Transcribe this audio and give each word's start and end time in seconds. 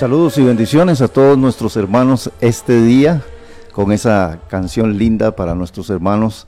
Saludos 0.00 0.38
y 0.38 0.42
bendiciones 0.42 1.02
a 1.02 1.08
todos 1.08 1.36
nuestros 1.36 1.76
hermanos 1.76 2.30
este 2.40 2.80
día 2.80 3.22
con 3.72 3.92
esa 3.92 4.40
canción 4.48 4.96
linda 4.96 5.36
para 5.36 5.54
nuestros 5.54 5.90
hermanos 5.90 6.46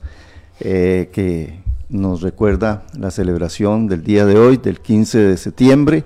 eh, 0.59 1.11
que 1.13 1.59
nos 1.87 2.23
recuerda 2.23 2.81
la 2.97 3.11
celebración 3.11 3.87
del 3.87 4.03
día 4.03 4.25
de 4.25 4.39
hoy, 4.39 4.57
del 4.57 4.79
15 4.79 5.19
de 5.19 5.37
septiembre, 5.37 6.03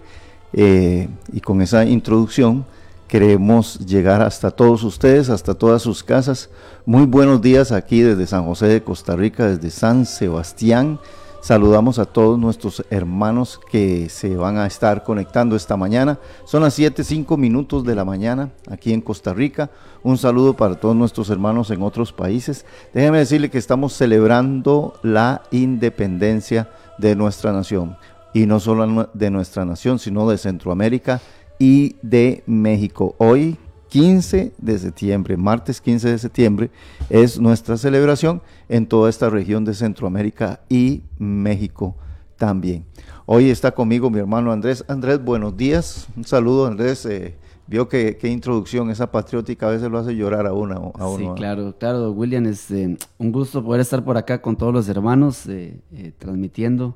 eh, 0.51 1.07
y 1.31 1.39
con 1.39 1.61
esa 1.61 1.85
introducción 1.85 2.65
queremos 3.07 3.79
llegar 3.79 4.21
hasta 4.21 4.51
todos 4.51 4.83
ustedes, 4.83 5.29
hasta 5.29 5.53
todas 5.53 5.81
sus 5.81 6.03
casas. 6.03 6.49
Muy 6.85 7.05
buenos 7.05 7.41
días 7.41 7.71
aquí 7.71 8.01
desde 8.01 8.27
San 8.27 8.43
José 8.43 8.65
de 8.65 8.83
Costa 8.83 9.15
Rica, 9.15 9.47
desde 9.47 9.69
San 9.69 10.05
Sebastián. 10.05 10.99
Saludamos 11.47 11.97
a 11.97 12.03
todos 12.03 12.37
nuestros 12.37 12.83
hermanos 12.89 13.57
que 13.71 14.09
se 14.09 14.35
van 14.35 14.57
a 14.57 14.67
estar 14.67 15.05
conectando 15.05 15.55
esta 15.55 15.77
mañana. 15.77 16.19
Son 16.43 16.61
las 16.61 16.73
7, 16.73 17.05
5 17.05 17.37
minutos 17.37 17.85
de 17.85 17.95
la 17.95 18.03
mañana 18.03 18.51
aquí 18.69 18.91
en 18.91 18.99
Costa 18.99 19.33
Rica. 19.33 19.69
Un 20.03 20.17
saludo 20.17 20.57
para 20.57 20.75
todos 20.75 20.93
nuestros 20.93 21.29
hermanos 21.29 21.71
en 21.71 21.83
otros 21.83 22.11
países. 22.11 22.65
Déjenme 22.93 23.19
decirle 23.19 23.49
que 23.49 23.59
estamos 23.59 23.93
celebrando 23.93 24.99
la 25.03 25.43
independencia 25.51 26.69
de 26.97 27.15
nuestra 27.15 27.53
nación. 27.53 27.95
Y 28.33 28.45
no 28.45 28.59
solo 28.59 29.09
de 29.13 29.31
nuestra 29.31 29.63
nación, 29.63 29.99
sino 29.99 30.29
de 30.29 30.37
Centroamérica 30.37 31.21
y 31.59 31.95
de 32.01 32.43
México. 32.45 33.15
Hoy, 33.19 33.57
15 33.89 34.53
de 34.57 34.79
septiembre, 34.79 35.37
martes 35.37 35.81
15 35.81 36.09
de 36.09 36.17
septiembre, 36.17 36.69
es 37.09 37.39
nuestra 37.39 37.77
celebración 37.77 38.41
en 38.69 38.85
toda 38.85 39.09
esta 39.09 39.29
región 39.29 39.65
de 39.65 39.73
Centroamérica 39.73 40.61
y 40.69 41.03
México 41.17 41.95
también. 42.37 42.85
Hoy 43.25 43.49
está 43.49 43.71
conmigo 43.71 44.09
mi 44.09 44.19
hermano 44.19 44.51
Andrés. 44.51 44.85
Andrés, 44.87 45.23
buenos 45.23 45.57
días. 45.57 46.07
Un 46.15 46.23
saludo, 46.23 46.67
Andrés. 46.67 47.05
Eh, 47.05 47.35
vio 47.67 47.89
que 47.89 48.17
qué 48.17 48.29
introducción, 48.29 48.89
esa 48.89 49.11
patriótica 49.11 49.67
a 49.67 49.71
veces 49.71 49.89
lo 49.89 49.97
hace 49.97 50.15
llorar 50.15 50.45
a 50.47 50.53
uno. 50.53 50.93
A 50.95 51.07
uno 51.07 51.17
sí, 51.17 51.27
claro, 51.35 51.75
claro, 51.77 52.11
William, 52.11 52.45
es 52.45 52.71
eh, 52.71 52.97
un 53.17 53.31
gusto 53.31 53.63
poder 53.63 53.81
estar 53.81 54.03
por 54.03 54.17
acá 54.17 54.41
con 54.41 54.55
todos 54.55 54.73
los 54.73 54.87
hermanos, 54.87 55.45
eh, 55.47 55.79
transmitiendo 56.17 56.95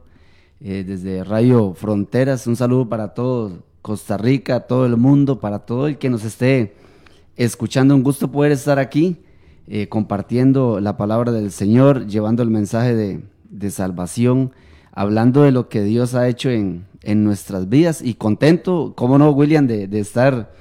desde 0.59 1.23
Radio 1.23 1.73
Fronteras. 1.73 2.45
Un 2.45 2.55
saludo 2.55 2.87
para 2.87 3.15
todos 3.15 3.53
Costa 3.81 4.15
Rica, 4.17 4.61
todo 4.61 4.85
el 4.85 4.95
mundo, 4.95 5.39
para 5.39 5.59
todo 5.59 5.87
el 5.87 5.97
que 5.97 6.09
nos 6.09 6.23
esté 6.23 6.75
escuchando. 7.45 7.95
Un 7.95 8.03
gusto 8.03 8.31
poder 8.31 8.51
estar 8.51 8.79
aquí 8.79 9.17
eh, 9.67 9.87
compartiendo 9.87 10.79
la 10.79 10.97
palabra 10.97 11.31
del 11.31 11.51
Señor, 11.51 12.07
llevando 12.07 12.43
el 12.43 12.49
mensaje 12.49 12.95
de, 12.95 13.71
salvación, 13.71 14.51
hablando 14.91 15.43
de 15.43 15.51
lo 15.51 15.69
que 15.69 15.83
Dios 15.83 16.15
ha 16.15 16.27
hecho 16.27 16.49
en, 16.49 16.85
nuestras 17.23 17.69
vidas 17.69 18.01
y 18.03 18.13
contento, 18.13 18.93
como 18.95 19.17
no, 19.17 19.31
William, 19.31 19.67
de, 19.67 19.99
estar 19.99 20.53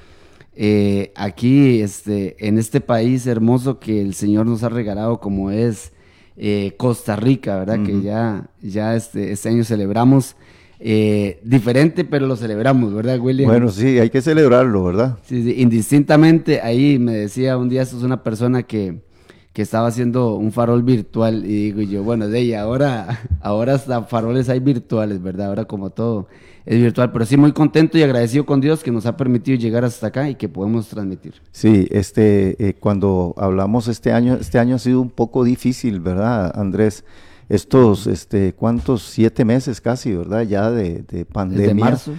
eh, 0.54 1.12
aquí 1.16 1.80
este, 1.80 2.36
en 2.46 2.58
este 2.58 2.80
país 2.80 3.26
hermoso 3.26 3.78
que 3.78 4.00
el 4.00 4.14
Señor 4.14 4.46
nos 4.46 4.62
ha 4.62 4.68
regalado 4.68 5.20
como 5.20 5.50
es 5.50 5.92
eh, 6.36 6.74
Costa 6.78 7.16
Rica, 7.16 7.58
¿verdad? 7.58 7.84
Que 7.84 8.00
ya, 8.00 8.48
ya 8.62 8.96
este, 8.96 9.32
este 9.32 9.48
año 9.48 9.64
celebramos 9.64 10.36
eh, 10.82 11.40
diferente, 11.44 12.04
pero 12.04 12.26
lo 12.26 12.36
celebramos, 12.36 12.94
¿verdad, 12.94 13.20
William? 13.20 13.50
Bueno, 13.50 13.68
sí, 13.68 13.98
hay 13.98 14.08
que 14.08 14.22
celebrarlo, 14.22 14.82
¿verdad? 14.82 15.18
Sí, 15.26 15.42
sí, 15.42 15.54
indistintamente, 15.58 16.62
ahí 16.62 16.98
me 16.98 17.12
decía 17.12 17.58
un 17.58 17.68
día, 17.68 17.82
esto 17.82 17.98
es 17.98 18.02
una 18.02 18.22
persona 18.22 18.62
que, 18.62 19.02
que 19.52 19.60
estaba 19.60 19.88
haciendo 19.88 20.36
un 20.36 20.52
farol 20.52 20.82
virtual 20.82 21.44
y 21.44 21.72
digo 21.72 21.82
yo, 21.82 22.02
bueno, 22.02 22.28
de 22.28 22.40
ella, 22.40 22.62
ahora, 22.62 23.20
ahora 23.42 23.74
hasta 23.74 24.04
faroles 24.04 24.48
hay 24.48 24.60
virtuales, 24.60 25.22
¿verdad? 25.22 25.48
Ahora 25.48 25.66
como 25.66 25.90
todo 25.90 26.28
es 26.64 26.80
virtual, 26.80 27.10
pero 27.12 27.26
sí 27.26 27.36
muy 27.36 27.52
contento 27.52 27.98
y 27.98 28.02
agradecido 28.02 28.46
con 28.46 28.60
Dios 28.60 28.82
que 28.82 28.90
nos 28.90 29.04
ha 29.04 29.16
permitido 29.16 29.58
llegar 29.58 29.84
hasta 29.84 30.06
acá 30.06 30.30
y 30.30 30.34
que 30.34 30.48
podemos 30.48 30.88
transmitir. 30.88 31.34
Sí, 31.52 31.88
este, 31.90 32.56
eh, 32.64 32.74
cuando 32.74 33.34
hablamos 33.36 33.88
este 33.88 34.12
año, 34.12 34.38
este 34.40 34.58
año 34.58 34.76
ha 34.76 34.78
sido 34.78 35.00
un 35.00 35.10
poco 35.10 35.44
difícil, 35.44 36.00
¿verdad, 36.00 36.52
Andrés? 36.58 37.04
Estos, 37.50 38.06
este, 38.06 38.54
¿cuántos? 38.54 39.02
Siete 39.02 39.44
meses 39.44 39.80
casi, 39.82 40.14
¿verdad? 40.14 40.42
Ya 40.42 40.70
de, 40.70 41.02
de 41.02 41.26
pandemia. 41.26 41.66
Desde 41.66 41.74
marzo. 41.74 42.12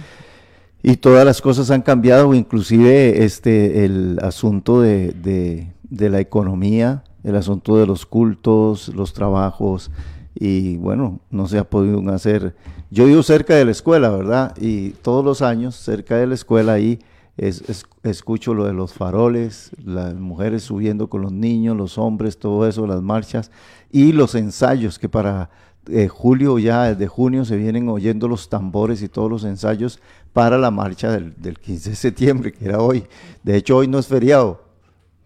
Y 0.82 0.96
todas 0.96 1.24
las 1.24 1.40
cosas 1.40 1.70
han 1.70 1.82
cambiado, 1.82 2.34
inclusive 2.34 3.24
este, 3.24 3.84
el 3.84 4.18
asunto 4.22 4.80
de, 4.80 5.12
de, 5.12 5.72
de 5.88 6.10
la 6.10 6.20
economía, 6.20 7.02
el 7.24 7.36
asunto 7.36 7.76
de 7.78 7.86
los 7.86 8.04
cultos, 8.04 8.88
los 8.88 9.14
trabajos, 9.14 9.90
y 10.34 10.76
bueno, 10.76 11.20
no 11.30 11.48
se 11.48 11.58
ha 11.58 11.64
podido 11.64 12.00
hacer. 12.12 12.54
Yo 12.90 13.06
vivo 13.06 13.22
cerca 13.22 13.54
de 13.54 13.64
la 13.64 13.70
escuela, 13.70 14.10
¿verdad? 14.10 14.54
Y 14.60 14.90
todos 14.90 15.24
los 15.24 15.40
años, 15.40 15.76
cerca 15.76 16.16
de 16.16 16.26
la 16.26 16.34
escuela 16.34 16.74
ahí, 16.74 16.98
es, 17.36 17.86
escucho 18.02 18.54
lo 18.54 18.64
de 18.66 18.72
los 18.72 18.92
faroles, 18.92 19.70
las 19.84 20.14
mujeres 20.14 20.64
subiendo 20.64 21.08
con 21.08 21.22
los 21.22 21.32
niños, 21.32 21.76
los 21.76 21.98
hombres, 21.98 22.38
todo 22.38 22.66
eso, 22.66 22.86
las 22.86 23.02
marchas 23.02 23.50
y 23.90 24.12
los 24.12 24.34
ensayos 24.34 24.98
que 24.98 25.08
para 25.08 25.50
eh, 25.88 26.08
julio 26.08 26.58
ya 26.58 26.94
desde 26.94 27.08
junio 27.08 27.44
se 27.44 27.56
vienen 27.56 27.88
oyendo 27.88 28.28
los 28.28 28.48
tambores 28.48 29.02
y 29.02 29.08
todos 29.08 29.30
los 29.30 29.44
ensayos 29.44 30.00
para 30.32 30.58
la 30.58 30.70
marcha 30.70 31.10
del, 31.10 31.58
15 31.58 31.90
de 31.90 31.96
septiembre, 31.96 32.52
que 32.52 32.64
era 32.66 32.80
hoy. 32.80 33.04
De 33.42 33.56
hecho, 33.56 33.78
hoy 33.78 33.88
no 33.88 33.98
es 33.98 34.06
feriado. 34.06 34.62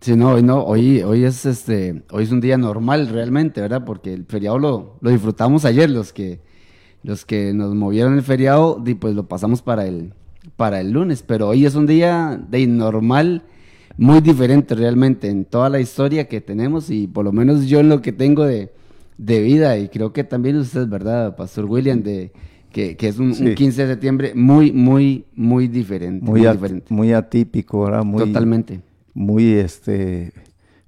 Sí, 0.01 0.15
no, 0.15 0.33
hoy 0.33 0.43
no, 0.43 0.63
hoy, 0.63 1.03
hoy 1.03 1.25
es 1.25 1.47
este, 1.47 2.05
hoy 2.11 2.25
es 2.25 2.31
un 2.31 2.41
día 2.41 2.57
normal 2.57 3.09
realmente, 3.09 3.61
¿verdad? 3.61 3.85
Porque 3.85 4.13
el 4.13 4.27
feriado 4.27 4.59
lo, 4.59 4.97
lo 5.01 5.11
disfrutamos 5.11 5.65
ayer, 5.65 5.91
los 5.91 6.13
que, 6.13 6.41
los 7.03 7.25
que 7.25 7.53
nos 7.53 7.75
movieron 7.75 8.15
el 8.15 8.23
feriado, 8.23 8.83
pues 9.01 9.15
lo 9.15 9.27
pasamos 9.27 9.63
para 9.63 9.87
el, 9.87 10.13
para 10.57 10.81
el 10.81 10.93
lunes, 10.93 11.23
pero 11.23 11.49
hoy 11.49 11.67
es 11.67 11.75
un 11.75 11.87
día 11.87 12.41
de 12.49 12.67
normal, 12.67 13.43
muy 13.97 14.21
diferente 14.21 14.75
realmente 14.75 15.29
en 15.29 15.45
toda 15.45 15.69
la 15.69 15.81
historia 15.81 16.29
que 16.29 16.41
tenemos 16.41 16.91
y 16.91 17.07
por 17.07 17.25
lo 17.25 17.33
menos 17.33 17.67
yo 17.67 17.81
en 17.81 17.89
lo 17.89 18.03
que 18.03 18.13
tengo 18.13 18.45
de, 18.45 18.71
vida 19.19 19.79
y 19.79 19.89
creo 19.89 20.13
que 20.13 20.25
también 20.25 20.57
usted, 20.57 20.87
¿verdad, 20.87 21.37
Pastor 21.37 21.65
William? 21.65 22.03
De, 22.03 22.33
que, 22.71 22.97
es 23.01 23.19
un, 23.19 23.33
15 23.33 23.87
de 23.87 23.93
septiembre 23.95 24.33
muy, 24.35 24.71
muy, 24.71 25.25
muy 25.35 25.67
diferente. 25.67 26.25
Muy, 26.25 26.43
diferente. 26.43 26.93
muy 26.93 27.13
atípico, 27.13 27.85
¿verdad? 27.85 28.05
Muy, 28.05 28.19
Totalmente. 28.27 28.83
Muy, 29.15 29.55
este, 29.55 30.33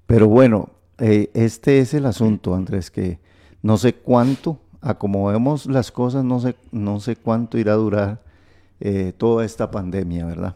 pero 0.07 0.29
bueno, 0.29 0.69
eh, 0.99 1.31
este 1.33 1.79
es 1.79 1.95
el 1.95 2.05
asunto, 2.05 2.55
Andrés, 2.55 2.91
que 2.91 3.19
no 3.63 3.79
sé 3.79 3.95
cuánto, 3.95 4.61
a 4.83 4.99
como 4.99 5.27
vemos 5.29 5.65
las 5.65 5.91
cosas, 5.91 6.25
no 6.25 6.41
sé, 6.41 6.57
no 6.73 7.01
sé 7.01 7.17
cuánto 7.17 7.57
irá 7.57 7.73
a 7.73 7.77
durar 7.77 8.28
eh, 8.81 9.13
toda 9.17 9.45
esta 9.45 9.71
pandemia, 9.71 10.25
¿verdad? 10.25 10.55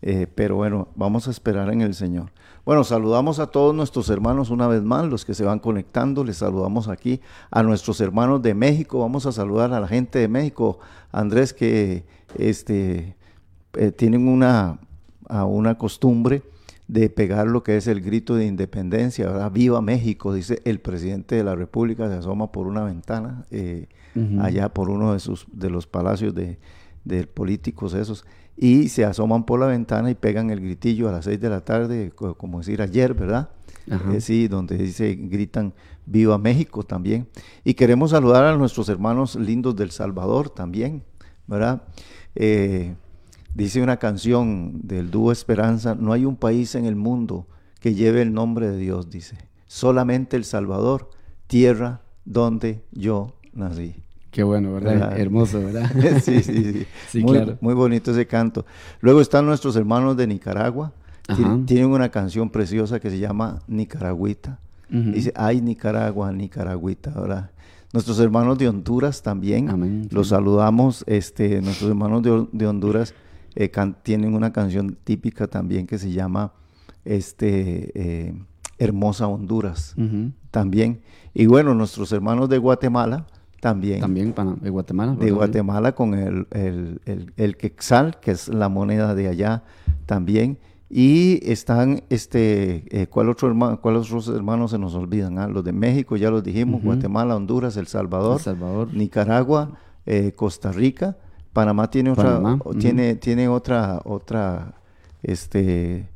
Eh, 0.00 0.28
pero 0.32 0.56
bueno, 0.56 0.88
vamos 0.94 1.26
a 1.26 1.32
esperar 1.32 1.72
en 1.72 1.80
el 1.80 1.94
Señor. 1.94 2.30
Bueno, 2.64 2.84
saludamos 2.84 3.40
a 3.40 3.48
todos 3.48 3.74
nuestros 3.74 4.08
hermanos 4.10 4.50
una 4.50 4.68
vez 4.68 4.82
más, 4.82 5.06
los 5.06 5.24
que 5.24 5.34
se 5.34 5.44
van 5.44 5.58
conectando, 5.58 6.22
les 6.22 6.36
saludamos 6.36 6.86
aquí 6.86 7.20
a 7.50 7.62
nuestros 7.62 8.00
hermanos 8.00 8.42
de 8.42 8.54
México, 8.54 9.00
vamos 9.00 9.26
a 9.26 9.32
saludar 9.32 9.72
a 9.72 9.80
la 9.80 9.88
gente 9.88 10.20
de 10.20 10.28
México, 10.28 10.78
Andrés, 11.10 11.52
que 11.52 12.04
este, 12.36 13.16
eh, 13.72 13.90
tienen 13.90 14.28
una, 14.28 14.78
una 15.28 15.76
costumbre 15.76 16.42
de 16.86 17.10
pegar 17.10 17.48
lo 17.48 17.64
que 17.64 17.76
es 17.76 17.86
el 17.88 18.00
grito 18.00 18.36
de 18.36 18.46
independencia, 18.46 19.26
¿verdad? 19.26 19.50
Viva 19.50 19.80
México, 19.82 20.32
dice 20.32 20.62
el 20.64 20.80
presidente 20.80 21.34
de 21.34 21.44
la 21.44 21.56
República, 21.56 22.08
se 22.08 22.14
asoma 22.14 22.52
por 22.52 22.66
una 22.66 22.84
ventana, 22.84 23.44
allá 24.40 24.72
por 24.72 24.90
uno 24.90 25.12
de, 25.12 25.20
sus, 25.20 25.46
de 25.52 25.70
los 25.70 25.86
palacios 25.86 26.34
de, 26.34 26.58
de 27.08 27.26
políticos 27.26 27.94
esos, 27.94 28.24
y 28.56 28.88
se 28.88 29.04
asoman 29.04 29.44
por 29.44 29.60
la 29.60 29.66
ventana 29.66 30.10
y 30.10 30.14
pegan 30.14 30.50
el 30.50 30.60
gritillo 30.60 31.08
a 31.08 31.12
las 31.12 31.24
seis 31.24 31.40
de 31.40 31.48
la 31.48 31.60
tarde, 31.60 32.12
como 32.14 32.58
decir 32.58 32.82
ayer, 32.82 33.14
¿verdad? 33.14 33.50
Eh, 34.12 34.20
sí, 34.20 34.48
donde 34.48 34.76
dice, 34.76 35.14
gritan 35.14 35.72
Viva 36.04 36.38
México 36.38 36.82
también. 36.82 37.28
Y 37.64 37.74
queremos 37.74 38.10
saludar 38.10 38.44
a 38.44 38.56
nuestros 38.56 38.88
hermanos 38.88 39.36
lindos 39.36 39.76
del 39.76 39.90
Salvador 39.90 40.50
también, 40.50 41.04
¿verdad? 41.46 41.82
Eh, 42.34 42.94
dice 43.54 43.82
una 43.82 43.96
canción 43.96 44.80
del 44.82 45.10
dúo 45.10 45.32
Esperanza, 45.32 45.94
no 45.94 46.12
hay 46.12 46.24
un 46.24 46.36
país 46.36 46.74
en 46.74 46.84
el 46.84 46.96
mundo 46.96 47.46
que 47.80 47.94
lleve 47.94 48.22
el 48.22 48.32
nombre 48.34 48.68
de 48.68 48.76
Dios, 48.76 49.08
dice, 49.08 49.38
solamente 49.66 50.36
el 50.36 50.44
Salvador, 50.44 51.10
tierra 51.46 52.02
donde 52.24 52.84
yo 52.92 53.34
nací. 53.52 53.94
Qué 54.30 54.42
bueno, 54.42 54.74
¿verdad? 54.74 55.18
Hermoso, 55.18 55.60
¿verdad? 55.60 55.90
sí, 56.22 56.42
sí, 56.42 56.86
sí. 57.08 57.20
muy, 57.20 57.36
claro. 57.36 57.58
muy 57.60 57.74
bonito 57.74 58.10
ese 58.10 58.26
canto. 58.26 58.66
Luego 59.00 59.20
están 59.20 59.46
nuestros 59.46 59.76
hermanos 59.76 60.16
de 60.16 60.26
Nicaragua. 60.26 60.92
Tienen 61.66 61.90
una 61.90 62.08
canción 62.08 62.48
preciosa 62.48 63.00
que 63.00 63.10
se 63.10 63.18
llama 63.18 63.60
Nicaragüita. 63.66 64.60
Dice, 64.88 65.30
ay, 65.36 65.60
Nicaragua, 65.60 66.32
Nicaragüita, 66.32 67.10
¿verdad? 67.10 67.50
Nuestros 67.92 68.18
hermanos 68.20 68.56
de 68.56 68.68
Honduras 68.68 69.22
también. 69.22 70.08
Los 70.10 70.28
saludamos. 70.28 71.04
Este, 71.06 71.60
nuestros 71.60 71.90
hermanos 71.90 72.22
de, 72.22 72.66
Honduras 72.66 73.14
eh, 73.54 73.70
tienen 74.02 74.34
una 74.34 74.52
canción 74.52 74.96
típica 75.04 75.46
también 75.46 75.86
que 75.86 75.98
se 75.98 76.12
llama 76.12 76.52
este, 77.04 77.92
eh, 77.94 78.34
Hermosa 78.78 79.26
Honduras. 79.26 79.94
También. 80.50 81.02
Y 81.34 81.44
bueno, 81.44 81.74
nuestros 81.74 82.10
hermanos 82.12 82.48
de 82.48 82.56
Guatemala 82.56 83.26
también. 83.60 84.00
También 84.00 84.34
de 84.60 84.70
Guatemala. 84.70 85.14
De 85.14 85.30
Guatemala 85.30 85.94
con 85.94 86.14
el, 86.14 86.46
el, 86.50 87.32
el, 87.36 87.56
quetzal, 87.56 88.18
que 88.20 88.30
es 88.30 88.48
la 88.48 88.68
moneda 88.68 89.14
de 89.14 89.28
allá 89.28 89.64
también. 90.06 90.58
Y 90.90 91.40
están, 91.50 92.02
este, 92.08 92.84
eh, 92.90 93.08
¿cuál 93.08 93.28
otro 93.28 93.48
hermano, 93.48 93.80
¿cuáles 93.80 94.06
otros 94.06 94.28
hermanos 94.28 94.70
se 94.70 94.78
nos 94.78 94.94
olvidan? 94.94 95.38
Ah, 95.38 95.46
los 95.46 95.62
de 95.64 95.72
México, 95.72 96.16
ya 96.16 96.30
los 96.30 96.42
dijimos, 96.42 96.82
Guatemala, 96.82 97.36
Honduras, 97.36 97.76
El 97.76 97.88
Salvador, 97.88 98.40
Salvador. 98.40 98.94
Nicaragua, 98.94 99.72
eh, 100.06 100.32
Costa 100.34 100.72
Rica. 100.72 101.18
Panamá 101.52 101.90
tiene 101.90 102.10
otra, 102.10 102.40
Panamá, 102.40 102.58
tiene, 102.78 103.16
tiene 103.16 103.48
otra, 103.48 104.00
otra, 104.04 104.80
este, 105.22 106.08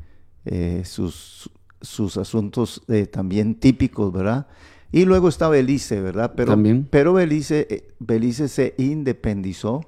eh, 0.44 0.82
sus, 0.84 1.50
sus 1.80 2.16
asuntos 2.16 2.82
también 3.10 3.56
típicos, 3.56 4.12
¿verdad? 4.12 4.46
Y 4.92 5.04
luego 5.06 5.28
está 5.28 5.48
Belice, 5.48 6.00
¿verdad? 6.00 6.34
Pero, 6.36 6.52
También. 6.52 6.86
pero 6.90 7.14
Belice, 7.14 7.66
eh, 7.70 7.88
Belice 7.98 8.48
se 8.48 8.74
independizó 8.78 9.80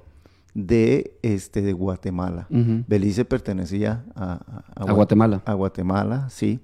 de, 0.55 1.17
este, 1.21 1.61
de 1.61 1.73
Guatemala. 1.73 2.47
Belice 2.49 3.23
pertenecía 3.25 4.03
a, 4.15 4.63
A 4.75 4.83
Gua- 4.85 4.95
Guatemala. 4.95 5.41
a 5.45 5.53
Guatemala, 5.53 6.27
sí, 6.29 6.59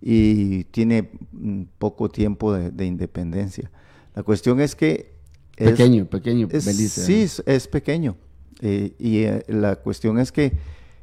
y 0.00 0.64
tiene 0.64 1.10
mm, 1.32 1.62
poco 1.78 2.08
tiempo 2.08 2.52
de, 2.54 2.70
de 2.70 2.86
independencia. 2.86 3.70
La 4.14 4.22
cuestión 4.22 4.60
es 4.60 4.74
que... 4.74 5.12
es- 5.56 5.70
Pequeño, 5.72 6.06
pequeño, 6.06 6.48
es- 6.50 6.64
Belice. 6.64 7.02
Sí, 7.04 7.22
es, 7.22 7.42
es 7.46 7.68
pequeño. 7.68 8.16
Eh, 8.60 8.94
y 8.98 9.18
eh, 9.24 9.44
la 9.48 9.76
cuestión 9.76 10.18
es 10.18 10.30
que 10.32 10.52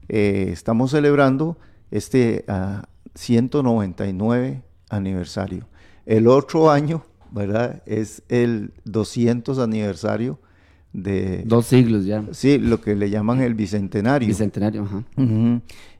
eh, 0.08 0.50
estamos 0.52 0.92
celebrando 0.92 1.58
este 1.92 2.46
ah, 2.48 2.88
199 3.16 4.64
aniversario. 4.90 5.68
El 6.10 6.28
otro 6.28 6.72
año, 6.72 7.04
¿verdad? 7.30 7.84
Es 7.86 8.24
el 8.30 8.74
200 8.86 9.60
aniversario 9.60 10.40
de... 10.92 11.44
Dos 11.46 11.68
siglos 11.68 12.04
ya. 12.04 12.24
Sí, 12.32 12.58
lo 12.58 12.82
que 12.82 12.96
le 12.96 13.12
llaman 13.12 13.42
el 13.42 13.54
bicentenario. 13.54 14.28
Bicentenario, 14.28 14.86
ajá. 14.86 15.04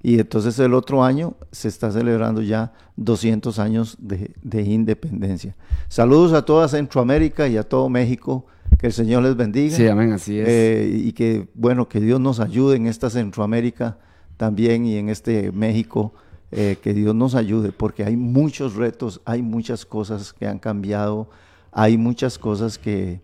Y 0.02 0.20
entonces 0.20 0.58
el 0.58 0.74
otro 0.74 1.04
año 1.04 1.36
se 1.52 1.68
está 1.68 1.92
celebrando 1.92 2.42
ya 2.42 2.74
200 2.96 3.60
años 3.60 3.98
de, 4.00 4.32
de 4.42 4.64
independencia. 4.64 5.56
Saludos 5.90 6.34
a 6.34 6.44
toda 6.44 6.68
Centroamérica 6.68 7.48
y 7.48 7.58
a 7.58 7.64
todo 7.64 7.88
México. 7.88 8.48
Que 8.80 8.88
el 8.88 8.94
Señor 8.94 9.22
les 9.22 9.36
bendiga. 9.36 9.78
Sí, 9.78 9.86
amén, 9.86 10.12
así 10.14 10.40
es. 10.40 10.48
Eh, 10.48 10.92
y 10.92 11.12
que, 11.12 11.50
bueno, 11.54 11.88
que 11.88 12.00
Dios 12.00 12.20
nos 12.20 12.40
ayude 12.40 12.78
en 12.78 12.88
esta 12.88 13.12
Centroamérica 13.12 14.00
también 14.38 14.88
y 14.88 14.96
en 14.96 15.10
este 15.10 15.52
México. 15.52 16.16
Eh, 16.52 16.78
que 16.82 16.94
Dios 16.94 17.14
nos 17.16 17.36
ayude 17.36 17.72
porque 17.72 18.04
hay 18.04 18.16
muchos 18.18 18.76
retos, 18.76 19.22
hay 19.26 19.42
muchas 19.42 19.86
cosas 19.86 20.34
que 20.34 20.48
han 20.48 20.60
cambiado, 20.60 21.30
hay 21.72 21.98
muchas 21.98 22.38
cosas 22.40 22.78
que 22.78 23.22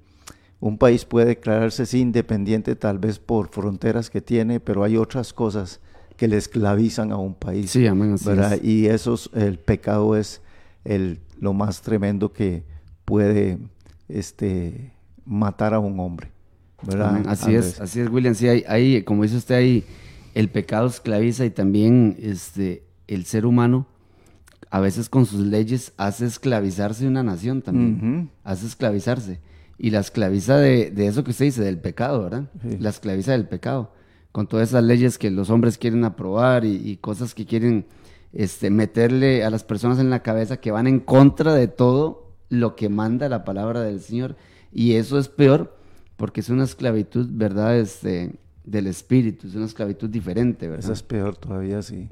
un 0.60 0.78
país 0.78 1.06
puede 1.06 1.28
declararse 1.28 1.86
sí, 1.86 2.00
independiente 2.00 2.76
tal 2.76 2.98
vez 3.00 3.20
por 3.20 3.50
fronteras 3.50 4.10
que 4.10 4.22
tiene, 4.22 4.60
pero 4.60 4.84
hay 4.84 4.98
otras 4.98 5.34
cosas 5.34 5.80
que 6.18 6.28
le 6.28 6.38
esclavizan 6.38 7.12
a 7.12 7.18
un 7.18 7.34
país. 7.34 7.72
sí, 7.72 7.86
amén, 7.88 8.14
es. 8.16 8.64
Y 8.64 8.88
eso 8.88 9.16
es- 9.16 9.30
el 9.34 9.60
pecado 9.60 10.16
es 10.16 10.42
el, 10.86 11.20
lo 11.40 11.54
más 11.54 11.82
tremendo 11.82 12.32
que 12.32 12.64
puede 13.04 13.58
este, 14.08 14.92
matar 15.26 15.74
a 15.74 15.80
un 15.80 16.00
hombre. 16.00 16.32
¿verdad? 16.88 17.10
Amén, 17.10 17.24
Así 17.28 17.46
Andrés? 17.48 17.66
es, 17.74 17.82
así 17.82 18.00
es, 18.00 18.10
William. 18.10 18.34
Sí, 18.36 18.48
hay, 18.48 18.64
hay, 18.68 19.04
como 19.04 19.24
dice 19.24 19.38
usted 19.38 19.56
ahí, 19.56 19.84
el 20.36 20.50
pecado 20.50 20.88
esclaviza 20.88 21.46
y 21.46 21.50
también 21.50 22.16
este, 22.22 22.84
el 23.08 23.26
ser 23.26 23.46
humano 23.46 23.88
a 24.72 24.80
veces 24.80 25.10
con 25.10 25.26
sus 25.26 25.40
leyes 25.40 25.94
hace 25.98 26.26
esclavizarse 26.26 27.08
una 27.08 27.24
nación 27.24 27.62
también. 27.62 28.30
Hace 28.44 28.68
esclavizarse. 28.68 29.40
Y 29.78 29.92
la 29.92 30.00
esclaviza 30.00 30.58
de, 30.58 30.92
de 30.92 31.08
eso 31.08 31.24
que 31.24 31.32
usted 31.32 31.46
dice, 31.46 31.64
del 31.64 31.80
pecado, 31.80 32.24
¿verdad? 32.24 32.50
Sí. 32.62 32.78
La 32.80 32.90
esclaviza 32.90 33.34
del 33.34 33.48
pecado. 33.48 33.92
Con 34.32 34.48
todas 34.48 34.70
esas 34.70 34.84
leyes 34.84 35.18
que 35.18 35.32
los 35.32 35.50
hombres 35.50 35.78
quieren 35.78 36.04
aprobar 36.04 36.66
y, 36.66 36.76
y 36.76 36.98
cosas 36.98 37.34
que 37.34 37.46
quieren 37.46 37.86
este, 38.34 38.70
meterle 38.70 39.44
a 39.44 39.50
las 39.50 39.64
personas 39.64 40.00
en 40.00 40.10
la 40.10 40.24
cabeza 40.24 40.58
que 40.58 40.72
van 40.72 40.88
en 40.88 41.00
contra 41.00 41.54
de 41.54 41.68
todo 41.68 42.34
lo 42.50 42.76
que 42.76 42.90
manda 42.90 43.30
la 43.30 43.46
palabra 43.46 43.82
del 43.82 44.02
Señor. 44.02 44.36
Y 44.74 44.94
eso 44.94 45.18
es 45.18 45.30
peor 45.30 45.78
porque 46.18 46.42
es 46.42 46.50
una 46.50 46.64
esclavitud, 46.64 47.28
¿verdad? 47.32 47.78
Este, 47.78 48.36
del 48.66 48.88
espíritu, 48.88 49.48
es 49.48 49.56
una 49.56 49.66
esclavitud 49.66 50.10
diferente, 50.10 50.68
¿verdad? 50.68 50.84
Esa 50.84 50.94
es 50.94 51.04
peor 51.04 51.38
todavía, 51.38 51.82
sí. 51.82 52.10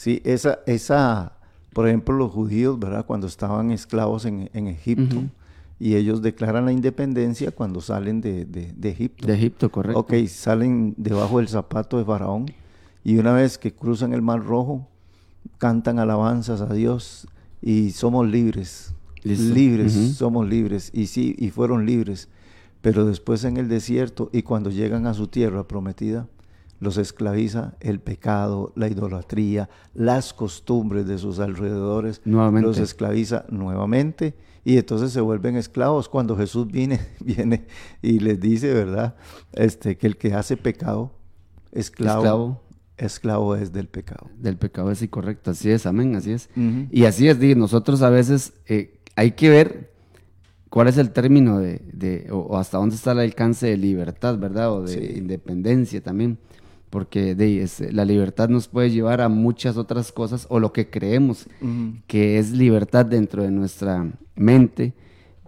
Sí, 0.00 0.22
esa, 0.24 0.60
esa, 0.66 1.32
por 1.74 1.86
ejemplo, 1.86 2.14
los 2.16 2.32
judíos, 2.32 2.78
¿verdad? 2.78 3.04
Cuando 3.04 3.26
estaban 3.26 3.70
esclavos 3.70 4.24
en, 4.24 4.48
en 4.54 4.66
Egipto 4.66 5.16
y 5.78 5.94
ellos 5.96 6.22
declaran 6.22 6.64
la 6.64 6.72
independencia 6.72 7.50
cuando 7.50 7.82
salen 7.82 8.22
de, 8.22 8.46
de- 8.46 8.72
de 8.74 8.88
Egipto. 8.88 9.26
De 9.26 9.34
Egipto, 9.34 9.70
correcto. 9.70 10.00
Ok, 10.00 10.14
salen 10.26 10.94
debajo 10.96 11.36
del 11.36 11.48
zapato 11.48 11.98
de 11.98 12.06
Faraón 12.06 12.46
y 13.04 13.18
una 13.18 13.34
vez 13.34 13.58
que 13.58 13.72
cruzan 13.74 14.14
el 14.14 14.22
Mar 14.22 14.42
Rojo, 14.42 14.88
cantan 15.58 15.98
alabanzas 15.98 16.62
a 16.62 16.72
Dios 16.72 17.28
y 17.60 17.90
somos 17.90 18.26
libres. 18.26 18.94
Listo. 19.22 19.52
Libres, 19.54 19.92
somos 20.16 20.48
libres. 20.48 20.90
Y 20.94 21.08
sí, 21.08 21.36
y 21.38 21.50
fueron 21.50 21.84
libres. 21.84 22.28
Pero 22.80 23.04
después 23.04 23.44
en 23.44 23.58
el 23.58 23.68
desierto 23.68 24.30
y 24.32 24.40
cuando 24.44 24.70
llegan 24.70 25.06
a 25.06 25.12
su 25.12 25.26
tierra 25.26 25.64
prometida, 25.68 26.26
los 26.80 26.96
esclaviza 26.98 27.74
el 27.80 28.00
pecado, 28.00 28.72
la 28.74 28.88
idolatría, 28.88 29.68
las 29.94 30.32
costumbres 30.34 31.06
de 31.06 31.18
sus 31.18 31.38
alrededores. 31.38 32.20
Nuevamente. 32.24 32.66
Los 32.66 32.78
esclaviza 32.78 33.44
nuevamente 33.50 34.34
y 34.64 34.76
entonces 34.78 35.12
se 35.12 35.20
vuelven 35.20 35.56
esclavos. 35.56 36.08
Cuando 36.08 36.36
Jesús 36.36 36.66
viene, 36.66 36.98
viene 37.20 37.66
y 38.02 38.18
les 38.18 38.40
dice, 38.40 38.72
¿verdad? 38.74 39.14
Este, 39.52 39.96
que 39.98 40.06
el 40.06 40.16
que 40.16 40.34
hace 40.34 40.56
pecado, 40.56 41.12
esclavo, 41.72 42.18
Esclavo. 42.20 42.60
esclavo, 42.96 43.56
es 43.56 43.72
del 43.72 43.88
pecado. 43.88 44.28
Del 44.38 44.56
pecado 44.56 44.90
es 44.90 45.02
incorrecto, 45.02 45.50
así 45.52 45.70
es, 45.70 45.86
amén, 45.86 46.16
así 46.16 46.32
es. 46.32 46.48
Y 46.90 47.04
así 47.04 47.28
es, 47.28 47.38
nosotros 47.56 48.02
a 48.02 48.10
veces 48.10 48.54
eh, 48.66 48.98
hay 49.16 49.32
que 49.32 49.50
ver 49.50 49.90
cuál 50.70 50.88
es 50.88 50.96
el 50.98 51.10
término 51.10 51.58
de, 51.58 51.82
de- 51.92 52.28
o, 52.30 52.38
o 52.38 52.56
hasta 52.56 52.78
dónde 52.78 52.94
está 52.96 53.12
el 53.12 53.18
alcance 53.20 53.66
de 53.66 53.76
libertad, 53.76 54.38
¿verdad? 54.38 54.72
O 54.72 54.82
de 54.82 54.92
Sí. 55.12 55.18
independencia 55.18 56.00
también. 56.02 56.38
Porque 56.90 57.34
de, 57.36 57.62
es- 57.62 57.80
la 57.92 58.04
libertad 58.04 58.48
nos 58.48 58.66
puede 58.68 58.90
llevar 58.90 59.20
a 59.20 59.28
muchas 59.28 59.76
otras 59.76 60.10
cosas, 60.12 60.46
o 60.50 60.58
lo 60.60 60.72
que 60.72 60.90
creemos 60.90 61.46
que 62.08 62.38
es 62.38 62.50
libertad 62.52 63.06
dentro 63.06 63.42
de 63.44 63.50
nuestra 63.52 64.10
mente, 64.34 64.92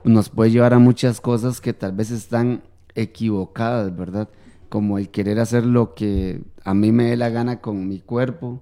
nos 0.04 0.28
puede 0.28 0.50
llevar 0.52 0.72
a 0.74 0.78
muchas 0.78 1.20
cosas 1.20 1.60
que 1.60 1.72
tal 1.72 1.92
vez 1.92 2.10
están 2.10 2.62
equivocadas, 2.94 3.94
¿verdad? 3.96 4.28
Como 4.68 4.98
el 4.98 5.10
querer 5.10 5.38
hacer 5.38 5.66
lo 5.66 5.94
que 5.94 6.40
a 6.64 6.74
mí 6.74 6.92
me 6.92 7.04
dé 7.04 7.16
la 7.16 7.28
gana 7.28 7.60
con 7.60 7.88
mi 7.88 7.98
cuerpo, 8.00 8.60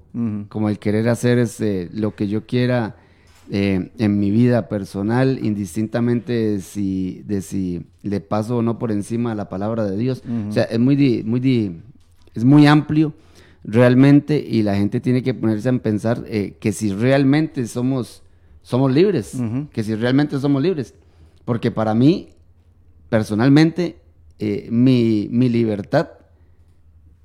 como 0.49 0.69
el 0.69 0.79
querer 0.79 1.09
hacer 1.09 1.39
este, 1.39 1.89
lo 1.93 2.15
que 2.17 2.27
yo 2.29 2.47
quiera 2.47 2.97
eh, 3.53 3.91
en 3.99 4.19
mi 4.19 4.31
vida 4.31 4.69
personal, 4.69 5.39
indistintamente 5.43 6.33
de 6.33 6.61
si, 6.61 7.23
de 7.27 7.43
si 7.43 7.87
le 8.03 8.21
paso 8.21 8.59
o 8.59 8.63
no 8.63 8.79
por 8.79 8.91
encima 8.93 9.33
a 9.33 9.35
la 9.35 9.49
palabra 9.49 9.85
de 9.85 9.97
Dios. 9.97 10.23
O 10.49 10.53
sea, 10.53 10.65
es 10.65 10.79
muy, 10.79 10.97
di- 10.97 11.23
muy, 11.25 11.41
di- 11.41 11.81
es 12.35 12.45
muy 12.45 12.67
amplio 12.67 13.15
realmente 13.65 14.45
y 14.47 14.63
la 14.63 14.77
gente 14.77 15.01
tiene 15.01 15.23
que 15.23 15.35
ponerse 15.35 15.69
a 15.69 15.79
pensar 15.79 16.25
eh, 16.27 16.57
que 16.61 16.73
si 16.73 16.93
realmente 16.93 17.67
somos, 17.67 18.23
somos 18.63 18.93
libres, 18.93 19.37
que 19.73 19.83
si 19.83 19.95
realmente 19.95 20.39
somos 20.39 20.63
libres. 20.63 20.95
Porque 21.45 21.71
para 21.71 21.95
mí, 21.95 22.31
personalmente, 23.09 23.99
eh, 24.39 24.69
mi, 24.71 25.29
mi 25.31 25.49
libertad 25.49 26.11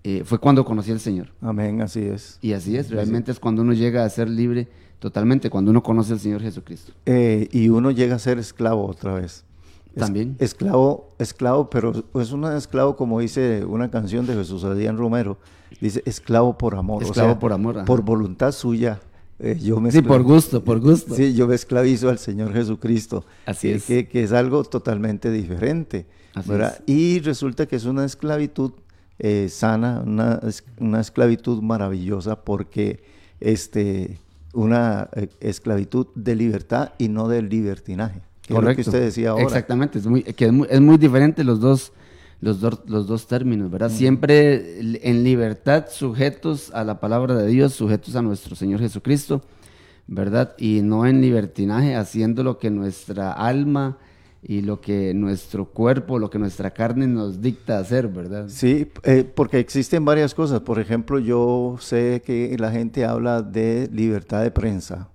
eh, 0.04 0.24
fue 0.26 0.40
cuando 0.40 0.66
conocí 0.66 0.92
al 0.92 1.00
Señor. 1.00 1.30
Amén, 1.42 1.82
así 1.82 2.02
es. 2.02 2.38
Y 2.42 2.54
así 2.54 2.78
es, 2.78 2.90
realmente 2.90 3.32
es 3.32 3.40
cuando 3.40 3.62
uno 3.62 3.74
llega 3.74 4.04
a 4.04 4.10
ser 4.10 4.30
libre 4.30 4.68
totalmente, 5.00 5.50
cuando 5.50 5.72
uno 5.72 5.84
conoce 5.84 6.14
al 6.14 6.20
Señor 6.20 6.42
Jesucristo. 6.42 6.92
Y 7.06 7.70
uno 7.70 7.92
llega 7.92 8.16
a 8.16 8.20
ser 8.20 8.40
esclavo 8.40 8.86
otra 8.86 9.14
vez. 9.14 9.45
Es- 9.96 10.02
También. 10.02 10.36
Esclavo, 10.40 11.16
esclavo, 11.20 11.70
pero 11.70 11.94
es 12.22 12.32
un 12.32 12.44
esclavo 12.46 12.96
como 12.98 13.20
dice 13.22 13.64
una 13.66 13.90
canción 13.90 14.28
de 14.28 14.34
Jesús 14.34 14.64
Adrián 14.66 14.98
Romero. 14.98 15.38
Dice 15.82 16.02
esclavo 16.06 16.58
por 16.58 16.76
amor. 16.76 17.04
o 17.04 17.06
Esclavo 17.08 17.30
sea, 17.32 17.40
por 17.40 17.54
amor, 17.54 17.78
ajá. 17.78 17.86
Por 17.86 18.02
voluntad 18.02 18.52
suya. 18.52 19.00
eh, 19.40 19.58
yo 19.62 19.80
me 19.82 19.92
Sí, 19.92 20.02
por 20.02 20.24
gusto, 20.24 20.64
por 20.64 20.80
gusto. 20.80 21.14
Sí, 21.16 21.34
yo 21.34 21.48
me 21.48 21.56
esclavizo 21.56 22.10
al 22.10 22.18
Señor 22.20 22.54
Jesucristo. 22.54 23.26
Así 23.46 23.72
es. 23.72 23.84
Que, 23.86 24.08
que 24.08 24.24
es 24.24 24.32
algo 24.32 24.64
totalmente 24.64 25.32
diferente. 25.32 26.06
Así 26.34 26.50
¿verdad? 26.50 26.76
es. 26.86 26.94
Y 26.94 27.20
resulta 27.20 27.66
que 27.66 27.76
es 27.78 27.86
una 27.86 28.06
esclavitud 28.06 28.72
eh, 29.20 29.48
sana, 29.50 30.04
una, 30.06 30.40
una 30.80 31.00
esclavitud 31.02 31.62
maravillosa 31.62 32.44
porque 32.44 33.02
este, 33.40 34.20
una 34.54 35.10
eh, 35.16 35.30
esclavitud 35.40 36.08
de 36.16 36.36
libertad 36.36 36.94
y 36.98 37.08
no 37.10 37.28
de 37.28 37.42
libertinaje. 37.42 38.22
Que 38.48 38.54
es 38.54 38.62
lo 38.62 38.76
que 38.76 38.82
usted 38.82 39.02
decía 39.02 39.32
ahora. 39.32 39.44
Exactamente, 39.44 40.00
es 40.00 40.06
muy, 40.06 40.24
que 40.24 40.46
es 40.46 40.52
muy, 40.52 40.68
es 40.70 40.82
muy 40.82 40.98
diferente 40.98 41.44
los 41.44 41.60
dos, 41.60 41.94
los, 42.42 42.60
dos, 42.60 42.82
los 42.88 43.08
dos 43.08 43.28
términos, 43.28 43.72
¿verdad? 43.72 43.90
Siempre 43.90 44.80
en 44.80 45.24
libertad, 45.24 45.86
sujetos 45.90 46.72
a 46.74 46.84
la 46.84 47.00
palabra 47.00 47.36
de 47.36 47.48
Dios, 47.48 47.74
sujetos 47.74 48.16
a 48.16 48.22
nuestro 48.22 48.56
Señor 48.56 48.80
Jesucristo, 48.82 49.42
¿verdad? 50.08 50.56
Y 50.58 50.82
no 50.84 51.06
en 51.06 51.22
libertinaje, 51.22 51.96
haciendo 51.96 52.44
lo 52.44 52.60
que 52.60 52.70
nuestra 52.70 53.32
alma 53.32 53.98
y 54.48 54.62
lo 54.62 54.80
que 54.80 55.16
nuestro 55.16 55.66
cuerpo, 55.66 56.20
lo 56.20 56.30
que 56.30 56.38
nuestra 56.38 56.70
carne 56.72 57.08
nos 57.08 57.42
dicta 57.42 57.80
hacer, 57.80 58.08
¿verdad? 58.08 58.46
Sí, 58.48 58.88
eh, 59.04 59.24
porque 59.24 59.58
existen 59.58 60.06
varias 60.06 60.36
cosas. 60.36 60.60
Por 60.60 60.80
ejemplo, 60.80 61.18
yo 61.18 61.78
sé 61.80 62.22
que 62.24 62.56
la 62.60 62.72
gente 62.72 63.06
habla 63.06 63.42
de 63.42 63.90
libertad 63.92 64.44
de 64.44 64.52
prensa, 64.52 65.10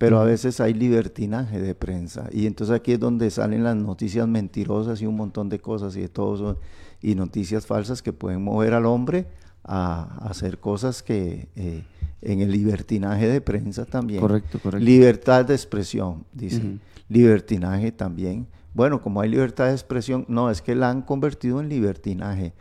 pero 0.00 0.18
a 0.18 0.24
veces 0.24 0.60
hay 0.60 0.72
libertinaje 0.72 1.60
de 1.60 1.74
prensa. 1.74 2.26
Y 2.32 2.46
entonces 2.46 2.74
aquí 2.74 2.92
es 2.92 2.98
donde 2.98 3.30
salen 3.30 3.64
las 3.64 3.76
noticias 3.76 4.26
mentirosas 4.26 5.02
y 5.02 5.06
un 5.06 5.14
montón 5.14 5.50
de 5.50 5.58
cosas 5.58 5.94
y 5.94 6.00
de 6.00 6.08
todo 6.08 6.34
eso, 6.34 6.58
y 7.02 7.14
noticias 7.14 7.66
falsas 7.66 8.00
que 8.00 8.14
pueden 8.14 8.42
mover 8.42 8.72
al 8.72 8.86
hombre 8.86 9.26
a, 9.62 10.26
hacer 10.26 10.58
cosas 10.58 11.02
que 11.02 11.48
eh, 11.54 11.84
en 12.22 12.40
el 12.40 12.50
libertinaje 12.50 13.28
de 13.28 13.42
prensa 13.42 13.84
también. 13.84 14.22
Correcto, 14.22 14.58
correcto. 14.58 14.82
Libertad 14.82 15.44
de 15.44 15.54
expresión, 15.54 16.24
dice. 16.32 16.78
Libertinaje 17.08 17.92
también 17.92 18.46
bueno, 18.72 19.02
como 19.02 19.20
hay 19.20 19.28
libertad 19.28 19.66
de 19.66 19.72
expresión, 19.72 20.24
no, 20.28 20.50
es 20.50 20.62
que 20.62 20.74
la 20.74 20.90
han 20.90 21.02
convertido 21.02 21.60
en 21.60 21.68
libertinaje 21.68 22.52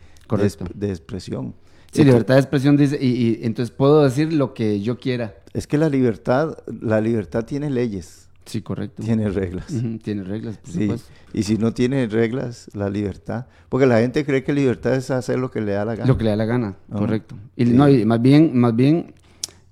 De, 0.75 0.89
expresión. 0.89 1.55
Sí, 1.91 2.03
libertad 2.03 2.35
de 2.35 2.41
expresión 2.41 2.77
dice, 2.77 2.97
y, 3.01 3.39
entonces 3.43 3.71
puedo 3.75 4.03
decir 4.03 4.31
lo 4.33 4.53
que 4.53 4.81
yo 4.81 4.99
quiera. 4.99 5.35
Es 5.53 5.67
que 5.67 5.77
la 5.77 5.89
libertad, 5.89 6.57
la 6.81 7.01
libertad 7.01 7.45
tiene 7.45 7.69
leyes. 7.69 8.29
Sí, 8.45 8.61
correcto. 8.61 9.03
Tiene 9.03 9.29
reglas. 9.29 9.67
tiene 10.03 10.23
reglas, 10.23 10.57
por 10.57 10.71
sí. 10.71 10.91
Y 11.33 11.43
si 11.43 11.57
no 11.57 11.73
tiene 11.73 12.07
reglas, 12.07 12.69
la 12.73 12.89
libertad. 12.89 13.45
Porque 13.69 13.85
la 13.85 13.99
gente 13.99 14.25
cree 14.25 14.43
que 14.43 14.53
libertad 14.53 14.95
es 14.95 15.11
hacer 15.11 15.37
lo 15.37 15.51
que 15.51 15.61
le 15.61 15.73
da 15.73 15.85
la 15.85 15.95
gana. 15.95 16.07
Lo 16.07 16.17
que 16.17 16.23
le 16.23 16.29
da 16.31 16.35
la 16.35 16.45
gana, 16.45 16.77
ah, 16.89 16.95
correcto. 16.97 17.35
Y 17.55 17.65
no, 17.65 17.87
y 17.87 18.05
más 18.05 18.21
bien, 18.21 18.57
más 18.57 18.75
bien 18.75 19.13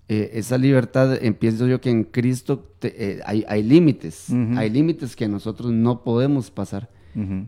eh, 0.10 0.32
esa 0.34 0.58
libertad, 0.58 1.18
empiezo 1.22 1.68
yo 1.68 1.82
que 1.82 1.90
en 1.90 2.04
Cristo 2.04 2.76
eh, 2.82 3.20
hay, 3.26 3.64
límites, 3.64 4.30
hay 4.56 4.70
límites 4.70 5.16
que 5.16 5.28
nosotros 5.28 5.72
no 5.72 6.04
podemos 6.04 6.52
pasar. 6.52 6.90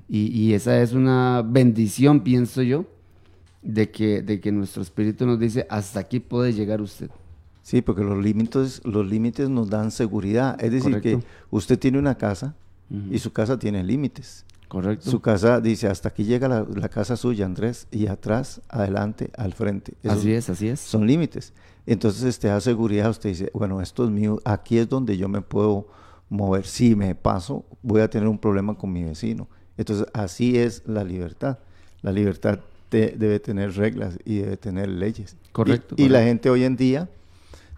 y, 0.08 0.54
esa 0.54 0.82
es 0.82 0.94
una 0.94 1.44
bendición, 1.46 2.22
pienso 2.22 2.64
yo, 2.64 2.86
de 3.62 3.92
que, 3.92 4.22
de 4.22 4.40
que 4.40 4.52
nuestro 4.52 4.82
espíritu 4.82 5.26
nos 5.26 5.40
dice, 5.40 5.66
hasta 5.70 6.00
aquí 6.00 6.20
puede 6.20 6.54
llegar 6.54 6.82
usted. 6.82 7.10
Sí, 7.62 7.82
porque 7.82 8.04
los 8.04 8.18
límites, 8.18 8.82
los 8.84 9.08
límites 9.08 9.50
nos 9.50 9.70
dan 9.70 9.92
seguridad. 9.92 10.62
Es 10.64 10.72
decir, 10.72 11.02
que 11.02 11.20
usted 11.52 11.78
tiene 11.78 12.00
una 12.00 12.16
casa 12.16 12.56
y 13.12 13.20
su 13.20 13.32
casa 13.32 13.60
tiene 13.60 13.84
límites. 13.84 14.46
Correcto. 14.68 15.10
Su 15.10 15.20
casa 15.20 15.60
dice, 15.62 15.88
hasta 15.88 16.10
aquí 16.10 16.24
llega 16.24 16.48
la, 16.48 16.90
casa 16.90 17.16
suya, 17.16 17.46
Andrés, 17.46 17.88
y 17.92 18.08
atrás, 18.08 18.62
adelante, 18.70 19.32
al 19.36 19.54
frente. 19.54 19.94
así 20.08 20.32
es, 20.32 20.50
así 20.50 20.68
es. 20.68 20.80
Son 20.80 21.06
límites. 21.06 21.54
Entonces, 21.88 22.24
este, 22.24 22.48
da 22.50 22.62
seguridad, 22.62 23.10
usted 23.10 23.30
dice, 23.30 23.52
bueno, 23.54 23.82
esto 23.82 24.04
es 24.04 24.12
mío, 24.12 24.40
aquí 24.46 24.78
es 24.78 24.88
donde 24.88 25.18
yo 25.18 25.28
me 25.28 25.42
puedo 25.42 25.88
mover. 26.30 26.68
Si 26.68 26.96
me 26.96 27.16
paso, 27.16 27.66
voy 27.82 28.02
a 28.02 28.10
tener 28.10 28.28
un 28.28 28.38
problema 28.38 28.76
con 28.76 28.94
mi 28.94 29.04
vecino. 29.04 29.48
Entonces, 29.76 30.06
así 30.14 30.58
es 30.58 30.84
la 30.86 31.04
libertad. 31.04 31.58
La 32.02 32.12
libertad 32.12 32.60
debe 32.92 33.40
tener 33.40 33.76
reglas 33.76 34.18
y 34.26 34.40
debe 34.40 34.58
tener 34.58 34.90
leyes. 34.90 35.36
Correcto. 35.52 35.96
Y, 35.98 36.10
la 36.10 36.24
gente 36.24 36.50
hoy 36.50 36.64
en 36.64 36.76
día 36.76 37.10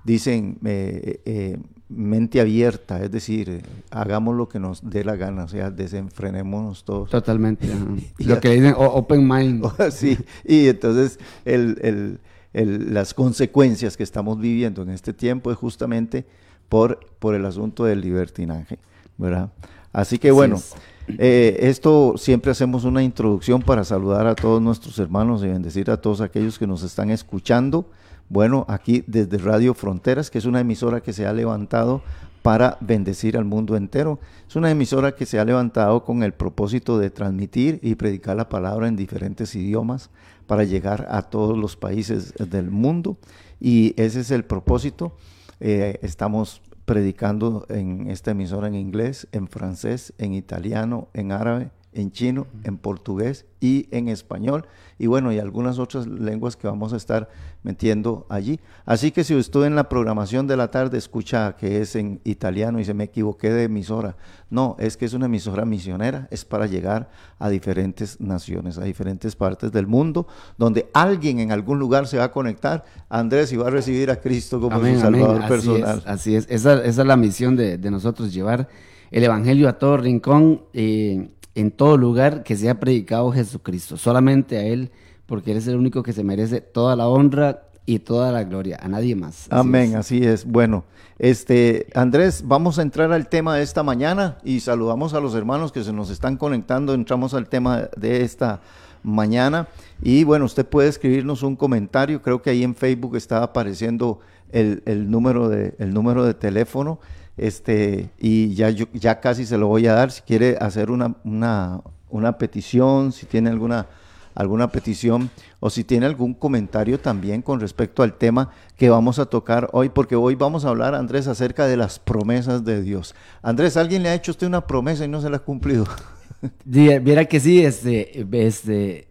dicen 0.04 0.58
eh, 0.66 1.22
eh, 1.26 1.58
mente 1.90 2.40
abierta, 2.40 3.04
es 3.04 3.12
decir, 3.12 3.64
hagamos 3.90 4.36
lo 4.36 4.48
que 4.48 4.60
nos 4.60 4.90
dé 4.90 5.04
la 5.04 5.16
gana, 5.16 5.44
o 5.44 5.48
sea, 5.48 5.70
desenfrenémonos 5.70 6.84
todos. 6.84 7.10
Totalmente. 7.10 7.68
lo 8.20 8.40
que 8.40 8.50
dicen 8.50 8.74
open 8.78 9.28
mind. 9.28 9.66
sí, 9.92 10.18
y 10.46 10.68
entonces 10.68 11.20
el 11.46 12.20
las 12.54 13.14
consecuencias 13.14 13.96
que 13.96 14.04
estamos 14.04 14.40
viviendo 14.40 14.82
en 14.82 14.90
este 14.90 15.14
tiempo 15.14 15.52
es 15.52 15.58
justamente 15.58 16.26
por, 16.70 17.00
por 17.20 17.36
el 17.36 17.46
asunto 17.46 17.86
del 17.86 18.02
libertinaje, 18.02 18.78
¿verdad? 19.18 19.52
Así 19.94 20.20
que 20.20 20.32
bueno, 20.32 20.62
eh, 21.08 21.58
esto 21.62 22.16
siempre 22.18 22.52
hacemos 22.52 22.84
una 22.84 23.04
introducción 23.04 23.62
para 23.62 23.84
saludar 23.84 24.28
a 24.28 24.36
todos 24.36 24.62
nuestros 24.62 24.98
hermanos 25.00 25.44
y 25.44 25.48
bendecir 25.48 25.90
a 25.92 25.98
todos 25.98 26.22
aquellos 26.22 26.60
que 26.60 26.68
nos 26.68 26.84
están 26.84 27.10
escuchando. 27.10 27.86
Bueno, 28.30 28.66
aquí 28.70 29.04
desde 29.08 29.38
Radio 29.38 29.74
Fronteras, 29.74 30.32
que 30.32 30.38
es 30.38 30.46
una 30.46 30.62
emisora 30.62 31.02
que 31.02 31.14
se 31.14 31.26
ha 31.26 31.34
levantado 31.34 32.02
para 32.42 32.78
bendecir 32.82 33.38
al 33.38 33.46
mundo 33.46 33.76
entero. 33.76 34.20
Es 34.48 34.56
una 34.56 34.72
emisora 34.72 35.16
que 35.16 35.26
se 35.26 35.40
ha 35.40 35.46
levantado 35.46 36.04
con 36.04 36.24
el 36.24 36.34
propósito 36.34 36.98
de 36.98 37.10
transmitir 37.10 37.80
y 37.82 37.96
predicar 37.96 38.38
la 38.38 38.50
palabra 38.50 38.88
en 38.88 38.96
diferentes 38.96 39.54
idiomas 39.56 40.10
para 40.48 40.64
llegar 40.64 41.08
a 41.10 41.24
todos 41.24 41.58
los 41.58 41.76
países 41.76 42.34
del 42.38 42.72
mundo. 42.72 43.18
Y 43.60 43.94
ese 43.98 44.22
es 44.22 44.32
el 44.32 44.44
propósito. 44.44 45.14
Eh, 45.60 46.00
estamos 46.02 46.62
predicando 46.86 47.66
en 47.70 48.10
esta 48.10 48.32
emisora 48.32 48.68
en 48.68 48.76
inglés, 48.76 49.28
en 49.32 49.48
francés, 49.48 50.14
en 50.18 50.34
italiano, 50.34 51.10
en 51.14 51.32
árabe, 51.32 51.72
en 51.94 52.12
chino, 52.12 52.48
en 52.64 52.78
portugués 52.78 53.46
y 53.60 53.88
en 53.92 54.08
español. 54.08 54.66
Y 54.98 55.08
bueno, 55.08 55.32
y 55.32 55.40
algunas 55.40 55.80
otras 55.80 56.06
lenguas 56.08 56.56
que 56.56 56.68
vamos 56.68 56.94
a 56.94 56.98
estar 56.98 57.28
metiendo 57.64 58.26
allí. 58.30 58.60
Así 58.86 59.12
que 59.12 59.24
si 59.24 59.36
usted 59.36 59.64
en 59.64 59.76
la 59.76 59.90
programación 59.90 60.48
de 60.48 60.58
la 60.58 60.70
tarde 60.70 60.98
escucha 60.98 61.56
que 61.58 61.82
es 61.82 61.96
en 61.96 62.22
italiano 62.24 62.80
y 62.80 62.86
se 62.86 62.94
me 62.94 63.06
equivoqué 63.06 63.50
de 63.50 63.64
emisora, 63.64 64.16
no, 64.50 64.76
es 64.80 64.98
que 64.98 65.06
es 65.06 65.14
una 65.14 65.26
emisora 65.26 65.66
misionera, 65.66 66.28
es 66.32 66.46
para 66.46 66.68
llegar 66.68 67.10
a 67.40 67.50
diferentes 67.50 68.22
naciones, 68.22 68.78
a 68.78 68.84
diferentes 68.84 69.36
partes 69.36 69.72
del 69.72 69.88
mundo, 69.88 70.28
donde 70.58 70.90
alguien 70.94 71.40
en 71.40 71.52
algún 71.52 71.80
lugar 71.80 72.08
se 72.08 72.18
va 72.18 72.26
a 72.26 72.32
conectar, 72.32 72.86
Andrés, 73.10 73.52
y 73.54 73.58
va 73.58 73.68
a 73.68 73.72
recibir 73.72 74.12
a 74.12 74.18
Cristo 74.18 74.62
como 74.62 74.80
su 74.80 75.00
Salvador 75.00 75.48
personal. 75.48 76.04
así 76.06 76.36
es, 76.36 76.48
esa, 76.50 76.84
es 76.84 76.98
la 76.98 77.18
misión 77.18 77.56
de, 77.56 77.78
nosotros, 77.92 78.34
llevar 78.34 78.68
el 79.10 79.24
Evangelio 79.24 79.68
a 79.68 79.80
todo 79.80 79.98
rincón. 79.98 80.62
Eh, 80.74 81.30
en 81.56 81.72
todo 81.72 81.98
lugar 81.98 82.44
que 82.44 82.56
sea 82.56 82.80
predicado 82.80 83.32
Jesucristo, 83.32 83.98
solamente 83.98 84.58
a 84.58 84.64
Él, 84.64 84.92
porque 85.26 85.52
Él 85.52 85.58
es 85.58 85.68
el 85.68 85.76
único 85.76 86.04
que 86.04 86.14
se 86.14 86.24
merece 86.24 86.62
toda 86.62 86.96
la 86.96 87.08
honra 87.08 87.64
y 87.86 88.00
toda 88.00 88.32
la 88.32 88.44
gloria, 88.44 88.80
a 88.82 88.88
nadie 88.88 89.16
más. 89.16 89.48
Amén, 89.50 89.96
así 89.96 90.24
es. 90.24 90.46
Bueno, 90.46 90.86
este 91.20 91.88
Andrés, 91.94 92.44
vamos 92.46 92.80
a 92.80 92.84
entrar 92.84 93.12
al 93.12 93.28
tema 93.28 93.56
de 93.56 93.64
esta 93.64 93.84
mañana 93.84 94.38
y 94.44 94.60
saludamos 94.60 95.14
a 95.14 95.20
los 95.20 95.36
hermanos 95.36 95.72
que 95.72 95.84
se 95.84 95.92
nos 95.92 96.10
están 96.10 96.38
conectando. 96.38 96.94
Entramos 96.94 97.34
al 97.34 97.50
tema 97.50 97.90
de 97.98 98.24
esta 98.24 98.62
mañana 99.04 99.68
y 100.02 100.24
bueno, 100.24 100.46
usted 100.46 100.66
puede 100.66 100.90
escribirnos 100.90 101.44
un 101.44 101.56
comentario. 101.56 102.22
Creo 102.22 102.42
que 102.42 102.52
ahí 102.52 102.64
en 102.64 102.76
Facebook 102.76 103.16
está 103.16 103.44
apareciendo 103.44 104.20
el, 104.52 104.84
el 104.86 105.10
número 105.10 105.50
de 105.50 105.76
el 105.80 105.94
número 105.94 106.24
de 106.24 106.34
teléfono 106.34 107.00
este, 107.38 108.10
y 108.20 108.54
ya, 108.56 108.70
ya 108.70 109.20
casi 109.20 109.46
se 109.46 109.58
lo 109.58 109.68
voy 109.68 109.88
a 109.88 109.94
dar, 109.94 110.12
si 110.12 110.22
quiere 110.22 110.58
hacer 110.60 110.92
una, 110.92 111.16
una, 111.24 112.38
petición, 112.38 113.12
si 113.12 113.26
tiene 113.26 113.50
alguna, 113.50 113.88
alguna 114.36 114.72
petición 114.72 115.30
o 115.60 115.70
si 115.70 115.84
tiene 115.84 116.06
algún 116.06 116.34
comentario 116.34 117.00
también 117.00 117.42
con 117.42 117.60
respecto 117.60 118.04
al 118.04 118.14
tema 118.14 118.50
que 118.76 118.90
vamos 118.90 119.20
a 119.20 119.26
tocar 119.26 119.70
hoy, 119.74 119.90
porque 119.90 120.16
hoy 120.16 120.36
vamos 120.36 120.66
a 120.66 120.70
hablar, 120.70 120.96
Andrés, 120.96 121.28
acerca 121.28 121.66
de 121.68 121.78
las 121.78 122.00
promesas 122.00 122.66
de 122.66 122.82
Dios. 122.82 123.16
Andrés, 123.42 123.78
¿alguien 123.78 124.04
le 124.04 124.10
ha 124.10 124.16
hecho 124.16 124.32
usted 124.32 124.48
una 124.48 124.68
promesa 124.68 125.06
y 125.06 125.08
no 125.08 125.22
se 125.22 125.30
la 125.30 125.38
ha 125.38 125.44
cumplido? 125.44 125.86
Viera 126.66 127.26
que 127.26 127.40
sí, 127.40 127.64
este, 127.64 128.28
este, 128.32 129.08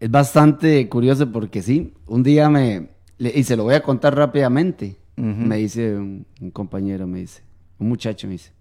es 0.00 0.10
bastante 0.10 0.88
curioso 0.88 1.30
porque 1.30 1.62
sí, 1.62 1.94
un 2.06 2.22
día 2.22 2.48
me, 2.48 2.90
y 3.18 3.42
se 3.42 3.56
lo 3.56 3.64
voy 3.64 3.74
a 3.74 3.82
contar 3.82 4.16
rápidamente, 4.16 4.96
me 5.16 5.56
dice 5.56 5.96
un, 5.96 6.26
compañero, 6.52 7.06
me 7.08 7.20
dice, 7.20 7.42
un 7.78 7.88
muchacho 7.88 8.26
me 8.26 8.34
dice, 8.34 8.52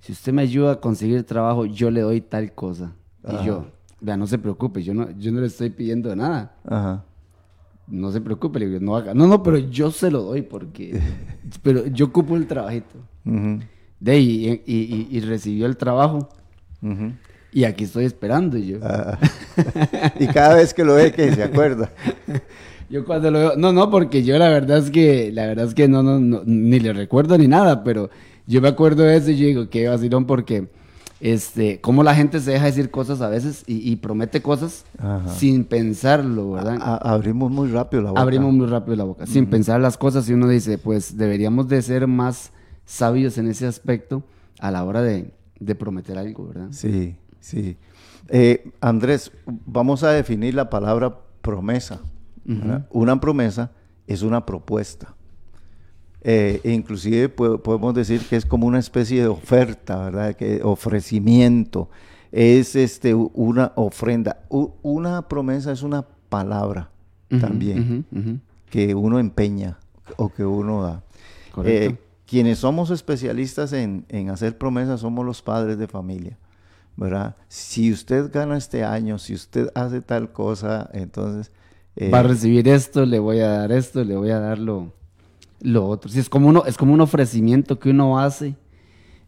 si 0.00 0.12
usted 0.12 0.32
me 0.32 0.42
ayuda 0.42 0.72
a 0.72 0.80
conseguir 0.80 1.24
trabajo, 1.24 1.66
yo 1.66 1.90
le 1.90 2.00
doy 2.00 2.20
tal 2.20 2.52
cosa. 2.52 2.92
Y 3.28 3.44
yo, 3.44 3.66
vea, 4.00 4.16
no 4.16 4.26
se 4.26 4.38
preocupe, 4.38 4.82
yo 4.82 4.94
no, 4.94 5.10
yo 5.18 5.32
no 5.32 5.40
le 5.40 5.48
estoy 5.48 5.70
pidiendo 5.70 6.14
nada. 6.14 6.54
Ajá. 6.64 7.04
No 7.86 8.12
se 8.12 8.20
preocupe, 8.20 8.58
le 8.58 8.68
digo, 8.68 8.80
no 8.80 8.96
haga. 8.96 9.14
No, 9.14 9.26
no, 9.26 9.42
pero 9.42 9.58
yo 9.58 9.90
se 9.90 10.10
lo 10.10 10.22
doy 10.22 10.42
porque, 10.42 11.00
pero 11.62 11.86
yo 11.86 12.06
ocupo 12.06 12.36
el 12.36 12.46
trabajito. 12.46 12.96
De 14.00 14.12
ahí, 14.12 14.62
y, 14.66 15.20
recibió 15.20 15.66
el 15.66 15.76
trabajo. 15.76 16.28
Y 17.52 17.64
aquí 17.64 17.84
estoy 17.84 18.04
esperando 18.04 18.56
yo. 18.58 18.78
Ah. 18.82 19.18
y 20.20 20.26
cada 20.28 20.54
vez 20.54 20.72
que 20.72 20.84
lo 20.84 20.94
ve, 20.94 21.12
que 21.12 21.34
se 21.34 21.42
acuerda. 21.42 21.90
Yo 22.90 23.04
cuando 23.04 23.30
lo 23.30 23.38
veo, 23.38 23.52
no, 23.56 23.70
no, 23.70 23.90
porque 23.90 24.22
yo 24.22 24.38
la 24.38 24.48
verdad 24.48 24.78
es 24.78 24.90
que, 24.90 25.30
la 25.30 25.44
verdad 25.44 25.66
es 25.66 25.74
que 25.74 25.88
no, 25.88 26.02
no, 26.02 26.18
no 26.18 26.40
ni 26.46 26.80
le 26.80 26.94
recuerdo 26.94 27.36
ni 27.36 27.46
nada, 27.46 27.84
pero 27.84 28.08
yo 28.48 28.62
me 28.62 28.68
acuerdo 28.68 29.02
de 29.02 29.14
eso 29.14 29.30
y 29.30 29.36
yo 29.36 29.46
digo, 29.46 29.68
qué 29.68 29.88
vacilón, 29.88 30.24
porque 30.24 30.68
este, 31.20 31.82
cómo 31.82 32.02
la 32.02 32.14
gente 32.14 32.40
se 32.40 32.52
deja 32.52 32.64
decir 32.64 32.90
cosas 32.90 33.20
a 33.20 33.28
veces 33.28 33.62
y, 33.66 33.94
promete 33.96 34.40
cosas 34.40 34.86
sin 35.36 35.64
pensarlo, 35.64 36.52
¿verdad? 36.52 36.78
abrimos 37.02 37.50
muy 37.50 37.68
rápido 37.68 38.02
la 38.02 38.10
boca. 38.10 38.22
Abrimos 38.22 38.54
muy 38.54 38.66
rápido 38.66 38.96
la 38.96 39.04
boca, 39.04 39.26
sin 39.26 39.46
pensar 39.50 39.80
las 39.82 39.98
cosas 39.98 40.26
y 40.30 40.32
uno 40.32 40.48
dice, 40.48 40.78
pues 40.78 41.18
deberíamos 41.18 41.68
de 41.68 41.82
ser 41.82 42.06
más 42.06 42.50
sabios 42.86 43.36
en 43.36 43.48
ese 43.48 43.66
aspecto 43.66 44.24
a 44.60 44.70
la 44.70 44.82
hora 44.82 45.02
de, 45.02 45.30
prometer 45.78 46.16
algo, 46.16 46.48
¿verdad? 46.48 46.68
Sí, 46.70 47.16
sí. 47.40 47.76
Eh, 48.28 48.70
Andrés, 48.80 49.30
vamos 49.66 50.04
a 50.04 50.10
definir 50.12 50.54
la 50.54 50.70
palabra 50.70 51.18
promesa. 51.42 52.00
Una 52.90 53.20
promesa 53.20 53.72
es 54.06 54.22
una 54.22 54.46
propuesta 54.46 55.17
eh, 56.30 56.60
inclusive 56.64 57.30
podemos 57.30 57.94
decir 57.94 58.20
que 58.20 58.36
es 58.36 58.44
como 58.44 58.66
una 58.66 58.78
especie 58.78 59.22
de 59.22 59.28
oferta, 59.28 59.96
¿verdad? 60.04 60.36
Que 60.36 60.60
ofrecimiento, 60.62 61.88
es 62.32 62.76
este, 62.76 63.14
una 63.14 63.72
ofrenda. 63.76 64.42
una 64.50 65.26
promesa 65.26 65.72
es 65.72 65.82
una 65.82 66.04
palabra 66.28 66.90
también 67.40 68.04
que 68.68 68.94
uno 68.94 69.18
empeña 69.18 69.78
o 70.18 70.28
que 70.28 70.44
uno 70.44 70.82
da. 70.82 71.02
Eh, 71.64 71.96
quienes 72.26 72.58
somos 72.58 72.90
especialistas 72.90 73.72
en, 73.72 74.04
hacer 74.30 74.58
promesas 74.58 75.00
somos 75.00 75.24
los 75.24 75.40
padres 75.40 75.78
de 75.78 75.88
familia. 75.88 76.36
¿verdad? 76.94 77.36
Si 77.48 77.90
usted 77.90 78.30
gana 78.30 78.58
este 78.58 78.84
año, 78.84 79.18
si 79.18 79.32
usted 79.32 79.70
hace 79.74 80.02
tal 80.02 80.30
cosa, 80.30 80.90
entonces... 80.92 81.52
Eh, 81.96 82.10
Va 82.10 82.18
a 82.18 82.24
recibir 82.24 82.68
esto, 82.68 83.06
le 83.06 83.18
voy 83.18 83.38
a 83.38 83.48
dar 83.48 83.72
esto, 83.72 84.04
le 84.04 84.14
voy 84.14 84.28
a 84.28 84.40
dar 84.40 84.58
lo, 85.60 85.86
otro. 85.86 86.10
Si 86.10 86.18
es 86.18 86.28
como 86.28 86.48
uno, 86.48 86.64
es 86.66 86.76
como 86.76 86.92
un 86.92 87.00
ofrecimiento 87.00 87.78
que 87.78 87.90
uno 87.90 88.18
hace 88.18 88.56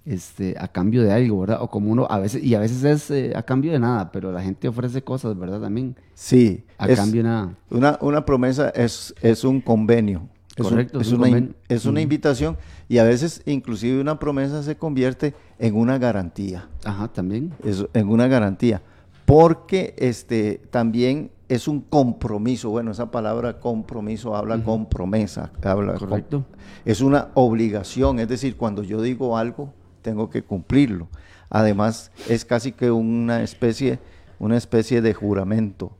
este, 0.05 0.57
a 0.59 0.69
cambio 0.69 1.03
de 1.03 1.13
algo, 1.13 1.41
¿verdad? 1.41 1.59
O 1.61 1.69
como 1.69 1.91
uno, 1.91 2.07
a 2.11 2.19
veces, 2.19 2.43
y 2.43 2.55
a 2.55 2.61
veces 2.61 2.85
es 2.85 3.11
eh, 3.11 3.33
a 3.37 3.43
cambio 3.43 3.73
de 3.73 3.79
nada, 3.79 4.11
pero 4.13 4.33
la 4.33 4.43
gente 4.43 4.69
ofrece 4.69 5.03
cosas, 5.03 5.39
¿verdad? 5.39 5.61
También. 5.61 5.97
Sí. 6.15 6.65
A 6.79 6.89
cambio 6.89 7.23
de 7.23 7.29
nada. 7.29 7.55
Una, 7.71 7.99
una 8.01 8.25
promesa 8.25 8.71
es, 8.71 9.15
es 9.23 9.45
un 9.45 9.61
convenio. 9.61 10.29
Es 10.57 10.67
Correcto. 10.67 11.01
es, 11.01 11.13
una, 11.13 11.49
es 11.69 11.87
una 11.87 12.01
invitación 12.01 12.59
y 12.89 12.99
a 12.99 13.05
veces 13.05 13.41
inclusive 13.47 14.01
una 14.01 14.19
promesa 14.19 14.63
se 14.63 14.77
convierte 14.77 15.35
en 15.59 15.77
una 15.77 15.97
garantía. 15.97 16.69
Ajá, 16.85 17.09
también. 17.09 17.55
Es, 17.65 17.87
en 17.95 18.09
una 18.09 18.27
garantía. 18.27 18.83
Porque 19.25 19.95
este, 19.97 20.61
también 20.71 21.31
es 21.51 21.67
un 21.67 21.81
compromiso. 21.81 22.71
Bueno, 22.71 22.93
esa 22.93 23.11
palabra 23.11 23.59
compromiso 23.59 24.37
habla 24.37 24.63
con 24.63 24.89
promesa. 24.89 25.51
Habla 25.65 25.95
Correcto. 25.95 26.47
es 26.85 27.01
una 27.01 27.31
obligación. 27.35 28.21
Es 28.21 28.29
decir, 28.29 28.57
cuando 28.57 28.85
yo 28.85 29.03
digo 29.03 29.37
algo, 29.37 29.75
tengo 30.01 30.31
que 30.31 30.43
cumplirlo. 30.45 31.09
Además, 31.49 32.13
es 32.29 32.45
casi 32.45 32.71
que 32.71 32.93
una 32.93 33.43
especie, 33.43 33.99
una 34.39 34.57
especie 34.57 35.03
de 35.03 35.13
juramento, 35.13 35.91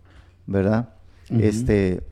¿verdad? 0.47 0.91
Este, 1.29 2.05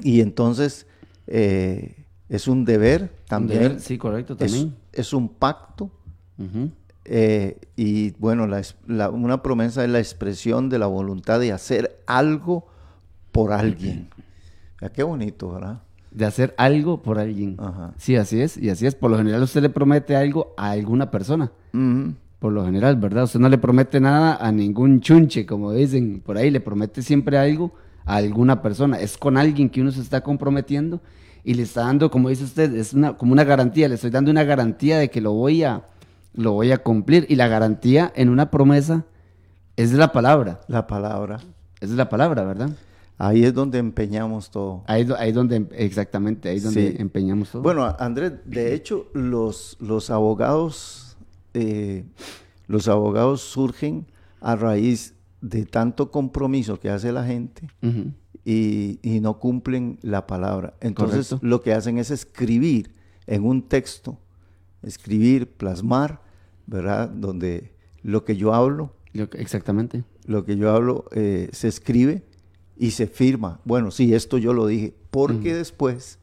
y 0.00 0.20
entonces 0.20 0.86
eh, 1.26 2.04
es 2.28 2.46
un 2.46 2.64
deber 2.64 3.10
también. 3.26 3.80
sí, 3.80 3.98
correcto, 3.98 4.36
también. 4.36 4.76
Es, 4.92 5.12
un 5.12 5.28
pacto. 5.28 5.90
Eh, 7.04 7.58
y 7.76 8.10
bueno, 8.18 8.46
una 9.12 9.42
promesa 9.42 9.84
es 9.84 9.90
la 9.90 9.98
expresión 9.98 10.68
de 10.68 10.78
la 10.78 10.86
voluntad 10.86 11.40
de 11.40 11.52
hacer 11.52 12.02
algo 12.06 12.66
por 13.32 13.52
alguien. 13.52 14.08
qué 14.94 15.02
bonito, 15.02 15.52
¿verdad? 15.52 15.80
de 16.10 16.24
hacer 16.24 16.54
algo 16.58 17.02
por 17.02 17.18
alguien. 17.18 17.56
Sí, 17.96 18.16
así 18.16 18.40
es. 18.40 18.56
Y 18.56 18.70
así 18.70 18.86
es. 18.86 18.94
Por 18.94 19.10
lo 19.10 19.18
general 19.18 19.42
usted 19.42 19.62
le 19.62 19.70
promete 19.70 20.16
algo 20.16 20.54
a 20.56 20.70
alguna 20.70 21.10
persona. 21.10 21.50
Por 22.38 22.52
lo 22.52 22.64
general, 22.64 22.96
¿verdad? 22.96 23.24
Usted 23.24 23.40
no 23.40 23.48
le 23.48 23.58
promete 23.58 24.00
nada 24.00 24.36
a 24.36 24.50
ningún 24.50 25.00
chunche, 25.00 25.46
como 25.46 25.72
dicen 25.72 26.20
por 26.24 26.36
ahí. 26.36 26.50
Le 26.50 26.60
promete 26.60 27.02
siempre 27.02 27.38
algo 27.38 27.72
a 28.04 28.16
alguna 28.16 28.62
persona. 28.62 28.98
Es 28.98 29.16
con 29.16 29.36
alguien 29.36 29.68
que 29.68 29.80
uno 29.80 29.92
se 29.92 30.00
está 30.00 30.22
comprometiendo 30.22 31.00
y 31.44 31.54
le 31.54 31.62
está 31.62 31.82
dando, 31.82 32.10
como 32.10 32.28
dice 32.28 32.44
usted, 32.44 32.74
es 32.74 32.92
una, 32.92 33.16
como 33.16 33.32
una 33.32 33.44
garantía. 33.44 33.88
Le 33.88 33.94
estoy 33.94 34.10
dando 34.10 34.30
una 34.30 34.44
garantía 34.44 34.98
de 34.98 35.10
que 35.10 35.20
lo 35.20 35.32
voy 35.32 35.62
a, 35.62 35.82
lo 36.34 36.52
voy 36.52 36.72
a 36.72 36.78
cumplir. 36.78 37.26
Y 37.28 37.36
la 37.36 37.48
garantía 37.48 38.12
en 38.14 38.28
una 38.28 38.50
promesa 38.50 39.04
es 39.76 39.90
de 39.90 39.98
la 39.98 40.12
palabra. 40.12 40.60
La 40.68 40.86
palabra. 40.86 41.40
Es 41.80 41.90
de 41.90 41.96
la 41.96 42.08
palabra, 42.08 42.44
¿verdad? 42.44 42.70
Ahí 43.18 43.44
es 43.44 43.52
donde 43.52 43.78
empeñamos 43.78 44.50
todo. 44.50 44.82
Ahí, 44.86 45.06
es 45.26 45.34
donde, 45.34 45.66
exactamente, 45.72 46.48
ahí 46.48 46.56
es 46.56 46.64
donde 46.64 46.96
empeñamos 46.98 47.50
todo. 47.50 47.60
Bueno, 47.60 47.84
Andrés, 47.98 48.32
de 48.46 48.72
hecho, 48.72 49.08
los, 49.12 49.76
los 49.78 50.08
abogados, 50.08 51.18
eh, 51.52 52.06
los 52.66 52.88
abogados 52.88 53.42
surgen 53.42 54.06
a 54.40 54.56
raíz 54.56 55.14
de 55.42 55.66
tanto 55.66 56.10
compromiso 56.10 56.80
que 56.80 56.88
hace 56.88 57.12
la 57.12 57.24
gente 57.24 57.68
y, 58.44 58.98
no 59.20 59.38
cumplen 59.38 59.98
la 60.02 60.26
palabra. 60.26 60.74
Entonces, 60.80 61.36
lo 61.42 61.60
que 61.60 61.74
hacen 61.74 61.98
es 61.98 62.10
escribir 62.10 62.90
en 63.26 63.44
un 63.44 63.68
texto, 63.68 64.18
escribir, 64.82 65.48
plasmar, 65.48 66.20
¿verdad? 66.66 67.08
Donde 67.08 67.72
lo 68.02 68.24
que 68.24 68.36
yo 68.36 68.54
hablo. 68.54 68.94
exactamente. 69.12 70.04
Lo 70.24 70.44
que 70.44 70.56
yo 70.56 70.70
hablo 70.70 71.06
eh, 71.12 71.48
se 71.52 71.68
escribe 71.68 72.22
y 72.78 72.92
se 72.92 73.06
firma, 73.06 73.60
bueno, 73.64 73.90
sí, 73.90 74.14
esto 74.14 74.38
yo 74.38 74.54
lo 74.54 74.66
dije, 74.66 74.94
porque 75.10 75.54
después 75.54 76.18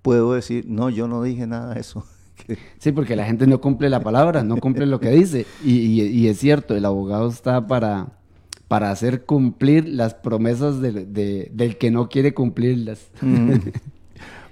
puedo 0.00 0.32
decir, 0.32 0.64
no, 0.66 0.88
yo 0.88 1.06
no 1.06 1.22
dije 1.22 1.46
nada 1.46 1.74
de 1.74 1.80
eso. 1.80 2.06
sí, 2.78 2.92
porque 2.92 3.16
la 3.16 3.26
gente 3.26 3.46
no 3.46 3.60
cumple 3.60 3.90
la 3.90 4.00
palabra, 4.00 4.42
no 4.42 4.56
cumple 4.56 4.86
lo 4.86 5.00
que 5.00 5.10
dice. 5.10 5.46
Y, 5.64 6.26
es 6.26 6.38
cierto, 6.38 6.74
el 6.74 6.84
abogado 6.84 7.28
está 7.28 7.66
para, 7.66 8.18
para 8.68 8.90
hacer 8.90 9.24
cumplir 9.24 9.88
las 9.88 10.14
promesas 10.14 10.80
del 10.80 11.76
que 11.78 11.90
no 11.90 12.08
quiere 12.08 12.32
cumplirlas. 12.32 13.10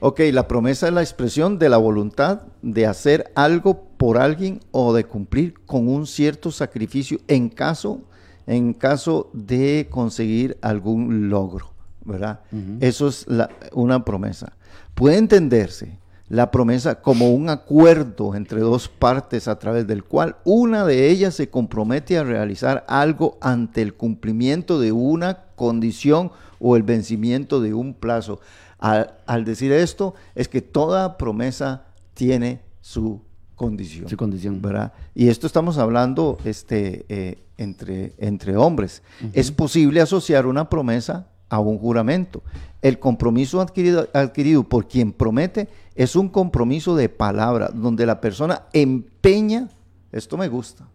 ok, 0.00 0.20
la 0.32 0.48
promesa 0.48 0.88
es 0.88 0.92
la 0.92 1.02
expresión 1.02 1.58
de 1.58 1.68
la 1.68 1.76
voluntad 1.76 2.42
de 2.62 2.86
hacer 2.86 3.30
algo 3.34 3.84
por 3.96 4.18
alguien 4.18 4.60
o 4.70 4.92
de 4.92 5.04
cumplir 5.04 5.54
con 5.66 5.88
un 5.88 6.06
cierto 6.06 6.50
sacrificio 6.50 7.18
en 7.28 7.48
caso 7.48 8.02
en 8.46 8.74
caso 8.74 9.30
de 9.32 9.86
conseguir 9.90 10.58
algún 10.60 11.28
logro, 11.28 11.72
¿verdad? 12.04 12.40
Eso 12.80 13.06
es 13.06 13.24
una 13.72 14.04
promesa. 14.04 14.54
Puede 14.94 15.18
entenderse 15.18 16.00
la 16.28 16.50
promesa 16.50 17.00
como 17.00 17.30
un 17.30 17.48
acuerdo 17.48 18.34
entre 18.34 18.60
dos 18.60 18.88
partes 18.88 19.46
a 19.46 19.58
través 19.58 19.86
del 19.86 20.02
cual 20.02 20.36
una 20.44 20.84
de 20.84 21.10
ellas 21.10 21.34
se 21.34 21.48
compromete 21.48 22.18
a 22.18 22.24
realizar 22.24 22.84
algo 22.88 23.38
ante 23.40 23.82
el 23.82 23.94
cumplimiento 23.94 24.80
de 24.80 24.90
una 24.90 25.44
condición 25.54 26.32
o 26.58 26.76
el 26.76 26.82
vencimiento 26.82 27.60
de 27.60 27.74
un 27.74 27.94
plazo. 27.94 28.40
Al, 28.80 29.18
al 29.26 29.44
decir 29.44 29.70
esto, 29.72 30.14
es 30.34 30.48
que 30.48 30.62
toda 30.62 31.16
promesa 31.16 31.84
tiene 32.14 32.60
su 32.80 33.22
condición. 33.54 34.08
Su 34.08 34.16
condición. 34.16 34.62
¿verdad? 34.62 34.92
Y 35.14 35.28
esto 35.28 35.46
estamos 35.46 35.76
hablando 35.76 36.38
este, 36.44 37.04
eh, 37.10 37.44
entre, 37.58 38.14
entre 38.16 38.56
hombres. 38.56 39.02
Es 39.34 39.52
posible 39.52 40.00
asociar 40.00 40.46
una 40.46 40.70
promesa 40.70 41.28
a 41.50 41.60
un 41.60 41.78
juramento. 41.78 42.42
El 42.80 42.98
compromiso 42.98 43.60
adquirido, 43.60 44.08
adquirido 44.14 44.62
por 44.64 44.88
quien 44.88 45.12
promete 45.12 45.68
es 45.94 46.16
un 46.16 46.30
compromiso 46.30 46.96
de 46.96 47.10
palabra, 47.10 47.68
donde 47.68 48.06
la 48.06 48.20
persona 48.22 48.62
empeña, 48.72 49.68
esto 50.10 50.38
me 50.38 50.48
gusta, 50.48 50.88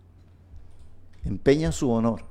empeña 1.23 1.71
su 1.71 1.91
honor, 1.91 2.23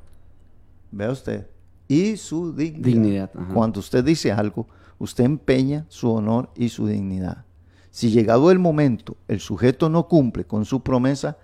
vea 0.90 1.12
usted, 1.12 1.46
y 1.86 2.16
su 2.16 2.52
dignidad. 2.52 3.30
Cuando 3.52 3.78
usted 3.78 4.02
dice 4.02 4.32
algo, 4.32 4.66
usted 4.98 5.24
empeña 5.24 5.86
su 5.88 6.10
honor 6.12 6.50
y 6.54 6.68
su 6.68 6.86
dignidad. 6.86 7.44
Si 7.90 8.10
llegado 8.10 8.50
el 8.50 8.58
momento 8.58 9.16
el 9.28 9.40
sujeto 9.40 9.88
no 9.88 10.08
cumple 10.08 10.44
con 10.44 10.64
su 10.64 10.82
promesa, 10.82 11.38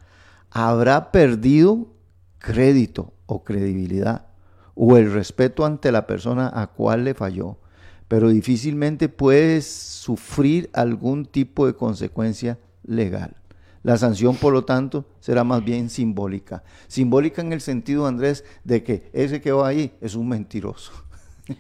habrá 0.51 1.13
perdido 1.13 1.89
crédito 2.39 3.13
o 3.27 3.45
credibilidad 3.45 4.27
o 4.75 4.97
el 4.97 5.13
respeto 5.13 5.65
ante 5.65 5.93
la 5.93 6.07
persona 6.07 6.51
a 6.53 6.69
cual 6.69 7.05
le 7.05 7.15
falló, 7.15 7.59
pero 8.09 8.31
difícilmente 8.31 9.09
puede 9.09 9.61
sufrir 9.63 10.71
algún 10.73 11.27
tipo 11.27 11.67
de 11.67 11.75
consecuencia 11.75 12.59
legal. 12.83 13.37
La 13.83 13.97
sanción, 13.97 14.37
por 14.37 14.53
lo 14.53 14.65
tanto, 14.65 15.07
será 15.21 15.45
más 15.45 15.65
bien 15.65 15.89
simbólica. 15.89 16.63
Simbólica 16.87 17.41
en 17.41 17.53
el 17.53 17.61
sentido, 17.61 18.07
Andrés, 18.07 18.45
de 18.65 18.83
que 18.83 19.11
ese 19.13 19.41
que 19.41 19.53
va 19.53 19.69
ahí 19.69 19.95
es 20.01 20.15
un 20.15 20.29
mentiroso. 20.29 20.93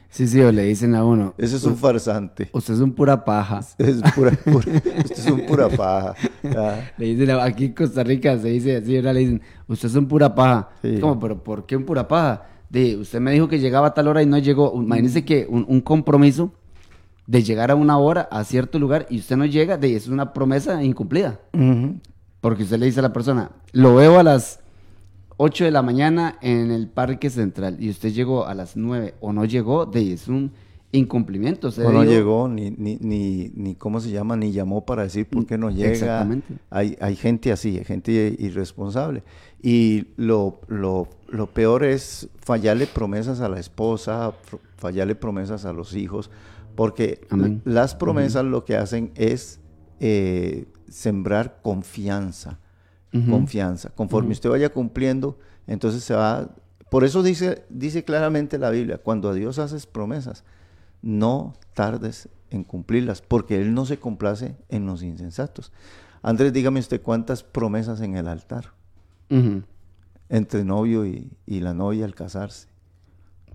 Sí, 0.08 0.26
sí, 0.26 0.40
o 0.40 0.50
le 0.50 0.64
dicen 0.64 0.94
a 0.94 1.04
uno. 1.04 1.34
Ese 1.38 1.56
es 1.56 1.64
un 1.64 1.76
farsante. 1.76 2.50
Usted 2.52 2.74
es 2.74 2.80
un 2.80 2.92
pura 2.92 3.24
paja. 3.24 3.60
Es 3.78 4.00
pura, 4.14 4.32
usted 4.46 5.10
es 5.10 5.26
un 5.26 5.46
pura 5.46 5.68
paja. 5.68 6.14
Le 6.98 7.06
dicen, 7.06 7.30
aquí 7.30 7.66
en 7.66 7.72
Costa 7.74 8.02
Rica 8.02 8.38
se 8.38 8.48
dice 8.48 8.76
así, 8.76 8.96
ahora 8.96 9.12
le 9.12 9.20
dicen, 9.20 9.42
usted 9.66 9.88
es 9.88 9.94
un 9.94 10.06
pura 10.06 10.34
paja. 10.34 10.70
¿Cómo? 11.00 11.18
¿Pero 11.18 11.42
por 11.42 11.66
qué 11.66 11.76
un 11.76 11.84
pura 11.84 12.06
paja? 12.06 12.44
De, 12.68 12.96
usted 12.96 13.20
me 13.20 13.32
dijo 13.32 13.48
que 13.48 13.58
llegaba 13.58 13.88
a 13.88 13.94
tal 13.94 14.08
hora 14.08 14.22
y 14.22 14.26
no 14.26 14.38
llegó. 14.38 14.72
Imagínese 14.74 15.24
que 15.24 15.46
un, 15.48 15.80
compromiso 15.80 16.52
de 17.26 17.42
llegar 17.42 17.70
a 17.70 17.74
una 17.74 17.98
hora 17.98 18.28
a 18.30 18.44
cierto 18.44 18.78
lugar 18.78 19.06
y 19.10 19.18
usted 19.18 19.36
no 19.36 19.46
llega, 19.46 19.76
de, 19.76 19.96
es 19.96 20.08
una 20.08 20.32
promesa 20.32 20.82
incumplida. 20.82 21.40
Porque 22.40 22.62
usted 22.62 22.78
le 22.78 22.86
dice 22.86 23.00
a 23.00 23.02
la 23.02 23.12
persona, 23.12 23.50
lo 23.72 23.94
veo 23.94 24.18
a 24.18 24.22
las 24.22 24.60
8 25.42 25.64
de 25.64 25.70
la 25.70 25.80
mañana 25.80 26.36
en 26.42 26.70
el 26.70 26.86
Parque 26.86 27.30
Central 27.30 27.78
y 27.80 27.88
usted 27.88 28.12
llegó 28.12 28.46
a 28.46 28.52
las 28.52 28.76
9 28.76 29.14
o 29.20 29.32
no 29.32 29.46
llegó, 29.46 29.86
de 29.86 30.12
es 30.12 30.28
un 30.28 30.52
incumplimiento. 30.92 31.68
o 31.68 31.92
no 31.92 32.04
llegó, 32.04 32.46
ni, 32.46 32.70
ni, 32.72 32.98
ni, 33.00 33.50
ni, 33.54 33.74
¿cómo 33.74 34.00
se 34.00 34.10
llama? 34.10 34.36
Ni 34.36 34.52
llamó 34.52 34.84
para 34.84 35.04
decir 35.04 35.26
por 35.26 35.46
qué 35.46 35.56
no 35.56 35.70
llega. 35.70 35.92
Exactamente. 35.92 36.56
Hay, 36.68 36.94
hay 37.00 37.16
gente 37.16 37.52
así, 37.52 37.78
hay 37.78 37.86
gente 37.86 38.36
irresponsable. 38.38 39.22
Y 39.62 40.08
lo, 40.18 40.60
lo, 40.68 41.08
lo 41.28 41.46
peor 41.46 41.84
es 41.84 42.28
fallarle 42.40 42.86
promesas 42.86 43.40
a 43.40 43.48
la 43.48 43.58
esposa, 43.58 44.34
fallarle 44.76 45.14
promesas 45.14 45.64
a 45.64 45.72
los 45.72 45.96
hijos, 45.96 46.30
porque 46.76 47.26
las 47.64 47.94
promesas 47.94 48.44
lo 48.44 48.66
que 48.66 48.76
hacen 48.76 49.10
es 49.14 49.58
eh, 50.00 50.66
sembrar 50.90 51.60
confianza, 51.62 52.58
confianza. 53.28 53.90
Conforme 53.90 54.32
usted 54.32 54.50
vaya 54.50 54.70
cumpliendo, 54.70 55.38
entonces 55.66 56.04
se 56.04 56.14
va... 56.14 56.50
Por 56.90 57.04
eso 57.04 57.22
dice, 57.22 57.64
dice 57.68 58.04
claramente 58.04 58.58
la 58.58 58.70
Biblia, 58.70 58.98
cuando 58.98 59.28
a 59.28 59.34
Dios 59.34 59.58
haces 59.58 59.86
promesas, 59.86 60.44
no 61.02 61.54
tardes 61.74 62.28
en 62.50 62.64
cumplirlas, 62.64 63.22
porque 63.22 63.60
Él 63.60 63.74
no 63.74 63.86
se 63.86 63.98
complace 63.98 64.56
en 64.68 64.86
los 64.86 65.02
insensatos. 65.02 65.72
Andrés, 66.22 66.52
dígame 66.52 66.80
usted 66.80 67.00
cuántas 67.00 67.42
promesas 67.42 68.00
en 68.00 68.16
el 68.16 68.28
altar 68.28 68.72
entre 70.30 70.64
novio 70.64 71.04
y, 71.04 71.30
la 71.46 71.74
novia 71.74 72.04
al 72.04 72.14
casarse. 72.14 72.68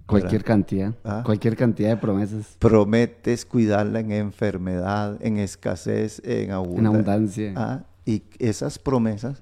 Cualquier 0.05 0.43
cantidad, 0.43 0.93
ah. 1.03 1.23
cualquier 1.25 1.55
cantidad 1.55 1.89
de 1.89 1.97
promesas. 1.97 2.57
Prometes 2.59 3.43
cuidarla 3.43 4.01
en 4.01 4.11
enfermedad, 4.11 5.17
en 5.21 5.39
escasez, 5.39 6.21
en 6.23 6.51
abundancia. 6.51 6.79
En 6.79 6.85
abundancia. 6.85 7.53
Ah, 7.55 7.83
y 8.05 8.23
esas 8.39 8.79
promesas 8.79 9.41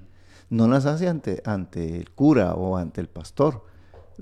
no 0.50 0.68
las 0.68 0.86
hace 0.86 1.08
ante, 1.08 1.42
ante 1.46 1.98
el 1.98 2.12
cura 2.12 2.54
o 2.54 2.78
ante 2.78 3.02
el 3.02 3.08
pastor. 3.08 3.66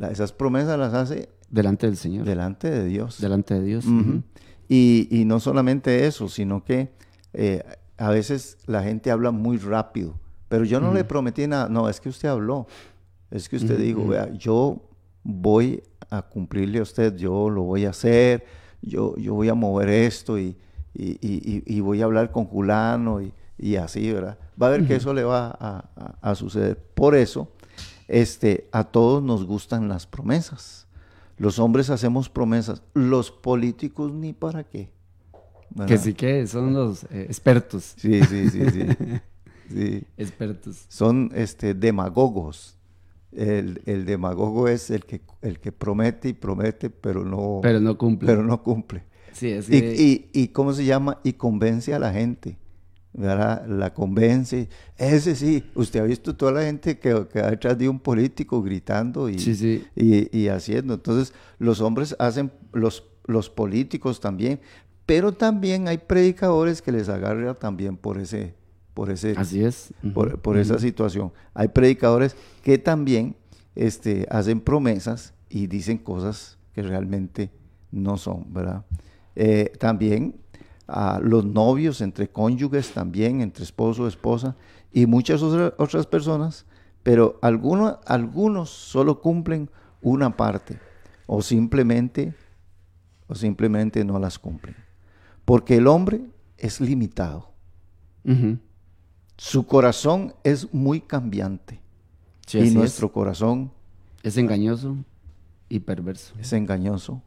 esas 0.10 0.32
promesas 0.32 0.80
las 0.80 0.94
hace 0.94 1.30
delante 1.50 1.86
del 1.86 1.98
Señor. 1.98 2.26
Delante 2.26 2.70
de 2.70 2.86
Dios. 2.86 3.20
Delante 3.22 3.54
de 3.56 3.64
Dios. 3.64 3.86
y, 4.68 5.24
no 5.26 5.40
solamente 5.40 6.08
eso, 6.08 6.30
sino 6.30 6.64
que 6.64 6.92
eh, 7.34 7.64
a 7.98 8.10
veces 8.10 8.58
la 8.66 8.82
gente 8.84 9.12
habla 9.12 9.32
muy 9.32 9.58
rápido. 9.58 10.16
Pero 10.48 10.66
yo 10.66 10.80
no 10.82 10.94
le 10.94 11.04
prometí 11.04 11.48
nada. 11.48 11.70
No, 11.70 11.88
es 11.88 12.02
que 12.02 12.10
usted 12.10 12.30
habló. 12.30 12.68
Es 13.30 13.48
que 13.48 13.56
usted 13.56 13.78
dijo, 13.78 14.08
vea, 14.08 14.34
yo 14.34 14.82
voy 15.24 15.82
a 16.10 16.22
cumplirle 16.22 16.80
a 16.80 16.84
usted, 16.84 17.16
yo 17.16 17.50
lo 17.50 17.64
voy 17.64 17.86
a 17.86 17.92
hacer, 17.92 18.46
yo, 18.82 19.16
yo 19.16 19.34
voy 19.34 19.48
a 19.48 19.54
mover 19.54 19.88
esto 19.88 20.38
y, 20.38 20.58
y, 20.94 21.80
voy 21.80 22.02
a 22.02 22.06
hablar 22.06 22.32
con 22.32 22.46
Julano 22.46 23.22
y, 23.22 23.34
así, 23.78 24.12
¿verdad? 24.12 24.38
Va 24.62 24.68
a 24.68 24.72
ver 24.72 24.88
que 24.88 24.96
eso 24.96 25.14
le 25.14 25.24
va 25.24 25.86
a, 26.22 26.36
suceder. 26.36 26.78
Por 26.78 27.16
eso, 27.16 27.52
este, 28.08 28.68
a 28.72 28.84
todos 28.86 29.22
nos 29.24 29.46
gustan 29.46 29.88
las 29.88 30.08
promesas. 30.08 30.88
Los 31.38 31.60
hombres 31.60 31.90
hacemos 31.90 32.30
promesas, 32.30 32.84
los 32.94 33.32
políticos 33.32 34.12
ni 34.12 34.34
para 34.34 34.64
qué. 34.64 34.90
Que 35.88 35.98
sí 35.98 36.14
que 36.14 36.46
son 36.48 36.74
los 36.74 37.04
eh, 37.06 37.26
expertos. 37.30 37.94
Sí, 37.98 38.22
sí, 38.24 38.50
sí, 38.50 38.62
sí. 39.70 40.04
Expertos. 40.18 40.86
Son 40.90 41.32
este, 41.34 41.74
demagogos. 41.74 42.78
El, 43.32 43.82
el, 43.86 44.06
demagogo 44.06 44.68
es 44.68 44.90
el 44.90 45.06
que, 45.06 45.22
el 45.42 45.60
que 45.60 45.72
promete 45.72 46.28
y 46.28 46.34
promete, 46.34 46.90
pero 46.90 47.24
no, 47.24 47.60
pero 47.62 47.80
no 47.80 47.98
cumple. 47.98 48.28
Pero 48.28 48.44
no 48.44 48.62
cumple. 48.62 49.04
Sí, 49.32 49.58
y, 49.70 49.78
y, 49.78 50.30
y, 50.34 50.48
¿cómo 50.50 50.74
se 50.74 50.84
llama? 50.84 51.20
Y 51.24 51.34
convence 51.34 51.94
a 51.94 52.00
la 52.00 52.12
gente. 52.12 52.58
¿Verdad? 53.14 53.66
La 53.68 53.94
convence. 53.94 54.70
Ese 54.98 55.36
sí, 55.36 55.64
usted 55.76 56.00
ha 56.00 56.04
visto 56.04 56.36
toda 56.36 56.52
la 56.54 56.64
gente 56.64 56.98
que, 56.98 57.28
que 57.32 57.42
va 57.42 57.52
detrás 57.52 57.78
de 57.78 57.90
un 57.90 58.00
político 58.00 58.62
gritando 58.62 59.30
y, 59.30 59.36
y, 59.96 60.38
y, 60.38 60.48
haciendo. 60.48 60.94
Entonces, 60.94 61.34
los 61.60 61.82
hombres 61.82 62.16
hacen, 62.20 62.52
los, 62.74 63.04
los 63.26 63.50
políticos 63.50 64.20
también, 64.20 64.60
pero 65.06 65.34
también 65.34 65.88
hay 65.88 65.98
predicadores 65.98 66.82
que 66.82 66.92
les 66.92 67.10
agarran 67.10 67.56
también 67.60 67.98
por 67.98 68.18
ese, 68.18 68.56
por 68.94 69.10
ese, 69.10 69.34
Así 69.38 69.64
es. 69.64 69.94
por, 70.14 70.58
esa 70.58 70.80
situación. 70.80 71.34
Hay 71.54 71.70
predicadores 71.70 72.36
que 72.64 72.78
también 72.78 73.36
este, 73.76 74.26
hacen 74.30 74.62
promesas 74.62 75.34
y 75.50 75.68
dicen 75.68 75.98
cosas 75.98 76.58
que 76.74 76.82
realmente 76.82 77.52
no 77.92 78.18
son, 78.18 78.54
¿verdad? 78.54 78.86
Eh, 79.36 79.74
también 79.80 80.36
a 80.92 81.20
los 81.22 81.46
novios, 81.46 82.02
entre 82.02 82.30
cónyuges 82.30 82.92
también, 82.92 83.42
entre 83.42 83.64
esposo, 83.64 84.08
esposa 84.08 84.56
y 84.92 85.06
muchas 85.06 85.42
otras 85.42 86.06
personas, 86.06 86.66
pero 87.02 87.40
algunos, 87.42 87.98
algunos 88.06 88.70
solo 88.70 89.22
cumplen 89.22 89.70
una 90.02 90.36
parte 90.36 90.80
o 91.26 91.42
simplemente, 91.42 92.36
o 93.28 93.36
simplemente 93.36 94.04
no 94.04 94.20
las 94.20 94.38
cumplen. 94.38 94.76
Porque 95.46 95.78
el 95.78 95.88
hombre 95.88 96.22
es 96.58 96.82
limitado. 96.82 97.52
Su 99.38 99.66
corazón 99.66 100.34
es 100.44 100.74
muy 100.74 101.00
cambiante. 101.00 101.80
y 102.54 102.72
nuestro 102.72 103.14
corazón 103.14 103.72
es 104.24 104.36
engañoso 104.38 104.98
y 105.70 105.80
perverso. 105.80 106.34
Es 106.38 106.52
engañoso 106.52 107.24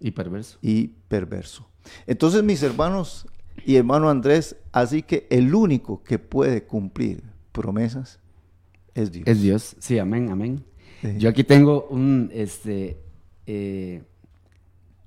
y 0.00 0.10
perverso. 0.10 0.58
Y 0.62 0.88
perverso. 1.08 1.68
Entonces, 2.06 2.42
mis 2.42 2.62
hermanos 2.62 3.26
y 3.64 3.76
hermano 3.76 4.10
Andrés, 4.10 4.56
así 4.72 5.02
que 5.02 5.26
el 5.30 5.54
único 5.54 6.02
que 6.02 6.18
puede 6.18 6.64
cumplir 6.64 7.22
promesas 7.52 8.18
es 8.94 9.12
Dios. 9.12 9.26
Es 9.26 9.42
Dios, 9.42 9.76
sí, 9.78 9.98
amén, 9.98 10.30
amén. 10.30 10.64
Yo 11.18 11.28
aquí 11.28 11.44
tengo 11.44 11.86
un, 11.88 12.30
este, 12.32 12.98
eh, 13.46 14.02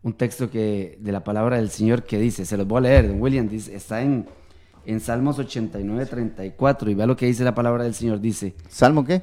un 0.04 0.14
texto 0.14 0.50
que, 0.50 0.98
de 1.02 1.12
la 1.12 1.24
palabra 1.24 1.58
del 1.58 1.70
Señor 1.70 2.04
que 2.04 2.18
dice, 2.20 2.46
se 2.46 2.56
los 2.56 2.68
voy 2.68 2.78
a 2.78 2.82
leer, 2.82 3.08
don 3.08 3.22
William, 3.22 3.50
dice, 3.50 3.76
está 3.76 4.02
en 4.02 4.28
en 4.86 5.00
Salmos 5.00 5.38
89, 5.38 6.06
34, 6.06 6.90
y 6.90 6.96
vea 6.96 7.06
lo 7.06 7.16
que 7.16 7.28
dice 7.28 7.44
la 7.44 7.54
palabra 7.54 7.84
del 7.84 7.94
Señor, 7.94 8.20
dice. 8.20 8.56
¿Salmo 8.70 9.06
qué? 9.06 9.22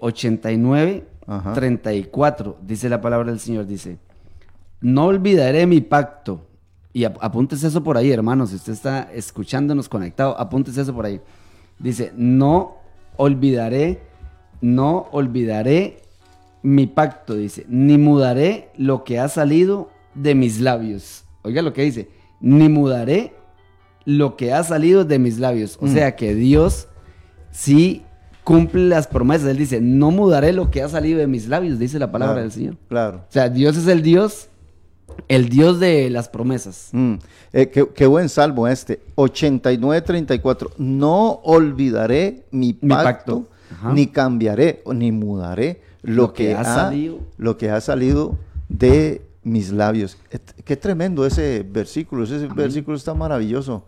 89, 0.00 0.90
eh, 1.26 1.32
34, 1.54 2.58
dice 2.62 2.88
la 2.88 3.00
palabra 3.00 3.30
del 3.30 3.40
Señor, 3.40 3.66
dice, 3.66 3.98
no 4.80 5.06
olvidaré 5.06 5.66
mi 5.66 5.80
pacto. 5.80 6.46
Y 6.92 7.04
apúntese 7.04 7.68
eso 7.68 7.84
por 7.84 7.96
ahí, 7.96 8.10
hermanos, 8.10 8.50
si 8.50 8.56
usted 8.56 8.72
está 8.72 9.10
escuchándonos 9.12 9.88
conectado, 9.88 10.38
apúntese 10.38 10.80
eso 10.80 10.94
por 10.94 11.06
ahí. 11.06 11.20
Dice, 11.78 12.12
no 12.16 12.76
olvidaré, 13.16 14.02
no 14.60 15.08
olvidaré 15.12 16.02
mi 16.62 16.86
pacto, 16.86 17.36
dice, 17.36 17.64
ni 17.68 17.96
mudaré 17.96 18.70
lo 18.76 19.04
que 19.04 19.18
ha 19.18 19.28
salido 19.28 19.90
de 20.14 20.34
mis 20.34 20.60
labios. 20.60 21.24
Oiga 21.42 21.62
lo 21.62 21.72
que 21.72 21.82
dice, 21.82 22.10
ni 22.40 22.68
mudaré 22.68 23.34
lo 24.04 24.36
que 24.36 24.52
ha 24.52 24.64
salido 24.64 25.04
de 25.04 25.18
mis 25.18 25.38
labios. 25.38 25.78
O 25.80 25.86
mm. 25.86 25.92
sea 25.92 26.16
que 26.16 26.34
Dios 26.34 26.88
sí 27.50 28.02
cumple 28.44 28.88
las 28.88 29.06
promesas. 29.06 29.48
Él 29.48 29.58
dice, 29.58 29.80
no 29.80 30.10
mudaré 30.10 30.52
lo 30.52 30.70
que 30.70 30.82
ha 30.82 30.88
salido 30.88 31.18
de 31.18 31.26
mis 31.26 31.48
labios, 31.48 31.78
dice 31.78 31.98
la 31.98 32.10
palabra 32.10 32.42
del 32.42 32.52
Señor. 32.52 32.76
Claro. 32.88 33.18
O 33.28 33.32
sea, 33.32 33.48
Dios 33.48 33.76
es 33.76 33.86
el 33.86 34.02
Dios, 34.02 34.48
el 35.28 35.48
Dios 35.48 35.80
de 35.80 36.10
las 36.10 36.28
promesas. 36.28 36.90
Mm. 36.92 37.14
Eh, 37.52 37.68
qué, 37.94 38.06
buen 38.06 38.28
salmo 38.28 38.68
este. 38.68 39.00
89-34. 39.16 40.70
No 40.78 41.40
olvidaré 41.44 42.44
mi 42.50 42.72
pacto, 42.72 43.48
ni 43.92 44.06
cambiaré, 44.06 44.82
ni 44.92 45.12
mudaré 45.12 45.80
lo, 46.02 46.32
que, 46.32 46.54
ha 46.54 46.64
salido. 46.64 47.18
Lo 47.38 47.56
que 47.56 47.70
ha 47.70 47.80
salido 47.80 48.38
de 48.68 49.22
mis 49.42 49.72
labios. 49.72 50.16
Qué 50.64 50.76
tremendo 50.76 51.26
ese 51.26 51.66
versículo, 51.68 52.24
ese 52.24 52.46
versículo 52.48 52.96
está 52.96 53.14
maravilloso. 53.14 53.84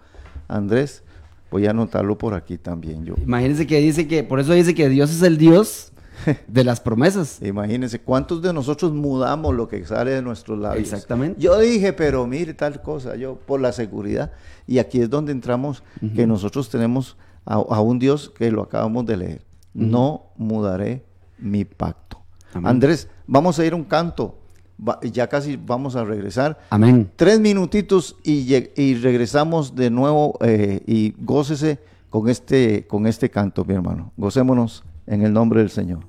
Andrés, 0.48 1.02
voy 1.50 1.66
a 1.66 1.70
anotarlo 1.70 2.16
por 2.16 2.34
aquí 2.34 2.58
también 2.58 3.04
yo. 3.04 3.14
Imagínense 3.22 3.66
que 3.66 3.78
dice 3.78 4.08
que, 4.08 4.24
por 4.24 4.40
eso 4.40 4.52
dice 4.52 4.74
que 4.74 4.88
Dios 4.88 5.10
es 5.10 5.22
el 5.22 5.38
Dios 5.38 5.91
de 6.46 6.64
las 6.64 6.80
promesas. 6.80 7.40
Imagínense, 7.42 8.00
¿cuántos 8.00 8.42
de 8.42 8.52
nosotros 8.52 8.92
mudamos 8.92 9.54
lo 9.54 9.68
que 9.68 9.84
sale 9.84 10.12
de 10.12 10.22
nuestros 10.22 10.58
labios? 10.58 10.92
Exactamente. 10.92 11.40
Yo 11.40 11.58
dije, 11.58 11.92
pero 11.92 12.26
mire 12.26 12.54
tal 12.54 12.82
cosa, 12.82 13.16
yo 13.16 13.36
por 13.36 13.60
la 13.60 13.72
seguridad. 13.72 14.32
Y 14.66 14.78
aquí 14.78 15.00
es 15.00 15.10
donde 15.10 15.32
entramos, 15.32 15.82
que 16.14 16.26
nosotros 16.26 16.68
tenemos 16.68 17.16
a, 17.44 17.80
un 17.80 17.98
Dios 17.98 18.30
que 18.30 18.50
lo 18.50 18.62
acabamos 18.62 19.06
de 19.06 19.16
leer. 19.16 19.44
No 19.74 20.32
mudaré 20.36 21.04
mi 21.38 21.64
pacto. 21.64 22.22
Andrés, 22.54 23.08
vamos 23.26 23.58
a 23.58 23.64
ir 23.64 23.72
a 23.72 23.76
un 23.76 23.84
canto 23.84 24.38
ya 25.02 25.28
casi 25.28 25.56
vamos 25.56 25.96
a 25.96 26.04
regresar. 26.04 26.58
Amén. 26.70 27.10
Tres 27.16 27.40
minutitos 27.40 28.16
y, 28.24 28.52
y 28.76 28.94
regresamos 28.96 29.74
de 29.74 29.90
nuevo 29.90 30.38
eh, 30.40 30.80
y 30.86 31.14
gócese 31.18 31.78
con 32.10 32.28
este, 32.28 32.86
con 32.86 33.06
este 33.06 33.30
canto, 33.30 33.64
mi 33.64 33.74
hermano. 33.74 34.12
Gocémonos 34.16 34.84
en 35.06 35.22
el 35.22 35.32
nombre 35.32 35.60
del 35.60 35.70
Señor. 35.70 36.00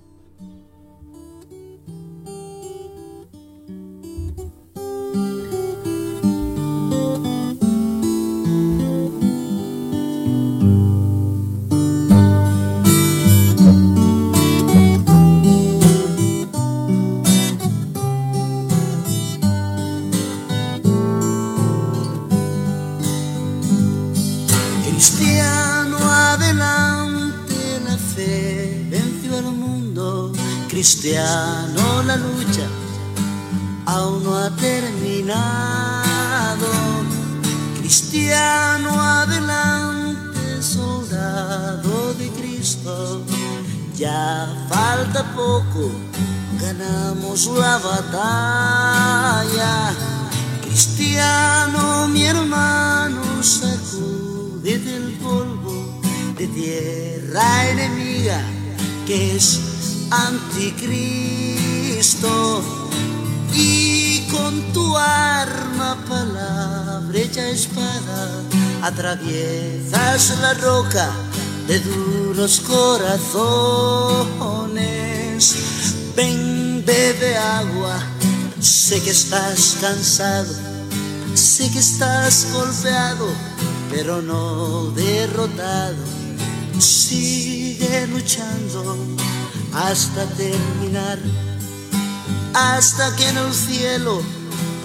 Atraviesas 69.23 70.39
la 70.41 70.53
roca 70.55 71.11
de 71.67 71.79
duros 71.79 72.59
corazones. 72.61 73.95
Ven, 76.15 76.83
bebe 76.85 77.35
agua, 77.37 77.99
sé 78.59 79.01
que 79.01 79.09
estás 79.11 79.77
cansado, 79.81 80.53
sé 81.33 81.71
que 81.71 81.79
estás 81.79 82.47
golpeado, 82.53 83.27
pero 83.89 84.21
no 84.21 84.91
derrotado. 84.91 86.03
Sigue 86.79 88.07
luchando 88.07 88.97
hasta 89.73 90.25
terminar, 90.35 91.17
hasta 92.53 93.15
que 93.15 93.29
en 93.29 93.37
el 93.37 93.53
cielo 93.53 94.21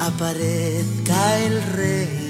aparezca 0.01 1.39
el 1.41 1.63
rey. 1.73 2.28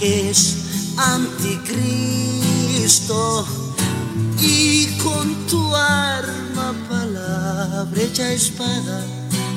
Que 0.00 0.30
es 0.30 0.56
anticristo. 0.96 1.46
Y 4.40 4.86
con 4.96 5.46
tu 5.46 5.76
arma, 5.76 6.74
palabra 6.88 8.02
hecha 8.02 8.32
espada, 8.32 9.04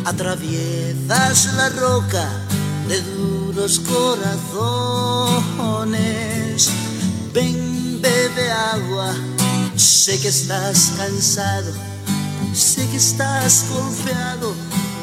atraviesas 0.06 1.54
la 1.56 1.70
roca 1.70 2.30
de 2.90 3.02
duros 3.02 3.80
corazones. 3.80 5.10
Ven, 7.34 8.02
bebe 8.02 8.52
agua, 8.52 9.16
sé 9.76 10.20
que 10.20 10.28
estás 10.28 10.92
cansado 10.98 11.72
Sé 12.54 12.88
que 12.90 12.98
estás 12.98 13.66
golpeado, 13.68 14.54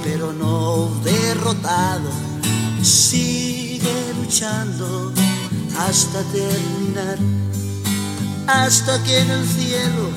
pero 0.05 0.33
no 0.33 0.89
derrotado. 1.03 2.09
Sigue 2.81 3.93
luchando 4.21 5.13
hasta 5.87 6.23
terminar, 6.25 7.19
hasta 8.47 9.03
que 9.03 9.19
en 9.21 9.31
el 9.31 9.47
cielo 9.47 10.11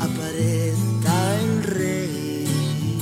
aparezca 0.00 1.34
el 1.40 1.62
rey. 1.62 3.00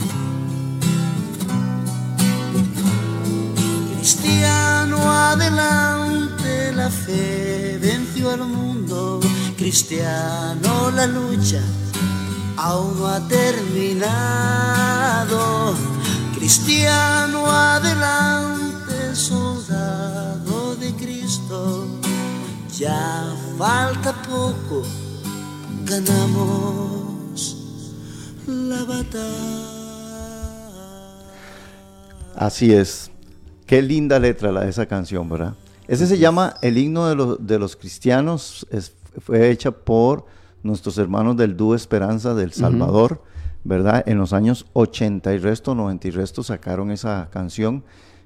Cristiano, 3.97 5.13
adelante, 5.13 6.73
la 6.73 6.89
fe 6.89 7.79
venció 7.81 8.31
al 8.31 8.45
mundo. 8.45 9.21
Cristiano, 9.57 10.91
la 10.93 11.07
lucha 11.07 11.63
aún 12.59 12.99
no 12.99 13.07
ha 13.09 13.27
terminado. 13.29 14.49
Cristiano, 16.35 17.51
adelante, 17.51 18.48
Ya 22.79 23.35
falta 23.57 24.13
poco, 24.23 24.83
ganamos 25.85 27.57
la 28.47 28.85
batalla. 28.85 29.65
Así 32.37 32.73
es. 32.73 33.11
Qué 33.67 33.81
linda 33.83 34.19
letra 34.19 34.53
la 34.53 34.61
de 34.65 34.71
esa 34.71 34.87
canción, 34.87 35.29
¿verdad? 35.29 35.55
Ese 35.87 36.07
se 36.07 36.19
llama 36.19 36.55
El 36.63 36.77
himno 36.79 37.09
de, 37.09 37.15
los- 37.15 37.47
de 37.47 37.59
los 37.59 37.77
cristianos. 37.77 38.67
es- 38.71 38.93
fue 39.21 39.51
hecha 39.51 39.71
por 39.71 40.27
nuestros 40.63 40.99
hermanos 40.99 41.37
del 41.37 41.57
Dúo 41.57 41.75
Esperanza 41.75 42.35
del 42.35 42.53
Salvador, 42.53 43.23
¿verdad? 43.65 44.05
En 44.07 44.19
los 44.19 44.33
años 44.33 44.67
80 44.75 45.33
y 45.35 45.39
resto, 45.39 45.75
90 45.75 46.09
y 46.09 46.11
resto 46.11 46.43
sacaron 46.43 46.91
esa 46.91 47.29
canción, 47.33 47.83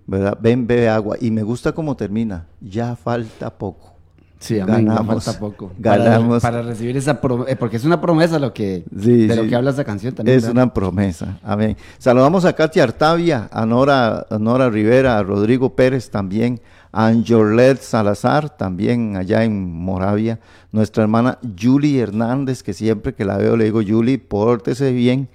¿verdad? 0.07 0.38
Ven, 0.41 0.67
bebe 0.67 0.88
agua. 0.88 1.17
Y 1.21 1.31
me 1.31 1.43
gusta 1.43 1.73
cómo 1.73 1.97
termina. 1.97 2.47
Ya 2.61 2.97
falta 2.97 3.51
poco. 3.51 3.93
Sí, 4.38 4.59
amén, 4.59 4.87
Ganamos, 4.87 5.23
falta 5.25 5.38
poco. 5.38 5.71
ganamos. 5.79 6.43
Para, 6.43 6.59
para 6.59 6.69
recibir 6.69 6.97
esa 6.97 7.21
promesa, 7.21 7.57
porque 7.57 7.77
es 7.77 7.85
una 7.85 8.01
promesa 8.01 8.41
lo 8.41 8.53
que, 8.53 8.85
Sí, 9.01 9.29
de 9.29 9.37
lo 9.37 9.47
que 9.47 9.55
habla 9.55 9.71
esa 9.71 9.85
canción 9.85 10.15
también. 10.17 10.37
Es 10.37 10.43
¿verdad? 10.43 10.65
una 10.65 10.75
promesa. 10.75 11.38
Amén. 11.45 11.77
Saludamos 11.99 12.45
a 12.45 12.53
Katia 12.53 12.83
Artavia, 12.83 13.49
a 13.53 13.65
Nora, 13.65 14.27
a 14.29 14.38
Nora 14.41 14.69
Rivera, 14.69 15.17
a 15.17 15.23
Rodrigo 15.23 15.77
Pérez 15.77 16.11
también, 16.11 16.61
a 16.91 17.07
Anjolet 17.07 17.81
Salazar 17.81 18.51
también 18.51 19.15
allá 19.17 19.45
en 19.45 19.73
Moravia. 19.73 20.41
Nuestra 20.73 21.05
hermana 21.05 21.38
Julie 21.57 22.01
Hernández, 22.01 22.65
que 22.65 22.73
siempre 22.73 23.15
que 23.15 23.25
la 23.25 23.37
veo 23.37 23.57
le 23.57 23.67
digo, 23.67 23.81
Julie, 23.87 24.19
pórtese 24.19 24.91
bien, 24.91 25.29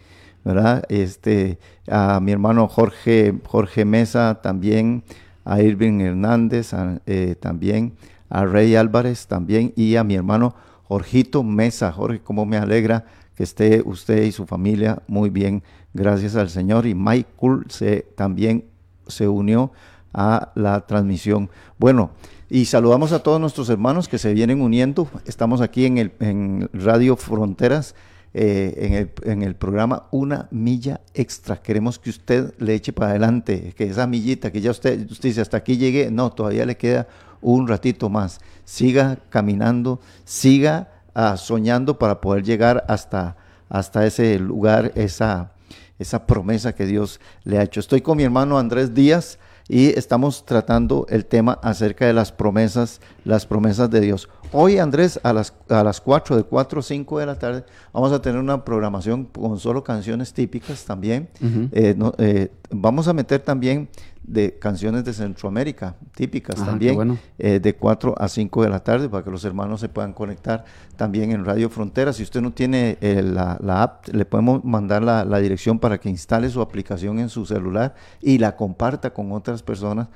¿verdad? 0.47 0.85
Este, 0.87 1.59
a 1.89 2.21
mi 2.21 2.31
hermano 2.31 2.69
Jorge, 2.69 3.37
Jorge 3.45 3.83
Mesa 3.83 4.39
también, 4.41 5.03
a 5.43 5.61
Irving 5.61 5.99
Hernández 5.99 6.71
eh, 7.05 7.35
también, 7.37 7.95
a 8.29 8.45
Rey 8.45 8.73
Álvarez 8.77 9.27
también 9.27 9.73
y 9.75 9.97
a 9.97 10.05
mi 10.05 10.15
hermano 10.15 10.55
Jorgito 10.83 11.43
Mesa. 11.43 11.91
Jorge, 11.91 12.21
cómo 12.23 12.45
me 12.45 12.55
alegra 12.55 13.03
que 13.35 13.43
esté 13.43 13.81
usted 13.83 14.23
y 14.23 14.31
su 14.31 14.45
familia 14.45 15.03
muy 15.07 15.29
bien, 15.29 15.63
gracias 15.93 16.37
al 16.37 16.49
Señor. 16.49 16.85
Y 16.85 16.95
Michael 16.95 17.65
se, 17.67 18.07
también 18.15 18.63
se 19.05 19.27
unió 19.27 19.73
a 20.13 20.53
la 20.55 20.87
transmisión. 20.87 21.49
Bueno, 21.77 22.11
y 22.49 22.63
saludamos 22.63 23.11
a 23.11 23.21
todos 23.21 23.41
nuestros 23.41 23.69
hermanos 23.69 24.07
que 24.07 24.17
se 24.17 24.33
vienen 24.33 24.61
uniendo. 24.61 25.09
Estamos 25.25 25.59
aquí 25.59 25.85
en, 25.85 25.97
el, 25.97 26.13
en 26.21 26.69
Radio 26.71 27.17
Fronteras, 27.17 27.95
eh, 28.33 29.09
en, 29.23 29.41
el, 29.41 29.55
programa 29.55 30.07
Una 30.11 30.47
Milla 30.51 31.01
Extra. 31.13 31.57
Queremos 31.57 31.97
que 31.97 32.09
usted 32.09 32.53
le 32.59 32.75
eche 32.75 32.93
para 32.93 33.11
adelante, 33.11 33.73
que 33.75 33.85
esa 33.85 34.05
millita 34.05 34.51
que 34.51 34.61
ya 34.61 34.71
usted, 34.71 35.09
usted 35.09 35.29
dice, 35.29 35.41
hasta 35.41 35.57
aquí 35.57 35.77
llegué, 35.77 36.11
no, 36.11 36.31
todavía 36.31 36.65
le 36.65 36.77
queda 36.77 37.07
un 37.41 37.67
ratito 37.67 38.09
más. 38.09 38.39
Siga 38.63 39.17
caminando, 39.29 39.99
siga 40.25 40.89
ah, 41.13 41.37
soñando 41.37 41.97
para 41.97 42.21
poder 42.21 42.43
llegar 42.43 42.83
hasta, 42.87 43.37
hasta 43.69 44.05
ese 44.05 44.39
lugar, 44.39 44.91
esa, 44.95 45.51
esa 45.99 46.27
promesa 46.27 46.75
que 46.75 46.85
Dios 46.85 47.19
le 47.43 47.57
ha 47.57 47.63
hecho. 47.63 47.79
Estoy 47.79 48.01
con 48.01 48.17
mi 48.17 48.23
hermano 48.23 48.59
Andrés 48.59 48.93
Díaz 48.93 49.39
y 49.67 49.87
estamos 49.97 50.45
tratando 50.45 51.05
el 51.09 51.25
tema 51.25 51.59
acerca 51.61 52.05
de 52.05 52.13
las 52.13 52.31
promesas, 52.31 53.01
las 53.27 53.45
promesas 53.45 53.89
de 53.89 53.99
Dios. 53.99 54.29
Hoy, 54.53 54.77
Andrés, 54.79 55.19
a 55.21 55.33
las, 55.33 55.53
a 55.67 55.83
las 55.83 55.99
4, 55.99 56.37
de 56.37 56.43
4 56.43 56.79
a 56.79 56.83
5 56.83 57.19
de 57.19 57.25
la 57.25 57.37
tarde, 57.37 57.65
vamos 57.91 58.13
a 58.13 58.21
tener 58.21 58.39
una 58.39 58.63
programación 58.63 59.25
con 59.25 59.59
solo 59.59 59.83
canciones 59.83 60.33
típicas 60.33 60.85
también. 60.85 61.27
Eh, 61.73 61.93
no, 61.97 62.13
eh, 62.17 62.49
vamos 62.71 63.09
a 63.09 63.13
meter 63.13 63.41
también 63.41 63.89
de 64.23 64.57
canciones 64.59 65.05
de 65.05 65.13
Centroamérica, 65.13 65.95
típicas 66.15 66.55
Ajá, 66.57 66.65
qué 66.65 66.69
también, 66.71 66.95
bueno. 66.95 67.17
eh, 67.37 67.59
de 67.61 67.75
4 67.75 68.15
a 68.17 68.27
5 68.27 68.63
de 68.63 68.69
la 68.69 68.79
tarde, 68.81 69.09
para 69.09 69.23
que 69.23 69.31
los 69.31 69.43
hermanos 69.45 69.81
se 69.81 69.89
puedan 69.89 70.13
conectar 70.13 70.63
también 70.95 71.31
en 71.31 71.43
Radio 71.45 71.69
Frontera. 71.69 72.13
Si 72.13 72.23
usted 72.23 72.41
no 72.41 72.51
tiene 72.51 72.97
eh, 73.01 73.21
la, 73.21 73.57
la 73.61 73.83
app, 73.83 74.07
le 74.09 74.25
podemos 74.25 74.63
mandar 74.63 75.03
la, 75.03 75.23
la 75.25 75.39
dirección 75.39 75.79
para 75.79 75.97
que 75.99 76.09
instale 76.09 76.49
su 76.49 76.61
aplicación 76.61 77.19
en 77.19 77.29
su 77.29 77.45
celular 77.45 77.95
y 78.21 78.37
la 78.37 78.55
comparta 78.55 79.13
con 79.13 79.31
otras 79.33 79.63
personas 79.63 80.07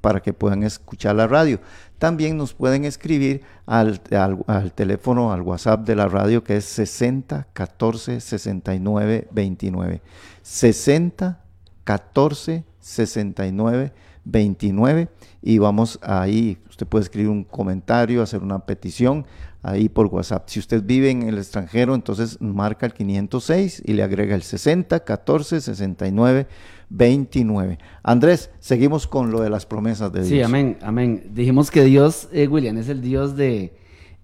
para 0.00 0.20
que 0.20 0.32
puedan 0.32 0.62
escuchar 0.62 1.16
la 1.16 1.26
radio. 1.26 1.60
También 1.98 2.36
nos 2.36 2.54
pueden 2.54 2.84
escribir 2.84 3.42
al, 3.66 4.00
al, 4.10 4.38
al 4.46 4.72
teléfono, 4.72 5.32
al 5.32 5.42
WhatsApp 5.42 5.86
de 5.86 5.96
la 5.96 6.08
radio 6.08 6.42
que 6.42 6.56
es 6.56 6.64
60 6.64 7.48
14 7.52 8.20
69 8.20 9.28
29. 9.30 10.02
60 10.42 11.40
14 11.84 12.64
69 12.80 13.92
29 14.24 15.08
y 15.42 15.58
vamos 15.58 15.98
ahí, 16.02 16.58
usted 16.68 16.86
puede 16.86 17.04
escribir 17.04 17.30
un 17.30 17.44
comentario, 17.44 18.22
hacer 18.22 18.42
una 18.42 18.66
petición 18.66 19.24
ahí 19.62 19.88
por 19.88 20.06
WhatsApp. 20.06 20.48
Si 20.48 20.58
usted 20.58 20.82
vive 20.82 21.10
en 21.10 21.22
el 21.22 21.38
extranjero, 21.38 21.94
entonces 21.94 22.40
marca 22.40 22.86
el 22.86 22.92
506 22.92 23.82
y 23.84 23.92
le 23.92 24.02
agrega 24.02 24.34
el 24.34 24.42
60 24.42 25.00
14 25.00 25.60
69 25.60 26.46
29. 26.90 27.78
Andrés, 28.02 28.50
seguimos 28.58 29.06
con 29.06 29.30
lo 29.30 29.40
de 29.40 29.50
las 29.50 29.64
promesas 29.64 30.12
de 30.12 30.20
Dios. 30.20 30.28
Sí, 30.28 30.42
amén, 30.42 30.76
amén. 30.82 31.30
Dijimos 31.32 31.70
que 31.70 31.84
Dios, 31.84 32.28
eh, 32.32 32.48
William, 32.48 32.76
es 32.78 32.88
el 32.88 33.00
Dios 33.00 33.36
de, 33.36 33.76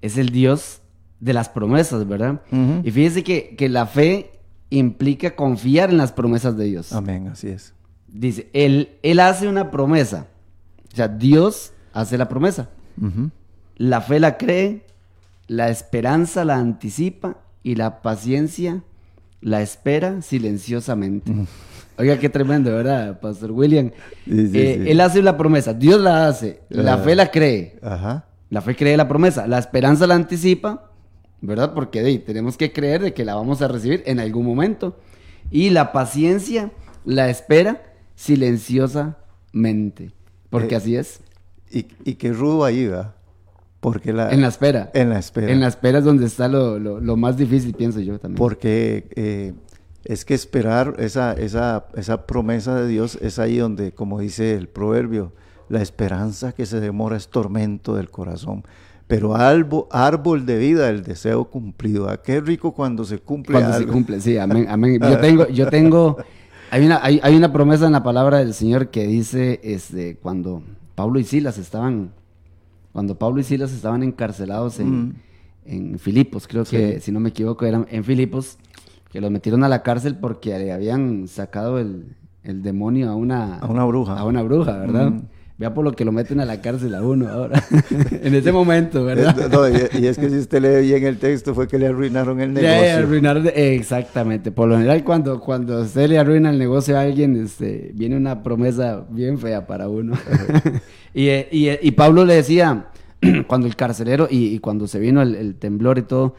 es 0.02 0.18
el 0.18 0.30
Dios 0.30 0.82
de 1.20 1.32
las 1.32 1.48
promesas, 1.48 2.06
¿verdad? 2.06 2.42
Y 2.82 2.90
fíjese 2.90 3.22
que, 3.22 3.54
que 3.56 3.68
la 3.68 3.86
fe 3.86 4.32
implica 4.68 5.34
confiar 5.36 5.90
en 5.90 5.96
las 5.96 6.12
promesas 6.12 6.56
de 6.56 6.64
Dios. 6.66 6.92
Amén, 6.92 7.28
así 7.28 7.48
es. 7.48 7.72
Dice, 8.08 8.48
él, 8.52 8.90
él 9.02 9.20
hace 9.20 9.48
una 9.48 9.70
promesa. 9.70 10.26
O 10.96 10.98
sea, 10.98 11.08
Dios 11.08 11.72
hace 11.92 12.16
la 12.16 12.26
promesa. 12.26 12.70
La 13.76 14.00
fe 14.00 14.18
la 14.18 14.38
cree, 14.38 14.86
la 15.46 15.68
esperanza 15.68 16.42
la 16.46 16.56
anticipa 16.56 17.36
y 17.62 17.74
la 17.74 18.00
paciencia 18.00 18.82
la 19.42 19.60
espera 19.60 20.22
silenciosamente. 20.22 21.34
Oiga, 21.98 22.18
qué 22.18 22.30
tremendo, 22.30 22.72
¿verdad, 22.72 23.20
Pastor 23.20 23.52
William? 23.52 23.90
Sí, 24.24 24.48
sí, 24.48 24.58
Eh, 24.58 24.80
sí. 24.84 24.90
Él 24.90 25.00
hace 25.02 25.20
la 25.20 25.36
promesa, 25.36 25.74
Dios 25.74 26.00
la 26.00 26.28
hace, 26.28 26.60
la 26.70 26.94
Ah. 26.94 26.98
fe 26.98 27.14
la 27.14 27.30
cree, 27.30 27.78
Ajá. 27.82 28.24
la 28.48 28.62
fe 28.62 28.74
cree 28.74 28.96
la 28.96 29.06
promesa, 29.06 29.46
la 29.46 29.58
esperanza 29.58 30.06
la 30.06 30.14
anticipa, 30.14 30.90
¿verdad? 31.42 31.74
Porque 31.74 31.98
ahí, 32.00 32.18
tenemos 32.20 32.56
que 32.56 32.72
creer 32.72 33.02
de 33.02 33.12
que 33.12 33.26
la 33.26 33.34
vamos 33.34 33.60
a 33.60 33.68
recibir 33.68 34.02
en 34.06 34.18
algún 34.18 34.46
momento. 34.46 34.96
Y 35.50 35.68
la 35.68 35.92
paciencia 35.92 36.70
la 37.04 37.28
espera 37.28 37.82
silenciosamente, 38.14 40.12
porque 40.60 40.74
Eh, 40.74 40.78
así 40.78 40.96
es, 40.96 41.20
Y, 41.70 41.86
y 42.04 42.14
qué 42.14 42.32
rudo 42.32 42.64
ahí, 42.64 42.86
¿verdad? 42.86 43.14
Porque 43.80 44.12
la, 44.12 44.30
en 44.32 44.40
la 44.40 44.48
espera. 44.48 44.90
en 44.94 45.10
la 45.10 45.18
espera. 45.18 45.52
En 45.52 45.60
la 45.60 45.68
espera 45.68 45.98
es 45.98 46.04
donde 46.04 46.26
está 46.26 46.48
lo, 46.48 46.78
lo- 46.78 47.00
lo 47.00 47.16
más 47.16 47.36
difícil, 47.36 47.74
pienso 47.74 48.00
yo 48.00 48.18
también. 48.18 48.38
Porque 48.38 49.08
eh, 49.16 49.52
es 50.04 50.24
que 50.24 50.34
esperar 50.34 50.94
esa, 50.98 51.32
esa, 51.34 51.86
esa 51.94 52.26
promesa 52.26 52.74
de 52.80 52.88
Dios 52.88 53.18
es 53.20 53.38
ahí 53.38 53.58
donde, 53.58 53.92
como 53.92 54.18
dice 54.20 54.54
el 54.54 54.68
proverbio, 54.68 55.32
la 55.68 55.82
esperanza 55.82 56.52
que 56.52 56.66
se 56.66 56.80
demora 56.80 57.16
es 57.16 57.28
tormento 57.28 57.94
del 57.96 58.10
corazón. 58.10 58.64
Pero 59.08 59.36
árbol, 59.36 59.86
árbol 59.92 60.46
de 60.46 60.58
vida, 60.58 60.88
el 60.88 61.04
deseo 61.04 61.44
cumplido. 61.44 62.08
¿A 62.08 62.22
qué 62.22 62.40
rico 62.40 62.72
cuando 62.72 63.04
se 63.04 63.18
cumple 63.18 63.52
Cuando 63.60 63.78
se 63.78 63.86
cumple, 63.86 64.20
sí, 64.20 64.36
amén, 64.36 64.66
amén. 64.68 64.98
Yo 65.00 65.18
tengo, 65.20 65.46
yo 65.48 65.68
tengo, 65.68 66.16
hay 66.70 66.84
una, 66.86 67.00
hay, 67.02 67.20
hay 67.22 67.36
una 67.36 67.52
promesa 67.52 67.86
en 67.86 67.92
la 67.92 68.02
palabra 68.02 68.38
del 68.38 68.54
Señor 68.54 68.88
que 68.90 69.06
dice, 69.06 69.60
este, 69.62 70.16
cuando 70.16 70.62
Pablo 70.94 71.18
y 71.18 71.24
Silas 71.24 71.58
estaban, 71.58 72.10
cuando 72.92 73.18
Pablo 73.18 73.40
y 73.40 73.44
Silas 73.44 73.72
estaban 73.72 74.02
encarcelados 74.02 74.80
en, 74.80 75.08
Mm. 75.08 75.14
en 75.66 75.98
Filipos, 75.98 76.46
creo 76.46 76.64
que, 76.64 77.00
si 77.00 77.12
no 77.12 77.20
me 77.20 77.28
equivoco, 77.30 77.64
eran 77.66 77.86
en 77.90 78.04
Filipos, 78.04 78.58
que 79.10 79.20
los 79.20 79.30
metieron 79.30 79.64
a 79.64 79.68
la 79.68 79.82
cárcel 79.82 80.16
porque 80.16 80.58
le 80.58 80.72
habían 80.72 81.28
sacado 81.28 81.78
el, 81.78 82.16
el 82.42 82.62
demonio 82.62 83.10
a 83.10 83.14
una, 83.16 83.58
A 83.58 83.66
una 83.66 83.84
bruja. 83.84 84.18
a 84.18 84.24
una 84.24 84.42
bruja, 84.42 84.78
¿verdad? 84.78 85.10
Mm. 85.10 85.22
Vea 85.58 85.72
por 85.72 85.84
lo 85.84 85.92
que 85.92 86.04
lo 86.04 86.12
meten 86.12 86.38
a 86.40 86.44
la 86.44 86.60
cárcel 86.60 86.94
a 86.94 87.02
uno 87.02 87.28
ahora, 87.28 87.64
en 88.10 88.34
ese 88.34 88.52
momento, 88.52 89.04
¿verdad? 89.06 89.48
No, 89.50 89.66
y, 89.66 90.02
y 90.02 90.06
es 90.06 90.18
que 90.18 90.28
si 90.28 90.36
usted 90.36 90.60
lee 90.60 90.86
bien 90.86 91.04
el 91.04 91.16
texto 91.16 91.54
fue 91.54 91.66
que 91.66 91.78
le 91.78 91.86
arruinaron 91.86 92.40
el 92.42 92.52
negocio. 92.54 92.84
ya, 92.84 92.98
arruinar 92.98 93.42
de- 93.42 93.74
exactamente. 93.74 94.52
Por 94.52 94.68
lo 94.68 94.74
general, 94.76 95.02
cuando, 95.02 95.40
cuando 95.40 95.80
usted 95.80 96.10
le 96.10 96.18
arruina 96.18 96.50
el 96.50 96.58
negocio 96.58 96.98
a 96.98 97.00
alguien, 97.00 97.42
este, 97.42 97.90
viene 97.94 98.16
una 98.18 98.42
promesa 98.42 99.06
bien 99.08 99.38
fea 99.38 99.66
para 99.66 99.88
uno. 99.88 100.12
y, 101.14 101.28
eh, 101.28 101.48
y, 101.50 101.68
eh, 101.68 101.78
y 101.82 101.92
Pablo 101.92 102.26
le 102.26 102.34
decía, 102.34 102.88
cuando 103.46 103.66
el 103.66 103.76
carcelero 103.76 104.28
y, 104.30 104.58
cuando 104.58 104.86
se 104.86 104.98
vino 104.98 105.22
el, 105.22 105.34
el 105.34 105.54
temblor 105.54 105.96
y 105.96 106.02
todo, 106.02 106.34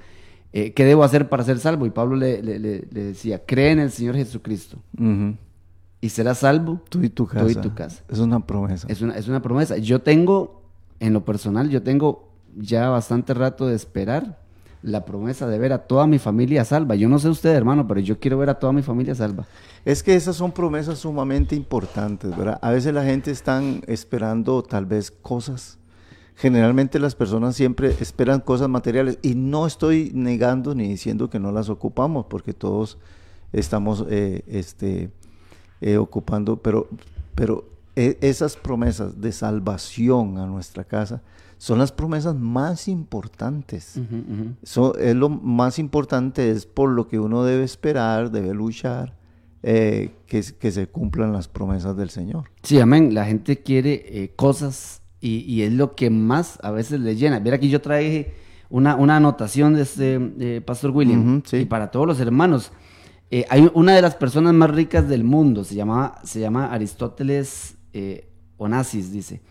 eh, 0.53 0.73
¿qué 0.73 0.85
debo 0.85 1.03
hacer 1.03 1.27
para 1.27 1.43
ser 1.43 1.57
salvo? 1.57 1.87
Y 1.87 1.89
Pablo 1.89 2.15
le, 2.17 2.43
le- 2.43 2.59
le- 2.59 2.83
le 2.91 3.03
decía, 3.03 3.41
cree 3.47 3.71
en 3.71 3.79
el 3.79 3.89
Señor 3.89 4.15
Jesucristo 4.15 4.77
Ujú. 4.95 5.35
Y 6.07 6.09
serás 6.09 6.37
salvo. 6.37 6.79
Tú 6.87 7.03
y 7.03 7.09
tu 7.09 7.27
casa. 7.27 7.45
Tú 7.45 7.51
y 7.51 7.55
tu 7.55 7.73
casa. 7.75 8.01
Es 8.07 8.19
una 8.19 8.39
promesa. 8.39 8.87
Es 8.89 9.01
una, 9.01 9.17
es 9.17 9.27
una 9.27 9.41
promesa. 9.41 9.75
Yo 9.75 10.01
tengo, 10.01 10.61
en 11.01 11.11
lo 11.11 11.25
personal, 11.25 11.69
yo 11.69 11.83
tengo 11.83 12.29
ya 12.55 12.87
bastante 12.87 13.33
rato 13.33 13.67
de 13.67 13.75
esperar 13.75 14.39
la 14.81 15.03
promesa 15.03 15.47
de 15.47 15.59
ver 15.59 15.73
a 15.73 15.79
toda 15.79 16.07
mi 16.07 16.17
familia 16.17 16.63
salva. 16.63 16.95
Yo 16.95 17.09
no 17.09 17.19
sé 17.19 17.27
usted, 17.27 17.49
hermano, 17.49 17.89
pero 17.89 17.99
yo 17.99 18.21
quiero 18.21 18.37
ver 18.37 18.49
a 18.49 18.57
toda 18.57 18.71
mi 18.71 18.83
familia 18.83 19.15
salva. 19.15 19.45
Es 19.83 20.01
que 20.01 20.15
esas 20.15 20.37
son 20.37 20.53
promesas 20.53 20.99
sumamente 20.99 21.57
importantes, 21.57 22.35
¿verdad? 22.37 22.57
A 22.61 22.71
veces 22.71 22.93
la 22.93 23.03
gente 23.03 23.31
está 23.31 23.61
esperando 23.85 24.63
tal 24.63 24.85
vez 24.85 25.11
cosas. 25.11 25.77
Generalmente 26.35 26.99
las 26.99 27.15
personas 27.15 27.57
siempre 27.57 27.93
esperan 27.99 28.39
cosas 28.39 28.69
materiales 28.69 29.19
y 29.21 29.35
no 29.35 29.67
estoy 29.67 30.11
negando 30.13 30.73
ni 30.73 30.87
diciendo 30.87 31.29
que 31.29 31.39
no 31.39 31.51
las 31.51 31.67
ocupamos 31.67 32.27
porque 32.29 32.53
todos 32.53 32.97
estamos 33.51 34.05
eh, 34.09 34.43
este, 34.47 35.11
eh, 35.81 35.97
ocupando, 35.97 36.57
pero, 36.57 36.87
pero 37.35 37.65
e- 37.95 38.17
esas 38.21 38.55
promesas 38.55 39.19
de 39.21 39.31
salvación 39.31 40.37
a 40.37 40.45
nuestra 40.45 40.83
casa 40.83 41.21
son 41.59 41.79
las 41.79 41.91
promesas 41.91 42.35
más 42.35 42.87
importantes. 42.87 43.99
Eso 44.61 44.95
es 44.97 45.15
lo 45.15 45.29
más 45.29 45.79
importante, 45.79 46.51
es 46.51 46.65
por 46.67 46.89
lo 46.91 47.07
que 47.07 47.19
uno 47.19 47.43
debe 47.43 47.63
esperar, 47.63 48.29
debe 48.31 48.53
luchar, 48.53 49.15
eh, 49.63 50.11
que, 50.27 50.43
que 50.59 50.71
se 50.71 50.87
cumplan 50.87 51.33
las 51.33 51.47
promesas 51.47 51.97
del 51.97 52.09
Señor. 52.11 52.45
Sí, 52.61 52.79
amén. 52.79 53.13
La 53.15 53.25
gente 53.25 53.57
quiere 53.63 54.03
eh, 54.05 54.33
cosas 54.35 55.01
y, 55.19 55.37
y 55.51 55.63
es 55.63 55.73
lo 55.73 55.95
que 55.95 56.11
más 56.11 56.59
a 56.61 56.69
veces 56.69 56.99
le 56.99 57.15
llena. 57.15 57.39
Mira, 57.39 57.55
aquí 57.55 57.69
yo 57.69 57.81
traje 57.81 58.35
una, 58.69 58.95
una 58.95 59.15
anotación 59.17 59.73
de 59.73 59.81
este 59.81 60.19
eh, 60.39 60.61
Pastor 60.61 60.91
William 60.91 61.37
Ujú, 61.37 61.43
sí. 61.47 61.57
y 61.57 61.65
para 61.65 61.89
todos 61.89 62.05
los 62.05 62.19
hermanos. 62.19 62.71
Eh, 63.29 63.45
hay 63.49 63.69
una 63.73 63.95
de 63.95 64.01
las 64.01 64.15
personas 64.15 64.53
más 64.53 64.71
ricas 64.71 65.07
del 65.09 65.23
mundo, 65.23 65.63
se 65.63 65.75
llama, 65.75 66.15
se 66.23 66.39
llama 66.39 66.71
Aristóteles 66.71 67.75
eh, 67.93 68.27
Onassis, 68.57 69.11
dice. 69.11 69.41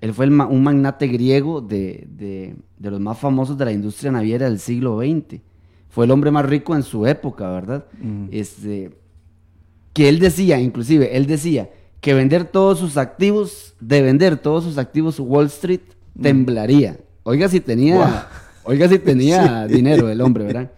Él 0.00 0.14
fue 0.14 0.24
el 0.24 0.32
un 0.32 0.62
magnate 0.62 1.06
griego 1.06 1.60
de, 1.60 2.06
de- 2.10 2.56
de 2.78 2.90
los 2.90 2.98
más 3.00 3.18
famosos 3.18 3.58
de 3.58 3.64
la 3.66 3.72
industria 3.72 4.10
naviera 4.10 4.46
del 4.48 4.58
siglo 4.58 4.98
XX. 5.00 5.40
Fue 5.90 6.04
el 6.06 6.10
hombre 6.12 6.30
más 6.30 6.46
rico 6.46 6.74
en 6.74 6.82
su 6.82 7.06
época, 7.06 7.50
¿verdad? 7.50 7.84
Este, 8.30 8.90
que 9.92 10.08
él 10.08 10.18
decía, 10.18 10.58
inclusive, 10.60 11.16
él 11.16 11.26
decía 11.26 11.68
que 12.00 12.14
vender 12.14 12.44
todos 12.44 12.78
sus 12.78 12.96
activos, 12.96 13.74
de 13.80 14.00
vender 14.00 14.38
todos 14.38 14.64
sus 14.64 14.78
activos 14.78 15.20
Wall 15.20 15.46
Street, 15.46 15.80
temblaría. 16.22 16.96
Oiga 17.24 17.48
si 17.48 17.60
tenía, 17.60 18.28
oiga 18.64 18.88
si 18.88 18.98
tenía 18.98 19.66
dinero 19.68 20.08
el 20.08 20.20
hombre, 20.22 20.44
¿verdad? 20.44 20.70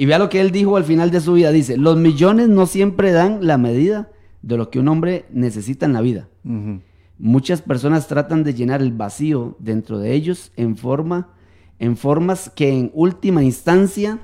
Y 0.00 0.06
vea 0.06 0.18
lo 0.18 0.30
que 0.30 0.40
él 0.40 0.50
dijo 0.50 0.78
al 0.78 0.84
final 0.84 1.10
de 1.10 1.20
su 1.20 1.34
vida. 1.34 1.52
Dice, 1.52 1.76
los 1.76 1.98
millones 1.98 2.48
no 2.48 2.64
siempre 2.64 3.12
dan 3.12 3.46
la 3.46 3.58
medida 3.58 4.10
de 4.40 4.56
lo 4.56 4.70
que 4.70 4.78
un 4.78 4.88
hombre 4.88 5.26
necesita 5.30 5.84
en 5.84 5.92
la 5.92 6.00
vida. 6.00 6.26
Muchas 7.18 7.60
personas 7.60 8.08
tratan 8.08 8.42
de 8.42 8.54
llenar 8.54 8.80
el 8.80 8.92
vacío 8.92 9.58
dentro 9.58 9.98
de 9.98 10.14
ellos 10.14 10.52
en 10.56 10.78
forma 10.78 11.34
en 11.78 11.98
formas 11.98 12.48
que 12.48 12.70
en 12.70 12.90
última 12.94 13.44
instancia 13.44 14.20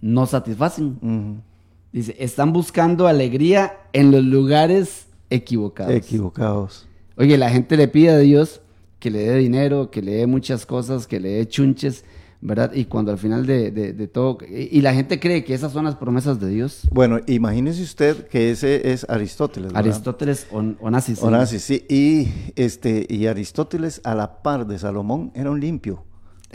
no 0.00 0.26
satisfacen. 0.26 1.44
Dice, 1.92 2.16
están 2.18 2.52
buscando 2.52 3.06
alegría 3.06 3.74
en 3.92 4.10
los 4.10 4.24
lugares 4.24 5.06
equivocados. 5.30 5.94
Equivocados. 5.94 6.88
Oye, 7.16 7.38
la 7.38 7.50
gente 7.50 7.76
le 7.76 7.86
pide 7.86 8.10
a 8.10 8.18
Dios 8.18 8.62
que 8.98 9.12
le 9.12 9.20
dé 9.20 9.36
dinero, 9.36 9.92
que 9.92 10.02
le 10.02 10.14
dé 10.14 10.26
muchas 10.26 10.66
cosas, 10.66 11.06
que 11.06 11.20
le 11.20 11.28
dé 11.34 11.46
chunches, 11.46 12.04
¿verdad? 12.40 12.72
Y 12.74 12.84
cuando 12.84 13.10
al 13.10 13.18
final 13.18 13.46
de, 13.46 13.70
de- 13.70 13.92
de 13.92 14.06
todo, 14.08 14.38
y, 14.48 14.76
y 14.78 14.80
la 14.80 14.94
gente 14.94 15.18
cree 15.18 15.42
que 15.44 15.54
esas 15.54 15.72
son 15.72 15.84
las 15.84 15.96
promesas 15.96 16.38
de 16.40 16.48
Dios. 16.48 16.82
Bueno, 16.92 17.18
imagínese 17.26 17.82
usted 17.82 18.28
que 18.28 18.50
ese 18.50 18.92
es 18.92 19.04
Aristóteles. 19.08 19.72
¿verdad? 19.72 19.90
Aristóteles 19.90 20.46
On- 20.52 20.76
Onassis. 20.80 21.22
Onassis, 21.22 21.62
sí. 21.62 21.84
Y, 21.88 22.28
este, 22.54 23.06
y 23.08 23.26
Aristóteles, 23.26 24.00
a 24.04 24.14
la 24.14 24.42
par 24.42 24.66
de 24.66 24.78
Salomón, 24.78 25.32
era 25.34 25.50
un 25.50 25.58
limpio. 25.60 26.04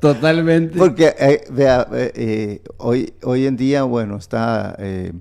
Totalmente. 0.00 0.78
Porque, 0.78 1.14
eh, 1.18 1.44
vea, 1.50 1.86
eh, 1.92 2.12
eh, 2.14 2.62
hoy, 2.78 3.12
hoy 3.22 3.46
en 3.46 3.56
día, 3.56 3.82
bueno, 3.84 4.16
está 4.16 4.74
eh, 4.78 5.12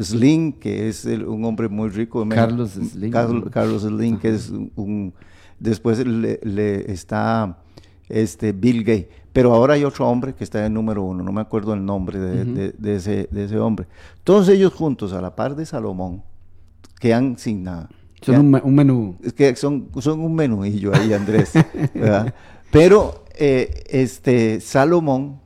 Slim, 0.00 0.52
que 0.52 0.88
es 0.88 1.04
el- 1.04 1.24
un 1.26 1.44
hombre 1.44 1.68
muy 1.68 1.88
rico. 1.90 2.26
Carlos 2.28 2.72
Slim. 2.72 3.10
Carl- 3.10 3.50
Carlos 3.50 3.82
Slim, 3.82 4.18
que 4.18 4.34
es 4.34 4.50
un... 4.50 4.72
un- 4.76 5.14
después 5.58 5.98
le, 6.06 6.40
le 6.42 6.90
está 6.90 7.58
este, 8.10 8.52
Bill 8.52 8.84
Gates. 8.84 9.06
Pero 9.32 9.54
ahora 9.54 9.74
hay 9.74 9.84
otro 9.84 10.08
hombre 10.08 10.34
que 10.34 10.42
está 10.44 10.66
en 10.66 10.74
número 10.74 11.04
uno, 11.04 11.22
no 11.22 11.30
me 11.32 11.40
acuerdo 11.40 11.72
el 11.74 11.84
nombre 11.84 12.18
de, 12.18 12.44
de- 12.44 12.72
de 12.76 12.96
ese, 12.96 13.28
de 13.30 13.44
ese 13.44 13.58
hombre. 13.58 13.86
Todos 14.24 14.48
ellos 14.48 14.72
juntos, 14.74 15.12
a 15.12 15.20
la 15.20 15.36
par 15.36 15.54
de 15.54 15.64
Salomón, 15.66 16.22
quedan 16.98 17.38
sin 17.38 17.62
nada. 17.62 17.88
Son 18.22 18.34
Quedan- 18.34 18.54
un, 18.56 18.60
un 18.64 18.74
menú. 18.74 19.16
es 19.22 19.32
que 19.32 19.54
son, 19.56 19.88
son 20.00 20.20
un 20.20 20.34
menuillo 20.34 20.92
ahí, 20.94 21.12
Andrés. 21.12 21.52
¿verdad? 21.94 22.34
Pero 22.72 23.24
eh, 23.38 23.84
este 23.88 24.60
Salomón, 24.60 25.40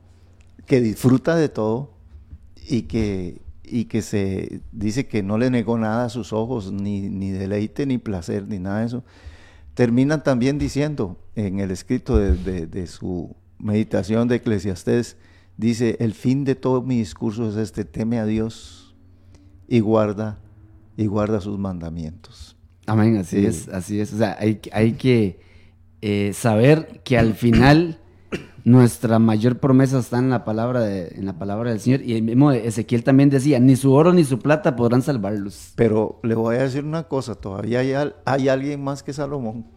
que 0.65 0.81
disfruta 0.81 1.35
de 1.35 1.47
todo 1.49 1.91
y 2.67 2.83
que, 2.83 3.39
y 3.63 3.85
que 3.85 4.01
se 4.01 4.61
dice 4.71 5.05
que 5.07 5.21
no 5.21 5.37
le 5.37 5.51
negó 5.51 5.77
nada 5.77 6.05
a 6.05 6.09
sus 6.09 6.33
ojos, 6.33 6.71
ni, 6.71 7.01
ni 7.09 7.29
deleite, 7.29 7.85
ni 7.85 7.99
placer, 7.99 8.47
ni 8.47 8.57
nada 8.57 8.79
de 8.79 8.87
eso, 8.87 9.03
termina 9.75 10.23
también 10.23 10.57
diciendo 10.57 11.19
en 11.35 11.59
el 11.59 11.69
escrito 11.69 12.17
de, 12.17 12.35
de- 12.35 12.65
de 12.65 12.87
su 12.87 13.35
meditación 13.59 14.27
de 14.27 14.37
Eclesiastés, 14.37 15.17
dice, 15.57 15.97
el 15.99 16.13
fin 16.13 16.43
de 16.43 16.55
todo 16.55 16.81
mi 16.81 16.97
discurso 16.97 17.47
es 17.49 17.55
este, 17.55 17.85
teme 17.85 18.17
a 18.19 18.25
Dios 18.25 18.95
y 19.67 19.79
guarda, 19.81 20.39
y 20.97 21.05
guarda 21.05 21.39
sus 21.41 21.57
mandamientos. 21.59 22.55
Amén, 22.87 23.17
así 23.17 23.37
Sí. 23.41 23.45
es, 23.45 23.67
así 23.69 23.99
es. 23.99 24.13
O 24.13 24.17
sea, 24.17 24.35
hay, 24.39 24.59
hay 24.71 24.93
que 24.93 25.39
eh, 26.01 26.31
saber 26.33 27.01
que 27.03 27.17
al 27.17 27.33
final 27.33 27.99
nuestra 28.65 29.19
mayor 29.19 29.59
promesa 29.59 29.99
está 29.99 30.17
en 30.19 30.29
la 30.31 30.43
palabra 30.43 30.81
de, 30.81 31.09
en 31.15 31.25
la 31.27 31.37
palabra 31.37 31.69
del 31.69 31.79
Señor. 31.79 32.01
Y 32.01 32.13
el 32.15 32.23
mismo 32.23 32.51
Ezequiel 32.51 33.03
también 33.03 33.29
decía, 33.29 33.59
ni 33.59 33.75
su 33.75 33.93
oro 33.93 34.11
ni 34.11 34.23
su 34.25 34.39
plata 34.39 34.75
podrán 34.75 35.01
salvarlos. 35.03 35.71
Pero 35.75 36.19
le 36.23 36.35
voy 36.35 36.55
a 36.57 36.63
decir 36.63 36.83
una 36.83 37.03
cosa, 37.03 37.35
todavía 37.35 37.79
hay, 37.79 37.93
al- 37.93 38.15
hay 38.25 38.49
alguien 38.49 38.83
más 38.83 39.03
que 39.03 39.13
Salomón, 39.13 39.67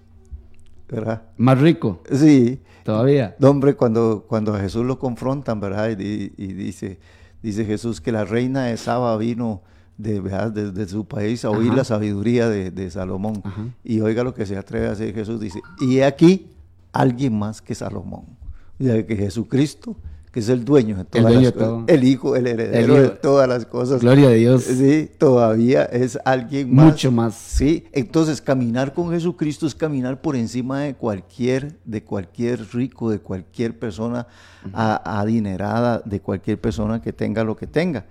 ¿verdad? 0.89 1.23
Más 1.37 1.61
rico, 1.61 2.03
Sí, 2.11 2.61
todavía. 2.83 3.37
Hombre, 3.43 3.75
cuando, 3.77 4.25
cuando 4.27 4.55
a 4.55 4.59
Jesús 4.61 4.87
lo 4.87 4.99
confrontan, 4.99 5.61
¿verdad? 5.61 5.91
Y, 5.91 5.95
di- 5.95 6.33
y 6.39 6.47
dice, 6.55 6.99
dice 7.43 7.67
Jesús 7.67 8.01
que 8.01 8.11
la 8.11 8.25
reina 8.25 8.65
de 8.65 8.77
Saba 8.79 9.15
vino 9.19 9.61
de, 9.99 10.21
¿verdad? 10.21 10.51
desde 10.51 10.89
su 10.89 11.05
país 11.07 11.45
a 11.45 11.51
oír 11.51 11.69
Ajá. 11.69 11.77
la 11.77 11.85
sabiduría 11.85 12.49
de, 12.49 12.71
de 12.71 12.91
Salomón. 12.91 13.43
Ajá. 13.45 13.67
Y 13.85 14.01
oiga 14.01 14.25
lo 14.25 14.33
que 14.33 14.47
se 14.47 14.57
atreve 14.57 14.87
a 14.89 14.93
hacer 14.93 15.13
Jesús, 15.13 15.39
dice, 15.41 15.61
y 15.79 15.99
he 15.99 16.05
aquí 16.07 16.47
alguien 16.93 17.39
más 17.39 17.61
que 17.61 17.75
Salomón. 17.75 18.38
Sea, 18.81 19.07
que 19.07 19.17
Jesucristo, 19.17 19.97
que 20.31 20.41
es 20.41 20.49
el 20.51 20.65
dueño 20.65 20.97
de 20.99 21.05
todas 21.05 21.25
dueño 21.27 21.41
las 21.41 21.45
de 21.47 21.53
cosas, 21.55 21.69
todo. 21.69 21.85
el 21.89 22.05
hijo, 22.05 22.37
el 22.37 22.47
heredero 22.47 22.79
El 22.79 22.91
hijo. 22.91 23.11
de 23.13 23.17
todas 23.19 23.49
las 23.49 23.65
cosas. 23.67 24.01
Gloria 24.03 24.29
a 24.29 24.33
Dios. 24.33 24.63
Sí, 24.65 25.11
todavía 25.19 25.85
es 25.85 26.19
alguien 26.25 26.75
más. 26.75 26.85
Mucho 26.87 27.11
más. 27.11 27.35
Sí, 27.35 27.87
entonces 27.93 28.41
caminar 28.43 28.93
con 28.95 29.11
Jesucristo 29.11 29.67
es 29.67 29.75
caminar 29.75 30.21
por 30.21 30.37
encima 30.37 30.81
de 30.81 30.95
cualquier, 30.95 31.79
de 31.85 32.05
cualquier 32.05 32.61
rico, 32.75 33.11
de 33.11 33.21
cualquier 33.21 33.79
persona 33.79 34.27
a- 34.75 35.21
adinerada, 35.21 36.03
de 36.05 36.21
cualquier 36.21 36.61
persona 36.61 37.01
que 37.01 37.13
tenga 37.13 37.43
lo 37.43 37.57
que 37.57 37.67
tenga. 37.67 38.07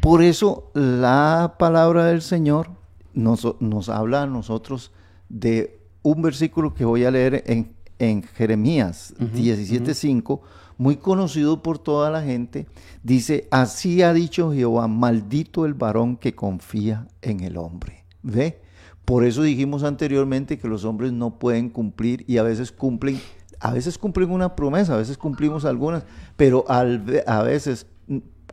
Por 0.00 0.22
eso 0.22 0.70
la 0.74 1.54
palabra 1.58 2.04
del 2.06 2.22
Señor 2.22 2.68
nos, 3.14 3.46
nos 3.60 3.88
habla 3.88 4.22
a 4.22 4.26
nosotros 4.26 4.92
de 5.28 5.78
un 6.02 6.22
versículo 6.22 6.74
que 6.74 6.84
voy 6.84 7.04
a 7.04 7.10
leer 7.10 7.44
en, 7.46 7.72
en 8.02 8.24
Jeremías 8.24 9.14
17:5, 9.18 10.40
muy 10.76 10.96
conocido 10.96 11.62
por 11.62 11.78
toda 11.78 12.10
la 12.10 12.20
gente. 12.20 12.66
Dice, 13.04 13.46
así 13.52 14.02
ha 14.02 14.12
dicho 14.12 14.52
Jehová, 14.52 14.88
maldito 14.88 15.64
el 15.66 15.74
varón 15.74 16.16
que 16.16 16.34
confía 16.34 17.06
en 17.22 17.40
el 17.40 17.56
hombre. 17.56 18.04
¿Ve? 18.22 18.60
Por 19.04 19.24
eso 19.24 19.42
dijimos 19.42 19.84
anteriormente 19.84 20.58
que 20.58 20.66
los 20.66 20.84
hombres 20.84 21.12
no 21.12 21.38
pueden 21.38 21.70
cumplir 21.70 22.24
y 22.26 22.38
a 22.38 22.42
veces 22.42 22.72
cumplen, 22.72 23.20
a 23.60 23.72
veces 23.72 23.98
cumplen 23.98 24.32
una 24.32 24.56
promesa, 24.56 24.94
a 24.94 24.96
veces 24.96 25.16
cumplimos 25.16 25.64
algunas, 25.64 26.04
pero 26.36 26.64
al 26.68 27.22
a 27.26 27.42
veces 27.42 27.86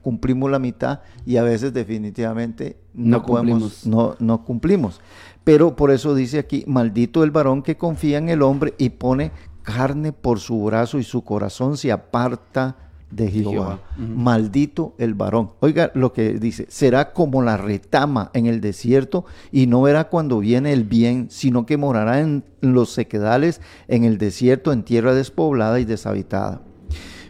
cumplimos 0.03 0.49
la 0.51 0.59
mitad 0.59 1.01
y 1.25 1.37
a 1.37 1.43
veces 1.43 1.73
definitivamente 1.73 2.77
no, 2.93 3.17
No 3.17 3.25
podemos, 3.25 3.61
cumplimos. 3.61 3.87
no, 3.87 4.15
no 4.19 4.43
cumplimos. 4.43 5.01
Pero 5.49 5.75
por 5.75 5.89
eso 5.89 6.13
dice 6.13 6.37
aquí, 6.37 6.63
maldito 6.67 7.23
el 7.23 7.31
varón 7.31 7.63
que 7.63 7.75
confía 7.75 8.19
en 8.19 8.29
el 8.29 8.43
hombre 8.43 8.75
y 8.77 8.91
pone 8.91 9.31
carne 9.63 10.13
por 10.13 10.39
su 10.39 10.63
brazo 10.63 10.99
y 10.99 11.03
su 11.03 11.23
corazón 11.23 11.75
se 11.75 11.91
aparta 11.91 12.75
de 13.09 13.31
Jehová. 13.31 13.51
Jehová. 13.51 13.79
Maldito 13.97 14.93
el 14.99 15.15
varón. 15.15 15.53
Oiga 15.59 15.89
lo 15.95 16.13
que 16.13 16.33
dice, 16.33 16.67
será 16.69 17.13
como 17.13 17.41
la 17.41 17.57
retama 17.57 18.29
en 18.35 18.45
el 18.45 18.61
desierto 18.61 19.25
y 19.51 19.65
no 19.65 19.81
verá 19.81 20.09
cuando 20.09 20.37
viene 20.37 20.71
el 20.71 20.83
bien, 20.83 21.31
sino 21.31 21.65
que 21.65 21.77
morará 21.77 22.19
en 22.19 22.43
los 22.61 22.91
sequedales, 22.91 23.59
en 23.87 24.03
el 24.03 24.19
desierto, 24.19 24.71
en 24.71 24.83
tierra 24.83 25.15
despoblada 25.15 25.79
y 25.79 25.85
deshabitada. 25.85 26.61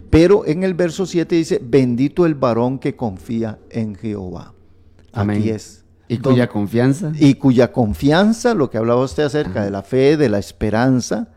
Pero 0.10 0.46
en 0.46 0.64
el 0.64 0.74
verso 0.74 1.06
7 1.06 1.36
dice, 1.36 1.62
bendito 1.64 2.26
el 2.26 2.36
varón 2.36 2.80
que 2.80 2.98
confía 2.98 3.60
en 3.70 3.96
Jehová. 3.96 4.54
Amén. 5.14 5.38
Aquí 5.38 5.52
es. 5.52 5.79
Y 6.10 6.18
cuya 6.18 6.50
confianza. 6.50 7.12
y 7.18 7.36
cuya 7.36 7.72
confianza, 7.72 8.56
lo 8.56 8.70
que 8.70 8.78
hablaba 8.78 9.04
usted 9.04 9.24
acerca 9.24 9.64
de 9.64 9.72
la 9.72 9.84
fe, 9.84 10.18
de 10.18 10.28
la 10.28 10.40
esperanza, 10.40 11.30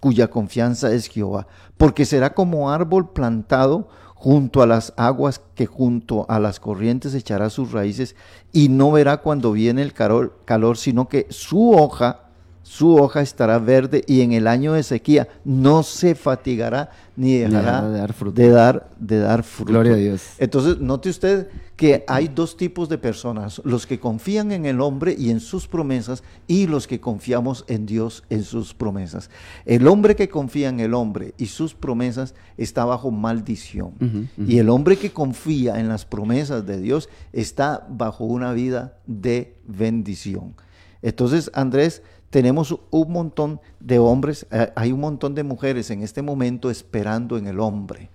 cuya 0.00 0.28
confianza 0.28 0.92
es 0.92 1.08
Jehová, 1.08 1.46
porque 1.76 2.04
será 2.04 2.32
como 2.32 2.70
árbol 2.70 3.10
plantado 3.12 3.88
junto 4.14 4.62
a 4.62 4.66
las 4.66 4.94
aguas 4.96 5.42
que 5.54 5.66
junto 5.66 6.24
a 6.30 6.40
las 6.40 6.58
corrientes 6.58 7.14
echará 7.14 7.50
sus 7.50 7.72
raíces 7.72 8.16
y 8.52 8.68
no 8.70 8.90
verá 8.90 9.18
cuando 9.18 9.52
viene 9.52 9.82
el 9.82 9.92
calor, 9.92 10.40
calor 10.44 10.78
sino 10.78 11.08
que 11.08 11.26
su 11.30 11.72
hoja, 11.72 12.25
su 12.66 12.96
hoja 12.96 13.20
estará 13.20 13.60
verde 13.60 14.02
y 14.08 14.22
en 14.22 14.32
el 14.32 14.48
año 14.48 14.72
de 14.72 14.82
sequía 14.82 15.28
no 15.44 15.84
se 15.84 16.16
fatigará 16.16 16.90
ni 17.16 17.38
dejará 17.38 17.88
de 17.88 17.98
dar 18.00 18.12
fruto. 18.12 18.42
de 18.42 18.50
dar, 18.50 18.90
de 18.98 19.18
dar 19.20 19.44
fruto. 19.44 19.70
Gloria 19.70 19.92
a 19.92 19.96
Dios. 19.96 20.22
Entonces, 20.38 20.80
note 20.80 21.08
usted 21.08 21.48
que 21.76 22.04
hay 22.08 22.26
dos 22.26 22.56
tipos 22.56 22.88
de 22.88 22.98
personas, 22.98 23.62
los 23.64 23.86
que 23.86 24.00
confían 24.00 24.50
en 24.50 24.66
el 24.66 24.80
hombre 24.80 25.14
y 25.16 25.30
en 25.30 25.38
sus 25.38 25.68
promesas 25.68 26.24
y 26.48 26.66
los 26.66 26.88
que 26.88 26.98
confiamos 26.98 27.64
en 27.68 27.86
Dios 27.86 28.24
en 28.30 28.42
sus 28.42 28.74
promesas. 28.74 29.30
El 29.64 29.86
hombre 29.86 30.16
que 30.16 30.28
confía 30.28 30.68
en 30.68 30.80
el 30.80 30.92
hombre 30.92 31.34
y 31.38 31.46
sus 31.46 31.72
promesas 31.72 32.34
está 32.56 32.84
bajo 32.84 33.12
maldición. 33.12 33.92
Y 34.36 34.58
el 34.58 34.70
hombre 34.70 34.96
que 34.96 35.12
confía 35.12 35.78
en 35.78 35.86
las 35.86 36.04
promesas 36.04 36.66
de 36.66 36.80
Dios 36.80 37.08
está 37.32 37.86
bajo 37.88 38.24
una 38.24 38.52
vida 38.52 38.98
de 39.06 39.54
bendición. 39.68 40.56
Entonces, 41.02 41.52
Andrés, 41.54 42.02
tenemos 42.30 42.78
un 42.90 43.12
montón 43.12 43.60
de 43.80 43.98
hombres, 43.98 44.46
eh, 44.50 44.72
hay 44.76 44.92
un 44.92 45.00
montón 45.00 45.34
de 45.34 45.42
mujeres 45.42 45.90
en 45.90 46.02
este 46.02 46.22
momento 46.22 46.70
esperando 46.70 47.38
en 47.38 47.46
el 47.46 47.60
hombre. 47.60 48.10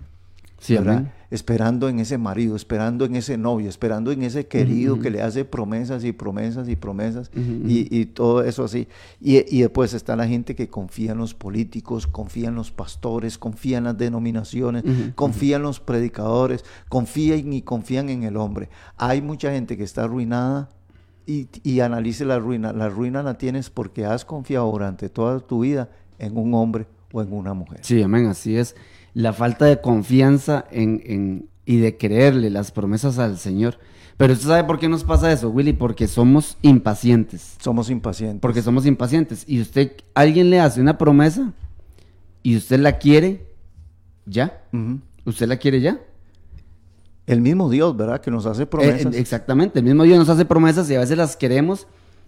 Esperando 1.31 1.89
en 1.89 1.99
ese 1.99 2.19
marido, 2.19 2.55
esperando 2.55 3.05
en 3.05 3.15
ese 3.15 3.35
novio, 3.35 3.67
esperando 3.67 4.11
en 4.11 4.21
ese 4.21 4.45
querido 4.45 4.99
que 4.99 5.09
le 5.09 5.23
hace 5.23 5.43
promesas 5.43 6.03
y 6.03 6.11
promesas 6.11 6.69
y 6.69 6.75
promesas 6.75 7.31
y, 7.33 7.87
y 7.89 8.05
todo 8.05 8.43
eso 8.43 8.65
así. 8.65 8.87
Y, 9.19 9.37
y 9.57 9.61
después 9.61 9.95
está 9.95 10.15
la 10.15 10.27
gente 10.27 10.53
que 10.53 10.67
confía 10.67 11.13
en 11.13 11.17
los 11.17 11.33
políticos, 11.33 12.05
confía 12.05 12.49
en 12.49 12.55
los 12.55 12.69
pastores, 12.69 13.39
confía 13.39 13.79
en 13.79 13.85
las 13.85 13.97
denominaciones, 13.97 14.83
confía 15.15 15.55
en 15.55 15.63
los 15.63 15.79
predicadores, 15.79 16.63
confían 16.89 17.53
y 17.53 17.63
confían 17.63 18.09
en 18.09 18.21
el 18.21 18.37
hombre. 18.37 18.69
Hay 18.97 19.23
mucha 19.23 19.51
gente 19.51 19.77
que 19.77 19.83
está 19.83 20.03
arruinada 20.03 20.69
y, 21.31 21.47
y 21.63 21.79
analice 21.79 22.25
la 22.25 22.39
ruina. 22.39 22.73
La 22.73 22.89
ruina 22.89 23.23
la 23.23 23.37
tienes 23.37 23.69
porque 23.69 24.05
has 24.05 24.25
confiado 24.25 24.69
durante 24.71 25.09
toda 25.09 25.39
tu 25.39 25.61
vida 25.61 25.89
en 26.19 26.37
un 26.37 26.53
hombre 26.53 26.87
o 27.13 27.21
en 27.21 27.31
una 27.33 27.53
mujer. 27.53 27.79
Sí, 27.83 28.01
amén, 28.01 28.25
así 28.27 28.57
es. 28.57 28.75
La 29.13 29.33
falta 29.33 29.65
de 29.65 29.81
confianza 29.81 30.65
en, 30.71 31.01
en- 31.05 31.49
y 31.65 31.77
de 31.77 31.97
creerle 31.97 32.49
las 32.49 32.71
promesas 32.71 33.19
al 33.19 33.37
Señor. 33.37 33.77
Pero 34.17 34.33
usted 34.33 34.47
sabe 34.47 34.63
por 34.65 34.77
qué 34.79 34.87
nos 34.89 35.03
pasa 35.03 35.31
eso, 35.31 35.49
Willy, 35.49 35.73
porque 35.73 36.07
somos 36.07 36.57
impacientes. 36.61 37.55
Somos 37.59 37.89
impacientes. 37.89 38.39
Porque 38.41 38.61
somos 38.61 38.85
impacientes. 38.85 39.43
Y 39.47 39.61
usted, 39.61 39.93
alguien 40.13 40.49
le 40.49 40.59
hace 40.59 40.79
una 40.81 40.97
promesa 40.97 41.53
y 42.43 42.55
usted 42.57 42.79
la 42.79 42.97
quiere 42.99 43.47
ya. 44.25 44.61
Ujú. 44.73 44.99
Usted 45.25 45.47
la 45.47 45.57
quiere 45.57 45.81
ya. 45.81 45.99
El 47.31 47.41
mismo 47.41 47.69
Dios, 47.69 47.95
¿verdad? 47.95 48.19
Que 48.19 48.29
nos 48.29 48.45
hace 48.45 48.65
promesas. 48.65 49.15
Eh, 49.15 49.19
exactamente, 49.19 49.79
el 49.79 49.85
mismo 49.85 50.03
Dios 50.03 50.19
nos 50.19 50.29
hace 50.29 50.45
promesas 50.45 50.89
y 50.89 50.95
a 50.95 50.99
veces 50.99 51.17
las 51.17 51.37
queremos 51.37 51.87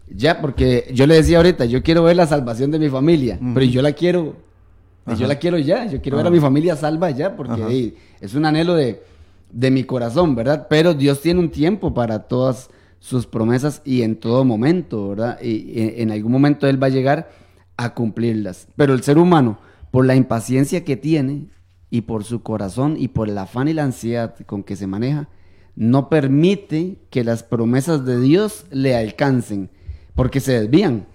ya, 0.09 0.41
porque 0.41 0.89
yo 0.93 1.07
le 1.07 1.15
decía 1.15 1.37
ahorita, 1.37 1.65
yo 1.65 1.81
quiero 1.81 2.03
ver 2.03 2.15
la 2.15 2.27
salvación 2.27 2.71
de 2.71 2.79
mi 2.79 2.89
familia, 2.89 3.39
pero 3.53 3.65
yo 3.65 3.81
la 3.81 3.93
quiero, 3.93 4.35
yo 5.17 5.27
la 5.27 5.35
quiero 5.35 5.57
ya, 5.57 5.85
yo 5.87 6.01
quiero 6.01 6.17
ver 6.17 6.27
a 6.27 6.29
mi 6.29 6.39
familia 6.39 6.75
salva 6.75 7.09
ya, 7.11 7.35
porque 7.35 7.63
hey, 7.67 7.95
es 8.19 8.33
un 8.33 8.45
anhelo 8.45 8.75
de, 8.75 9.01
de 9.51 9.71
mi 9.71 9.83
corazón, 9.83 10.35
¿verdad? 10.35 10.67
Pero 10.69 10.93
Dios 10.93 11.21
tiene 11.21 11.39
un 11.39 11.49
tiempo 11.49 11.93
para 11.93 12.19
todas 12.19 12.69
sus 12.99 13.25
promesas 13.25 13.81
y 13.85 14.01
en 14.01 14.17
todo 14.17 14.45
momento, 14.45 15.09
¿verdad? 15.09 15.39
Y, 15.41 15.71
y 15.71 16.01
en 16.01 16.11
algún 16.11 16.31
momento 16.31 16.67
Él 16.67 16.81
va 16.81 16.87
a 16.87 16.91
llegar 16.91 17.29
a 17.77 17.93
cumplirlas. 17.93 18.67
Pero 18.75 18.93
el 18.93 19.03
ser 19.03 19.17
humano, 19.17 19.57
por 19.91 20.05
la 20.05 20.15
impaciencia 20.15 20.83
que 20.83 20.95
tiene 20.95 21.47
y 21.93 22.01
por 22.01 22.23
su 22.23 22.41
corazón 22.41 22.95
y 22.97 23.07
por 23.09 23.29
el 23.29 23.37
afán 23.37 23.67
y 23.67 23.73
la 23.73 23.83
ansiedad 23.83 24.33
con 24.47 24.63
que 24.63 24.75
se 24.75 24.87
maneja, 24.87 25.27
no 25.75 26.09
permite 26.09 26.97
que 27.11 27.23
las 27.23 27.43
promesas 27.43 28.03
de 28.03 28.19
Dios 28.19 28.65
le 28.71 28.95
alcancen, 28.95 29.69
porque 30.15 30.39
se 30.39 30.59
desvían, 30.59 31.05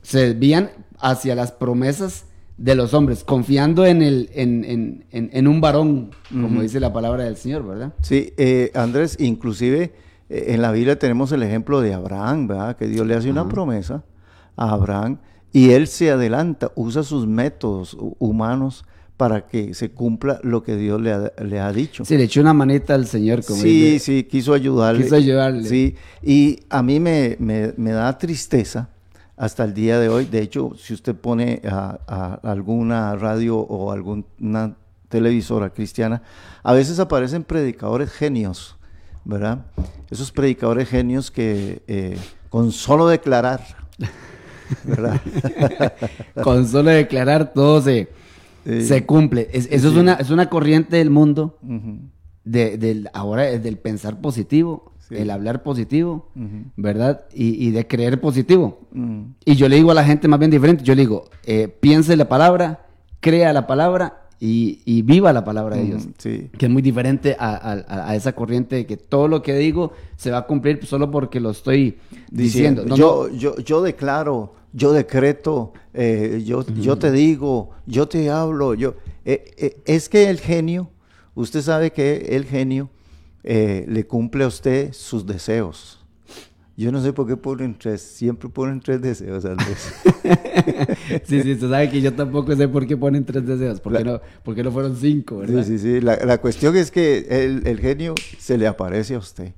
se 0.00 0.28
desvían 0.32 0.70
hacia 0.98 1.34
las 1.34 1.52
promesas 1.52 2.24
de 2.56 2.74
los 2.74 2.94
hombres, 2.94 3.22
confiando 3.22 3.84
en, 3.84 4.00
el, 4.00 4.30
en, 4.32 4.64
en- 4.64 5.04
en- 5.10 5.28
en 5.32 5.46
un 5.46 5.60
varón, 5.60 6.10
como 6.30 6.62
dice 6.62 6.80
la 6.80 6.92
palabra 6.92 7.24
del 7.24 7.36
Señor, 7.36 7.66
¿verdad? 7.66 7.92
Sí, 8.00 8.32
eh, 8.38 8.70
Andrés, 8.74 9.16
inclusive 9.20 9.92
eh, 10.30 10.44
en 10.54 10.62
la 10.62 10.72
Biblia 10.72 10.98
tenemos 10.98 11.32
el 11.32 11.42
ejemplo 11.42 11.82
de 11.82 11.92
Abraham, 11.92 12.46
¿verdad? 12.46 12.76
Que 12.76 12.86
Dios 12.88 13.06
le 13.06 13.14
hace 13.14 13.30
una 13.30 13.42
promesa 13.50 14.04
a 14.56 14.70
Abraham 14.70 15.18
y 15.52 15.70
él 15.72 15.86
se 15.86 16.10
adelanta, 16.10 16.72
usa 16.76 17.02
sus 17.02 17.26
métodos 17.26 17.94
hu- 17.98 18.14
humanos 18.18 18.84
para 19.16 19.46
que 19.46 19.74
se 19.74 19.90
cumpla 19.90 20.40
lo 20.42 20.62
que 20.62 20.76
Dios 20.76 21.00
le 21.00 21.12
ha, 21.12 21.32
le 21.44 21.60
ha 21.60 21.72
dicho. 21.72 22.04
Sí, 22.04 22.16
le 22.16 22.24
echó 22.24 22.40
una 22.40 22.52
manita 22.52 22.94
al 22.94 23.06
Señor. 23.06 23.44
Como 23.44 23.60
Sí, 23.62 23.92
dice. 23.92 23.98
sí, 24.04 24.24
quiso 24.24 24.52
ayudarle. 24.54 25.02
Quiso 25.04 25.14
ayudarle. 25.16 25.68
Sí, 25.68 25.94
y 26.22 26.60
a 26.68 26.82
mí 26.82 26.98
me, 27.00 27.36
me- 27.38 27.72
me 27.76 27.92
da 27.92 28.16
tristeza 28.18 28.88
hasta 29.36 29.64
el 29.64 29.72
día 29.74 29.98
de 30.00 30.08
hoy. 30.08 30.24
De 30.24 30.40
hecho, 30.40 30.72
si 30.76 30.94
usted 30.94 31.14
pone 31.14 31.62
a, 31.64 31.98
a 32.06 32.50
alguna 32.50 33.14
radio 33.16 33.58
o 33.58 33.92
alguna 33.92 34.74
televisora 35.08 35.70
cristiana, 35.70 36.22
a 36.64 36.72
veces 36.72 36.98
aparecen 36.98 37.44
predicadores 37.44 38.10
genios, 38.10 38.76
¿verdad? 39.24 39.64
Esos 40.10 40.32
predicadores 40.32 40.88
genios 40.88 41.30
que 41.30 41.82
eh, 41.86 42.16
con 42.48 42.72
solo 42.72 43.06
declarar, 43.06 43.60
¿verdad? 44.84 45.20
Con 46.42 46.66
solo 46.66 46.90
declarar 46.90 47.52
todo 47.52 47.80
se, 47.82 48.08
Sí. 48.64 48.82
se 48.82 49.04
cumple. 49.06 49.48
Es- 49.52 49.68
eso 49.70 49.88
es, 49.88 49.94
una, 49.96 50.14
es 50.14 50.30
una 50.30 50.48
corriente 50.48 50.96
del 50.96 51.10
mundo, 51.10 51.58
de, 52.44 52.76
del, 52.78 53.08
ahora 53.12 53.48
es 53.48 53.62
del 53.62 53.78
pensar 53.78 54.20
positivo, 54.20 54.92
Sí. 55.08 55.16
el 55.16 55.30
hablar 55.30 55.62
positivo, 55.62 56.30
¿verdad? 56.76 57.26
Y, 57.34 57.62
y 57.66 57.72
de 57.72 57.86
creer 57.86 58.22
positivo. 58.22 58.80
ujú. 58.94 59.26
Y 59.44 59.54
yo 59.54 59.68
le 59.68 59.76
digo 59.76 59.90
a 59.90 59.94
la 59.94 60.02
gente 60.04 60.28
más 60.28 60.38
bien 60.38 60.50
diferente, 60.50 60.82
yo 60.82 60.94
le 60.94 61.02
digo, 61.02 61.24
eh, 61.44 61.68
piense 61.68 62.16
la 62.16 62.26
palabra, 62.26 62.86
crea 63.20 63.52
la 63.52 63.66
palabra 63.66 64.22
y, 64.40 64.80
y 64.86 65.02
viva 65.02 65.30
la 65.34 65.44
palabra 65.44 65.76
de 65.76 65.84
Dios. 65.84 66.06
Mm, 66.06 66.10
Sí. 66.16 66.50
Que 66.56 66.66
es 66.66 66.72
muy 66.72 66.80
diferente 66.80 67.36
a, 67.38 67.54
a- 67.54 68.08
a 68.10 68.16
esa 68.16 68.32
corriente 68.34 68.76
de 68.76 68.86
que 68.86 68.96
todo 68.96 69.28
lo 69.28 69.42
que 69.42 69.54
digo 69.54 69.92
se 70.16 70.30
va 70.30 70.38
a 70.38 70.46
cumplir 70.46 70.84
solo 70.86 71.10
porque 71.10 71.38
lo 71.38 71.50
estoy 71.50 71.98
diciendo. 72.30 72.82
diciendo. 72.84 72.84
No, 72.86 72.96
yo, 72.96 73.28
yo, 73.28 73.56
yo 73.58 73.82
declaro, 73.82 74.54
yo 74.74 74.92
decreto, 74.92 75.72
eh, 75.94 76.42
yo, 76.44 76.66
yo 76.66 76.98
te 76.98 77.12
digo, 77.12 77.70
yo 77.86 78.08
te 78.08 78.28
hablo. 78.28 78.74
Yo, 78.74 78.96
eh, 79.24 79.54
eh, 79.56 79.76
es 79.86 80.08
que 80.08 80.28
el 80.28 80.40
genio, 80.40 80.90
usted 81.36 81.62
sabe 81.62 81.92
que 81.92 82.16
el 82.36 82.44
genio 82.44 82.90
le 83.44 84.06
cumple 84.06 84.44
a 84.44 84.48
usted 84.48 84.92
sus 84.92 85.24
deseos. 85.26 86.00
Yo 86.76 86.90
no 86.90 87.00
sé 87.00 87.12
por 87.12 87.28
qué 87.28 87.36
ponen 87.36 87.76
tres, 87.78 88.02
siempre 88.02 88.48
ponen 88.48 88.80
tres 88.80 89.00
deseos, 89.00 89.44
Andrés. 89.44 89.92
Sí, 91.24 91.42
sí, 91.42 91.52
usted 91.52 91.68
sabe 91.68 91.90
que 91.90 92.00
yo 92.00 92.12
tampoco 92.14 92.56
sé 92.56 92.66
por 92.66 92.86
qué 92.86 92.96
ponen 92.96 93.24
tres 93.24 93.46
deseos, 93.46 93.80
por 93.80 93.96
qué 93.96 94.02
no, 94.02 94.20
por 94.42 94.54
qué 94.54 94.62
no 94.64 94.72
fueron 94.72 94.96
cinco, 94.96 95.38
¿verdad? 95.38 95.62
Sí, 95.62 95.78
sí, 95.78 95.96
sí. 95.96 96.00
La, 96.00 96.16
la 96.24 96.40
cuestión 96.40 96.74
es 96.76 96.90
que 96.90 97.26
el, 97.28 97.66
el 97.66 97.78
genio 97.78 98.14
se 98.38 98.58
le 98.58 98.66
aparece 98.66 99.14
a 99.14 99.18
usted 99.18 99.52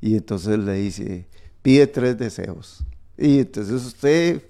y 0.00 0.14
entonces 0.14 0.58
le 0.58 0.74
dice, 0.74 1.26
pide 1.62 1.86
tres 1.86 2.18
deseos. 2.18 2.84
Y 3.18 3.40
entonces 3.40 3.84
usted 3.84 4.42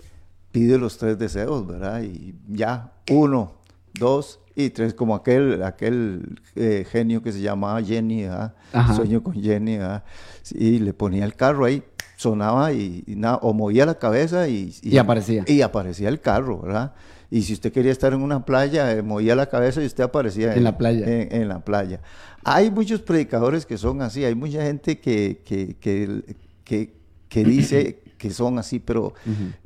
pide 0.52 0.78
los 0.78 0.98
tres 0.98 1.18
deseos, 1.18 1.66
¿verdad? 1.66 2.02
Y 2.02 2.34
ya, 2.48 2.92
uno, 3.10 3.54
dos 3.94 4.38
y 4.54 4.70
tres, 4.70 4.92
como 4.94 5.14
aquel, 5.14 5.62
aquel 5.62 6.38
eh, 6.54 6.86
genio 6.90 7.22
que 7.22 7.32
se 7.32 7.40
llamaba 7.40 7.82
Jenny, 7.82 8.22
¿verdad? 8.24 8.54
Sueño 8.94 9.22
con 9.22 9.34
Jenny, 9.34 9.78
¿verdad? 9.78 10.04
Sí, 10.42 10.78
le 10.78 10.92
ponía 10.92 11.24
el 11.24 11.34
carro 11.34 11.64
ahí, 11.64 11.82
sonaba 12.16 12.72
y, 12.72 13.02
y 13.06 13.16
nada, 13.16 13.36
o 13.42 13.52
movía 13.54 13.86
la 13.86 13.94
cabeza 13.98 14.46
y, 14.48 14.74
Y 14.82 14.98
aparecía. 14.98 15.44
Y 15.46 15.62
aparecía 15.62 16.08
el 16.10 16.20
carro, 16.20 16.60
¿verdad? 16.60 16.92
Y 17.30 17.42
si 17.42 17.54
usted 17.54 17.72
quería 17.72 17.92
estar 17.92 18.12
en 18.12 18.20
una 18.20 18.44
playa, 18.44 18.92
eh, 18.92 19.00
movía 19.02 19.34
la 19.34 19.46
cabeza 19.46 19.82
y 19.82 19.86
usted 19.86 20.04
aparecía 20.04 20.54
En 20.54 20.64
la 20.64 20.76
playa. 20.76 21.06
En, 21.06 21.34
en 21.42 21.48
la 21.48 21.64
playa. 21.64 22.00
Hay 22.44 22.70
muchos 22.70 23.00
predicadores 23.00 23.64
que 23.64 23.78
son 23.78 24.02
así, 24.02 24.22
hay 24.24 24.34
mucha 24.34 24.62
gente 24.62 24.98
que, 25.00 25.40
que, 25.46 25.76
que, 25.80 26.36
que- 26.64 26.94
que 27.30 27.44
dice 27.44 28.00
que 28.18 28.30
son 28.30 28.58
así, 28.58 28.78
pero 28.80 29.14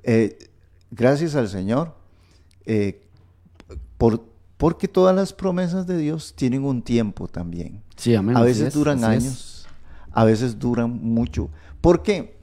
eh, 0.04 0.38
gracias 0.90 1.34
al 1.34 1.48
Señor, 1.48 1.94
eh, 2.64 3.02
por, 3.98 4.24
porque 4.56 4.88
todas 4.88 5.14
las 5.14 5.32
promesas 5.32 5.86
de 5.86 5.98
Dios 5.98 6.34
tienen 6.34 6.64
un 6.64 6.82
tiempo 6.82 7.28
también. 7.28 7.82
Sí, 7.96 8.14
amén. 8.14 8.36
A 8.36 8.42
veces 8.42 8.68
es, 8.68 8.74
duran 8.74 8.98
es. 8.98 9.04
años, 9.04 9.66
a 10.12 10.24
veces 10.24 10.58
duran 10.58 10.90
mucho. 11.02 11.50
Porque 11.80 12.36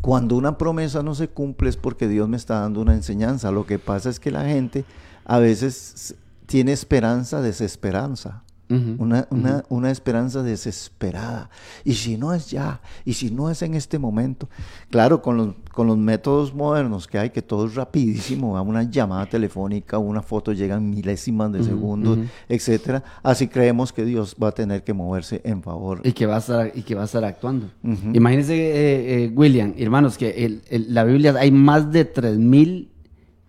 cuando 0.00 0.36
una 0.36 0.58
promesa 0.58 1.02
no 1.02 1.14
se 1.14 1.28
cumple 1.28 1.68
es 1.68 1.76
porque 1.76 2.08
Dios 2.08 2.28
me 2.28 2.36
está 2.36 2.60
dando 2.60 2.80
una 2.80 2.94
enseñanza. 2.94 3.50
Lo 3.50 3.66
que 3.66 3.78
pasa 3.78 4.10
es 4.10 4.20
que 4.20 4.30
la 4.30 4.44
gente 4.44 4.84
a 5.24 5.38
veces 5.38 6.14
tiene 6.46 6.72
esperanza, 6.72 7.40
desesperanza. 7.40 8.42
Una, 8.70 9.26
una, 9.30 9.64
una 9.70 9.90
esperanza 9.90 10.42
desesperada. 10.42 11.48
Y 11.84 11.94
si 11.94 12.18
no 12.18 12.34
es 12.34 12.50
ya, 12.50 12.80
y 13.04 13.14
si 13.14 13.30
no 13.30 13.48
es 13.50 13.62
en 13.62 13.72
este 13.74 13.98
momento. 13.98 14.48
Claro, 14.90 15.22
con 15.22 15.36
los, 15.38 15.54
con 15.72 15.86
los 15.86 15.96
métodos 15.96 16.52
modernos 16.54 17.06
que 17.06 17.18
hay, 17.18 17.30
que 17.30 17.40
todo 17.40 17.66
es 17.66 17.74
rapidísimo, 17.76 18.58
a 18.58 18.62
una 18.62 18.82
llamada 18.82 19.24
telefónica, 19.26 19.96
una 19.98 20.20
foto 20.22 20.52
llegan 20.52 20.90
milésimas 20.90 21.50
de 21.52 21.64
segundos, 21.64 22.18
ujú. 22.18 22.26
etcétera. 22.48 23.02
Así 23.22 23.48
creemos 23.48 23.92
que 23.92 24.04
Dios 24.04 24.36
va 24.42 24.48
a 24.48 24.52
tener 24.52 24.84
que 24.84 24.92
moverse 24.92 25.40
en 25.44 25.62
favor. 25.62 26.02
Y 26.04 26.12
que 26.12 26.26
va 26.26 26.36
a 26.36 26.38
estar, 26.40 26.72
y 26.74 26.82
que 26.82 26.94
va 26.94 27.02
a 27.02 27.04
estar 27.06 27.24
actuando. 27.24 27.70
Imagínense, 28.12 28.54
eh, 28.54 29.24
eh, 29.24 29.32
William, 29.34 29.72
hermanos, 29.78 30.18
que 30.18 30.44
el- 30.44 30.60
el- 30.68 30.92
la 30.92 31.04
Biblia 31.04 31.34
hay 31.38 31.50
más 31.50 31.90
de 31.90 32.04
3.000 32.04 32.90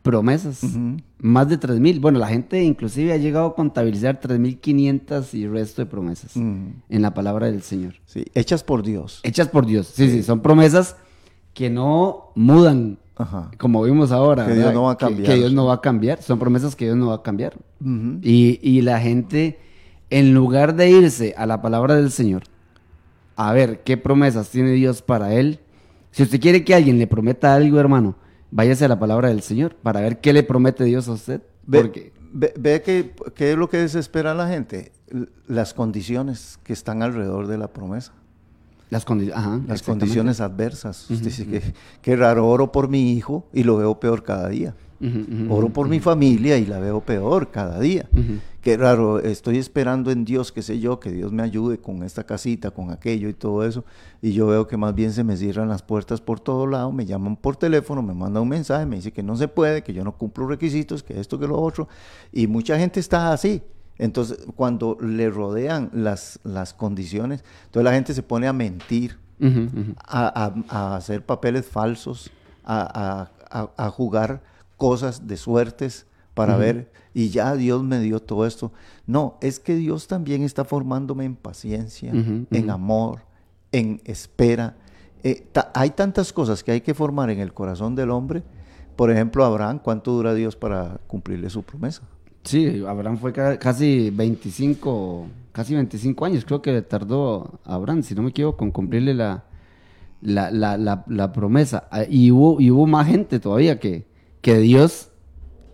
promesas. 0.01 0.61
Más 1.21 1.49
de 1.49 1.59
3.000. 1.59 1.99
Bueno, 1.99 2.17
la 2.19 2.27
gente 2.27 2.63
inclusive 2.63 3.11
ha 3.11 3.17
llegado 3.17 3.47
a 3.47 3.55
contabilizar 3.55 4.19
3.500 4.21 5.33
y 5.33 5.47
resto 5.47 5.81
de 5.81 5.85
promesas 5.85 6.35
Mm, 6.35 6.67
en 6.89 7.01
la 7.01 7.13
palabra 7.13 7.47
del 7.51 7.61
Señor. 7.61 7.95
sí, 8.05 8.25
hechas 8.35 8.63
por 8.63 8.83
Dios. 8.83 9.19
Hechas 9.23 9.49
por 9.49 9.65
Dios. 9.65 9.87
Sí, 9.87 10.09
sí, 10.09 10.23
son 10.23 10.39
promesas 10.41 10.95
que 11.53 11.69
no 11.69 12.31
mudan, 12.35 12.99
Ajá. 13.17 13.51
como 13.57 13.83
vimos 13.83 14.11
ahora. 14.13 14.45
Que 14.45 14.51
¿verdad? 14.51 14.63
Dios 14.65 14.73
no 14.75 14.83
va 14.83 14.91
a 14.93 14.97
cambiar. 14.97 15.29
Que, 15.29 15.35
Dios 15.37 15.51
no 15.51 15.65
va 15.65 15.73
a 15.73 15.81
cambiar. 15.81 16.21
Son 16.21 16.39
promesas 16.39 16.75
que 16.75 16.85
Dios 16.85 16.95
no 16.97 17.07
va 17.07 17.15
a 17.15 17.21
cambiar. 17.23 17.57
Y, 18.21 18.59
y 18.61 18.81
la 18.81 18.99
gente, 19.01 19.59
en 20.09 20.33
lugar 20.33 20.75
de 20.75 20.89
irse 20.89 21.33
a 21.37 21.45
la 21.45 21.61
palabra 21.61 21.95
del 21.95 22.11
Señor, 22.11 22.43
a 23.35 23.51
ver 23.53 23.83
qué 23.83 23.97
promesas 23.97 24.49
tiene 24.49 24.71
Dios 24.71 25.01
para 25.01 25.33
él, 25.33 25.59
si 26.11 26.23
usted 26.23 26.39
quiere 26.39 26.63
que 26.63 26.73
alguien 26.75 26.97
le 26.97 27.07
prometa 27.07 27.53
algo, 27.55 27.77
hermano, 27.79 28.15
váyase 28.51 28.85
a 28.85 28.87
la 28.87 28.99
palabra 28.99 29.29
del 29.29 29.41
Señor 29.41 29.75
para 29.75 30.01
ver 30.01 30.19
qué 30.19 30.33
le 30.33 30.43
promete 30.43 30.83
Dios 30.83 31.07
a 31.07 31.13
usted. 31.13 31.41
Ve, 31.65 31.81
Porque, 31.81 32.13
ve- 32.33 32.53
ve 32.57 32.81
que, 32.81 33.13
qué 33.35 33.51
es 33.51 33.57
lo 33.57 33.69
que 33.69 33.77
desespera 33.77 34.31
a 34.31 34.35
la 34.35 34.47
gente. 34.47 34.91
Las 35.47 35.73
condiciones 35.73 36.59
que 36.63 36.73
están 36.73 37.01
alrededor 37.03 37.47
de 37.47 37.57
la 37.57 37.67
promesa. 37.67 38.13
las, 38.89 39.05
condi- 39.05 39.31
ajá, 39.33 39.59
Las 39.67 39.81
condiciones 39.83 40.39
adversas. 40.41 41.09
Usted 41.09 41.25
dice 41.25 41.73
que 42.01 42.15
raro, 42.15 42.47
oro 42.47 42.71
por 42.71 42.87
mi 42.89 43.13
hijo 43.13 43.47
y 43.53 43.63
lo 43.63 43.77
veo 43.77 43.99
peor 43.99 44.23
cada 44.23 44.49
día. 44.49 44.75
Oro 45.49 45.69
por 45.69 45.87
mi 45.87 45.99
familia 45.99 46.57
y 46.57 46.65
la 46.65 46.79
veo 46.79 46.99
peor 47.01 47.49
cada 47.51 47.79
día. 47.79 48.07
Qué 48.61 48.75
raro, 48.75 49.19
estoy 49.19 49.57
esperando 49.57 50.11
en 50.11 50.25
Dios, 50.25 50.51
qué 50.51 50.61
sé 50.61 50.79
yo, 50.81 50.99
que 50.99 51.11
Dios 51.13 51.31
me 51.31 51.41
ayude 51.43 51.77
con 51.77 52.03
esta 52.03 52.25
casita, 52.25 52.71
con 52.71 52.91
aquello 52.91 53.29
y 53.29 53.33
todo 53.33 53.63
eso. 53.65 53.85
Y 54.21 54.33
yo 54.33 54.47
veo 54.47 54.67
que 54.67 54.75
más 54.75 54.93
bien 54.93 55.13
se 55.13 55.23
me 55.23 55.37
cierran 55.37 55.69
las 55.69 55.81
puertas 55.81 56.19
por 56.19 56.41
todo 56.41 56.67
lado, 56.67 56.91
me 56.91 57.05
llaman 57.05 57.37
por 57.37 57.55
teléfono, 57.55 58.01
me 58.01 58.13
mandan 58.13 58.43
un 58.43 58.49
mensaje, 58.49 58.85
me 58.85 58.97
dice 58.97 59.13
que 59.13 59.23
no 59.23 59.37
se 59.37 59.47
puede, 59.47 59.81
que 59.81 59.93
yo 59.93 60.03
no 60.03 60.11
cumplo 60.17 60.45
requisitos, 60.47 61.03
que 61.03 61.17
esto, 61.19 61.39
que 61.39 61.47
lo 61.47 61.57
otro. 61.57 61.87
Y 62.33 62.47
mucha 62.47 62.77
gente 62.77 62.99
está 62.99 63.31
así. 63.31 63.61
Entonces, 63.97 64.39
cuando 64.57 64.97
le 65.01 65.29
rodean 65.29 65.89
las, 65.93 66.39
las 66.43 66.73
condiciones, 66.73 67.43
entonces 67.65 67.83
la 67.85 67.93
gente 67.93 68.13
se 68.13 68.23
pone 68.23 68.47
a 68.47 68.53
mentir, 68.53 69.17
a, 70.05 70.45
a- 70.45 70.53
a 70.67 70.95
hacer 70.97 71.25
papeles 71.25 71.65
falsos, 71.65 72.29
a- 72.65 73.29
a 73.77 73.89
jugar 73.89 74.41
cosas 74.79 75.27
de 75.27 75.37
suertes 75.37 76.07
para 76.33 76.55
ver, 76.57 76.91
y 77.13 77.29
ya 77.29 77.55
Dios 77.55 77.83
me 77.83 77.99
dio 77.99 78.19
todo 78.21 78.45
esto. 78.47 78.71
No, 79.05 79.37
es 79.41 79.59
que 79.59 79.75
Dios 79.75 80.07
también 80.07 80.41
está 80.41 80.63
formándome 80.65 81.25
en 81.25 81.35
paciencia, 81.35 82.11
en 82.51 82.69
amor, 82.71 83.19
en 83.71 84.01
espera. 84.05 84.75
Eh, 85.23 85.45
ta- 85.51 85.69
hay 85.75 85.89
tantas 85.91 86.31
cosas 86.33 86.63
que 86.63 86.71
hay 86.71 86.81
que 86.81 86.93
formar 86.93 87.29
en 87.29 87.39
el 87.39 87.53
corazón 87.53 87.93
del 87.93 88.09
hombre. 88.09 88.41
Por 88.95 89.11
ejemplo, 89.11 89.43
Abraham, 89.43 89.79
¿cuánto 89.83 90.11
dura 90.13 90.33
Dios 90.33 90.55
para 90.55 90.99
cumplirle 91.07 91.49
su 91.49 91.61
promesa? 91.63 92.03
Sí, 92.43 92.83
Abraham 92.87 93.17
fue 93.17 93.33
ca- 93.33 93.59
casi 93.59 94.09
25, 94.11 95.27
casi 95.51 95.75
25 95.75 96.23
años, 96.25 96.45
creo 96.45 96.61
que 96.61 96.71
le 96.71 96.81
tardó 96.83 97.59
a 97.65 97.75
Abraham, 97.75 98.01
si 98.01 98.15
no 98.15 98.23
me 98.23 98.29
equivoco, 98.29 98.63
en 98.63 98.71
cumplirle 98.71 99.13
la, 99.13 99.43
la, 100.21 100.51
la, 100.51 100.77
la, 100.77 101.03
la 101.07 101.31
promesa. 101.33 101.87
Ah, 101.91 102.03
Y 102.09 102.31
hubo, 102.31 102.61
y 102.61 102.71
hubo 102.71 102.87
más 102.87 103.07
gente 103.07 103.39
todavía 103.41 103.77
que, 103.79 104.07
que 104.41 104.57
Dios 104.57 105.09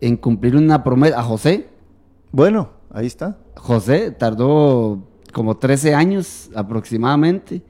en 0.02 0.18
cumplir 0.18 0.56
una 0.56 0.84
promesa. 0.84 1.20
A 1.20 1.24
José, 1.24 1.70
Bueno, 2.32 2.70
ahí 2.92 3.06
está. 3.08 3.38
José 3.56 4.12
tardó 4.12 5.08
como 5.34 5.58
13 5.58 5.96
años 5.96 6.50
aproximadamente 6.56 7.62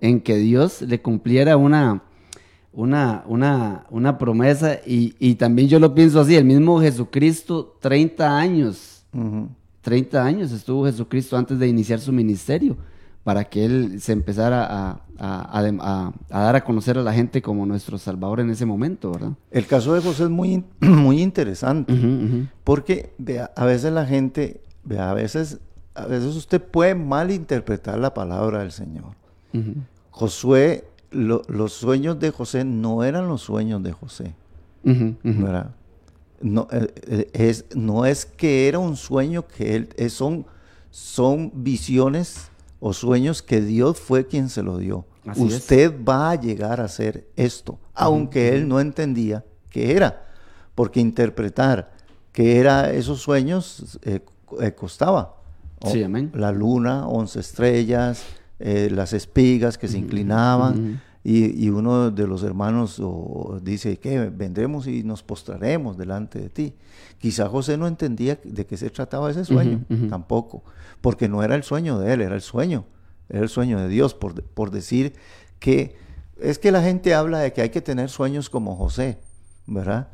en 0.00 0.20
que 0.20 0.36
Dios 0.36 0.82
le 0.82 1.00
cumpliera 1.00 1.56
una, 1.56 2.02
una, 2.72 3.24
una, 3.26 3.86
una 3.90 4.18
promesa. 4.18 4.80
Y, 4.86 5.14
y 5.18 5.34
también 5.36 5.68
yo 5.68 5.78
lo 5.78 5.94
pienso 5.94 6.20
así, 6.20 6.36
el 6.36 6.44
mismo 6.44 6.80
Jesucristo, 6.80 7.76
30 7.80 8.38
años. 8.38 9.04
Ujú. 9.12 9.48
30 9.82 10.24
años 10.24 10.50
estuvo 10.52 10.86
Jesucristo 10.86 11.36
antes 11.36 11.58
de 11.58 11.68
iniciar 11.68 12.00
su 12.00 12.10
ministerio, 12.10 12.76
para 13.24 13.44
que 13.44 13.64
él 13.64 14.00
se 14.00 14.12
empezara 14.12 14.64
a, 14.66 14.90
a- 15.18 15.58
a- 15.58 15.72
a- 15.80 16.12
a 16.30 16.40
dar 16.40 16.56
a 16.56 16.64
conocer 16.64 16.98
a 16.98 17.02
la 17.02 17.12
gente 17.14 17.40
como 17.42 17.64
nuestro 17.66 17.96
Salvador 17.98 18.40
en 18.40 18.50
ese 18.50 18.66
momento, 18.66 19.10
¿verdad? 19.12 19.32
El 19.50 19.66
caso 19.66 19.94
de 19.94 20.02
José 20.02 20.24
es 20.24 20.30
muy, 20.30 20.62
muy 20.80 21.22
interesante. 21.22 21.92
Porque 22.64 23.14
vea, 23.18 23.50
a 23.56 23.64
veces 23.64 23.92
la 23.92 24.04
gente, 24.06 24.60
vea, 24.84 25.10
a 25.10 25.14
veces, 25.14 25.58
a 25.94 26.06
veces 26.06 26.36
usted 26.36 26.60
puede 26.62 26.94
malinterpretar 26.94 27.98
la 27.98 28.12
palabra 28.12 28.60
del 28.60 28.72
Señor. 28.72 29.14
Ujú. 29.54 29.74
Josué, 30.10 30.84
lo- 31.10 31.42
los 31.48 31.72
sueños 31.72 32.18
de 32.20 32.30
José 32.30 32.64
no 32.64 33.04
eran 33.04 33.26
los 33.28 33.40
sueños 33.42 33.82
de 33.82 33.92
José. 33.92 34.34
¿verdad? 35.22 35.70
No, 36.42 36.68
eh, 36.72 36.92
eh, 37.06 37.30
es, 37.32 37.64
no 37.74 38.04
es 38.04 38.26
que 38.26 38.68
era 38.68 38.78
un 38.78 38.96
sueño 38.96 39.46
que 39.46 39.76
él, 39.76 39.88
es- 39.96 40.12
son, 40.12 40.44
son 40.90 41.50
visiones 41.54 42.50
o 42.86 42.92
sueños 42.92 43.42
que 43.42 43.62
Dios 43.62 43.98
fue 43.98 44.26
quien 44.26 44.50
se 44.50 44.62
lo 44.62 44.76
dio. 44.76 45.06
Así 45.26 45.46
es. 45.46 45.54
Usted 45.54 45.94
va 46.06 46.32
a 46.32 46.34
llegar 46.34 46.82
a 46.82 46.84
hacer 46.84 47.26
esto, 47.34 47.78
aunque 47.94 48.54
él 48.54 48.68
no 48.68 48.78
entendía 48.78 49.42
qué 49.70 49.96
era, 49.96 50.26
porque 50.74 51.00
interpretar 51.00 51.92
qué 52.32 52.58
era 52.58 52.92
esos 52.92 53.20
sueños 53.22 53.98
eh, 54.02 54.20
eh, 54.60 54.72
costaba. 54.74 55.36
O- 55.80 55.90
Sí, 55.90 56.02
amén. 56.02 56.30
La 56.34 56.52
luna, 56.52 57.06
once 57.08 57.40
estrellas, 57.40 58.22
eh, 58.58 58.90
las 58.92 59.14
espigas 59.14 59.78
que 59.78 59.88
se 59.88 59.96
inclinaban. 59.96 61.00
Y, 61.26 61.64
y 61.64 61.70
uno 61.70 62.10
de 62.10 62.26
los 62.26 62.42
hermanos 62.42 62.98
o, 63.00 63.58
dice 63.62 63.96
que 63.98 64.28
vendremos 64.28 64.86
y 64.86 65.02
nos 65.04 65.22
postraremos 65.22 65.96
delante 65.96 66.38
de 66.38 66.50
ti. 66.50 66.74
Quizá 67.18 67.48
José 67.48 67.76
no 67.76 67.86
entendía 67.86 68.38
de 68.44 68.66
qué 68.66 68.76
se 68.76 68.90
trataba 68.90 69.30
ese 69.30 69.44
sueño, 69.44 69.82
tampoco, 70.08 70.62
porque 71.00 71.28
no 71.28 71.42
era 71.42 71.54
el 71.54 71.62
sueño 71.62 71.98
de 71.98 72.12
él, 72.12 72.20
era 72.20 72.34
el 72.34 72.40
sueño, 72.42 72.84
era 73.28 73.40
el 73.42 73.48
sueño 73.48 73.78
de 73.80 73.88
Dios, 73.88 74.14
por, 74.14 74.42
por 74.42 74.70
decir 74.70 75.14
que 75.58 75.96
es 76.40 76.58
que 76.58 76.70
la 76.72 76.82
gente 76.82 77.14
habla 77.14 77.38
de 77.38 77.52
que 77.52 77.62
hay 77.62 77.70
que 77.70 77.80
tener 77.80 78.10
sueños 78.10 78.50
como 78.50 78.76
José, 78.76 79.18
¿verdad? 79.66 80.08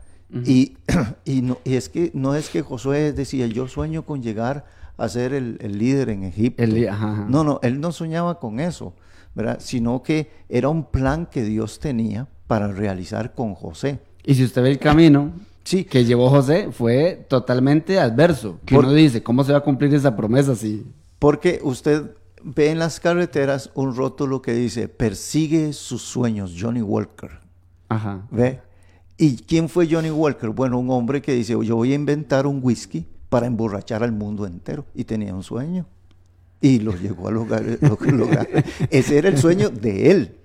y, 0.44 0.76
y, 1.24 1.42
no, 1.42 1.58
y 1.64 1.74
es 1.74 1.88
que 1.88 2.10
no 2.14 2.34
es 2.36 2.50
que 2.50 2.62
Josué 2.62 3.12
decía, 3.12 3.46
yo 3.48 3.66
sueño 3.66 4.04
con 4.04 4.22
llegar 4.22 4.64
a 4.96 5.08
ser 5.08 5.32
el, 5.32 5.56
el 5.60 5.78
líder 5.78 6.10
en 6.10 6.22
Egipto. 6.24 6.62
El 6.62 6.74
li- 6.74 6.86
ajá, 6.86 7.10
ajá. 7.12 7.26
No, 7.28 7.42
no, 7.42 7.58
él 7.62 7.80
no 7.80 7.90
soñaba 7.90 8.38
con 8.38 8.60
eso, 8.60 8.94
¿verdad? 9.34 9.58
Sino 9.60 10.02
que 10.02 10.30
era 10.48 10.68
un 10.68 10.84
plan 10.84 11.26
que 11.26 11.42
Dios 11.42 11.80
tenía 11.80 12.28
para 12.46 12.68
realizar 12.68 13.34
con 13.34 13.54
José. 13.54 13.98
Y 14.24 14.34
si 14.34 14.44
usted 14.44 14.62
ve 14.62 14.70
el 14.72 14.78
camino 14.78 15.32
Sí, 15.70 15.84
que 15.84 16.04
llevó 16.04 16.28
José, 16.30 16.68
fue 16.72 17.24
totalmente 17.28 18.00
adverso. 18.00 18.58
Que 18.64 18.74
Por- 18.74 18.84
uno 18.86 18.92
dice, 18.94 19.22
¿cómo 19.22 19.44
se 19.44 19.52
va 19.52 19.58
a 19.58 19.62
cumplir 19.62 19.94
esa 19.94 20.16
promesa 20.16 20.56
si... 20.56 20.84
porque 21.20 21.60
usted 21.62 22.10
ve 22.42 22.70
en 22.70 22.80
las 22.80 22.98
carreteras 22.98 23.70
un 23.74 23.94
rótulo 23.94 24.42
que 24.42 24.52
dice, 24.52 24.88
persigue 24.88 25.72
sus 25.72 26.02
sueños, 26.02 26.54
Johnny 26.58 26.82
Walker. 26.82 27.30
Ajá. 27.88 28.26
¿Ve? 28.32 28.60
¿Y 29.16 29.36
quién 29.36 29.68
fue 29.68 29.86
Johnny 29.88 30.10
Walker? 30.10 30.50
Bueno, 30.50 30.78
un 30.80 30.90
hombre 30.90 31.22
que 31.22 31.34
dice, 31.34 31.52
yo 31.62 31.76
voy 31.76 31.92
a 31.92 31.94
inventar 31.94 32.48
un 32.48 32.58
whisky 32.62 33.06
para 33.28 33.46
emborrachar 33.46 34.02
al 34.02 34.10
mundo 34.10 34.46
entero. 34.46 34.86
Y 34.92 35.04
tenía 35.04 35.32
un 35.34 35.44
sueño. 35.44 35.86
Y 36.60 36.80
lo 36.80 36.96
llegó 36.96 37.28
a 37.28 37.30
lograr. 37.30 37.64
lo- 37.80 37.98
lograr. 38.10 38.48
Ese 38.90 39.18
era 39.18 39.28
el 39.28 39.38
sueño 39.38 39.70
de 39.70 40.10
él. 40.10 40.36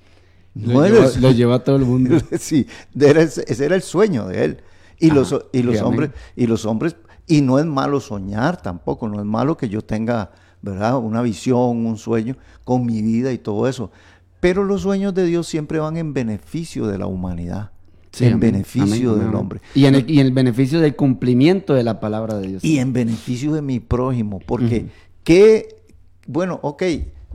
Lo, 0.53 0.73
No 0.83 0.87
sueño- 1.01 1.19
lo 1.21 1.31
llevó 1.31 1.53
a 1.53 1.63
todo 1.63 1.77
el 1.77 1.85
mundo. 1.85 2.17
sí, 2.39 2.67
era 2.99 3.21
ese 3.23 3.65
era 3.65 3.75
el 3.75 3.81
sueño 3.81 4.27
de 4.27 4.45
él. 4.45 4.57
Y 4.99 5.11
los, 5.11 5.35
y 5.51 5.61
los 5.63 5.81
hombres, 5.81 6.11
y 6.35 6.47
los 6.47 6.65
hombres, 6.65 6.95
y 7.27 7.41
no 7.41 7.59
es 7.59 7.65
malo 7.65 7.99
soñar 7.99 8.61
tampoco, 8.61 9.07
no 9.09 9.19
es 9.19 9.25
malo 9.25 9.57
que 9.57 9.67
yo 9.69 9.81
tenga, 9.81 10.31
¿verdad? 10.61 10.97
Una 10.97 11.21
visión, 11.21 11.85
un 11.85 11.97
sueño 11.97 12.37
con 12.63 12.85
mi 12.85 13.01
vida 13.01 13.31
y 13.33 13.37
todo 13.37 13.67
eso. 13.67 13.91
Pero 14.39 14.63
los 14.63 14.81
sueños 14.81 15.13
de 15.13 15.25
Dios 15.25 15.47
siempre 15.47 15.79
van 15.79 15.97
en 15.97 16.13
beneficio 16.13 16.87
de 16.87 16.97
la 16.97 17.07
humanidad, 17.07 17.71
Sí, 18.11 18.25
en 18.25 18.33
amén, 18.35 18.51
beneficio 18.53 19.09
amén, 19.09 19.19
del 19.19 19.27
amén. 19.27 19.35
hombre. 19.39 19.61
Y 19.73 19.85
en, 19.85 19.95
el, 19.95 20.09
y 20.09 20.19
en 20.19 20.27
el 20.27 20.31
beneficio 20.31 20.79
del 20.79 20.95
cumplimiento 20.95 21.73
de 21.73 21.83
la 21.83 21.99
palabra 21.99 22.35
de 22.37 22.47
Dios. 22.47 22.63
Y 22.63 22.77
en 22.79 22.93
beneficio 22.93 23.53
de 23.53 23.61
mi 23.61 23.79
prójimo, 23.79 24.39
porque 24.45 24.87
que, 25.23 25.83
bueno, 26.27 26.59
ok, 26.61 26.83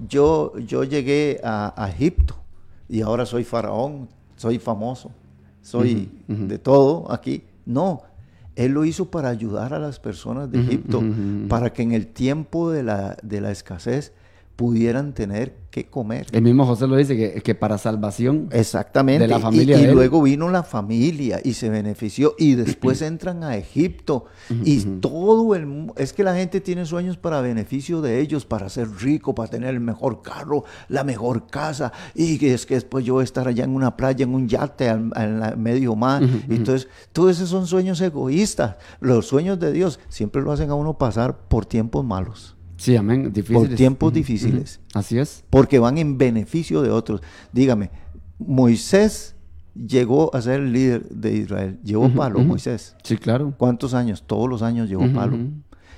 yo, 0.09 0.57
yo 0.59 0.85
llegué 0.85 1.41
a, 1.45 1.75
a 1.77 1.91
Egipto 1.91 2.37
y 2.89 3.03
ahora 3.03 3.27
soy 3.27 3.45
faraón, 3.45 4.09
soy 4.37 4.59
famoso, 4.59 5.11
soy 5.61 6.11
de 6.29 6.59
todo 6.59 7.11
aquí. 7.13 7.43
No, 7.71 8.03
él 8.57 8.73
lo 8.73 8.85
hizo 8.85 9.11
para 9.11 9.29
ayudar 9.29 9.73
a 9.75 9.79
las 9.79 10.01
personas 10.01 10.51
de 10.51 10.61
Egipto, 10.61 11.03
para 11.49 11.73
que 11.73 11.83
en 11.83 11.93
el 11.93 12.09
tiempo 12.09 12.71
de 12.71 12.83
la, 12.83 13.17
de 13.23 13.41
la 13.41 13.51
escasez 13.51 14.13
pudieran 14.61 15.15
tener 15.15 15.57
que 15.71 15.87
comer. 15.87 16.27
El 16.33 16.43
mismo 16.43 16.67
José 16.67 16.87
lo 16.87 16.97
dice, 16.97 17.17
que, 17.17 17.41
que 17.41 17.55
para 17.55 17.79
salvación. 17.79 18.49
Exactamente. 18.53 19.23
de 19.23 19.29
la 19.29 19.39
Y- 19.39 19.43
familia 19.43 19.79
Y, 19.79 19.83
de 19.85 19.89
él. 19.89 19.95
luego 19.95 20.21
vino 20.21 20.51
la 20.51 20.63
familia 20.65 21.41
y 21.43 21.55
se 21.55 21.71
benefició 21.71 22.35
y 22.39 22.55
después 22.57 23.01
entran 23.01 23.43
a 23.43 23.57
Egipto 23.57 24.27
y 24.51 24.81
todo 25.01 25.55
el 25.55 25.65
mu- 25.65 25.95
es 25.97 26.13
que 26.13 26.25
la 26.25 26.35
gente 26.35 26.61
tiene 26.61 26.85
sueños 26.85 27.17
para 27.17 27.41
beneficio 27.41 28.03
de 28.03 28.21
ellos, 28.21 28.45
para 28.45 28.69
ser 28.69 28.89
rico, 29.01 29.35
para 29.35 29.49
tener 29.49 29.71
el 29.71 29.81
mejor 29.81 30.21
carro, 30.21 30.65
la 30.89 31.05
mejor 31.05 31.47
casa 31.47 31.91
y 32.15 32.37
que 32.37 32.53
es 32.53 32.67
que 32.67 32.75
después 32.75 33.03
yo 33.07 33.15
voy 33.15 33.23
a 33.23 33.25
estar 33.25 33.49
allá 33.49 33.65
en 33.65 33.71
una 33.75 33.97
playa, 33.97 34.25
en 34.25 34.35
un 34.35 34.47
yate 34.47 34.91
al, 34.91 35.11
en 35.17 35.41
la 35.41 35.57
medio 35.57 35.97
mar. 35.97 36.23
Entonces, 36.51 36.87
todos 37.15 37.31
esos 37.37 37.49
son 37.49 37.67
sueños 37.67 37.99
egoístas. 38.03 38.77
Los 39.01 39.27
sueños 39.27 39.59
de 39.59 39.73
Dios 39.73 40.01
siempre 40.11 40.43
lo 40.43 40.53
hacen 40.53 40.69
a 40.69 40.75
uno 40.75 40.99
pasar 40.99 41.39
por 41.49 41.65
tiempos 41.65 42.05
malos, 42.05 42.57
Sí, 42.81 42.97
amén. 42.97 43.31
Difíciles. 43.31 43.69
por 43.69 43.77
tiempos 43.77 44.11
difíciles. 44.11 44.81
Así 44.95 45.19
es. 45.19 45.45
porque 45.51 45.79
van 45.79 45.99
en 45.99 46.17
beneficio 46.17 46.81
de 46.81 46.89
otros. 46.91 47.21
Dígame, 47.53 47.91
Moisés 48.39 49.37
llegó 49.75 50.35
a 50.35 50.41
ser 50.41 50.61
el 50.61 50.73
líder 50.73 51.07
de 51.11 51.37
Israel. 51.37 51.79
Llevó 51.85 52.09
palo. 52.09 52.41
Moisés. 52.41 52.97
Sí, 53.03 53.19
claro. 53.19 53.53
¿Cuántos 53.59 53.93
años? 53.93 54.25
Todos 54.27 54.49
los 54.49 54.63
años 54.63 54.89
llevó 54.89 55.13
palo. 55.13 55.37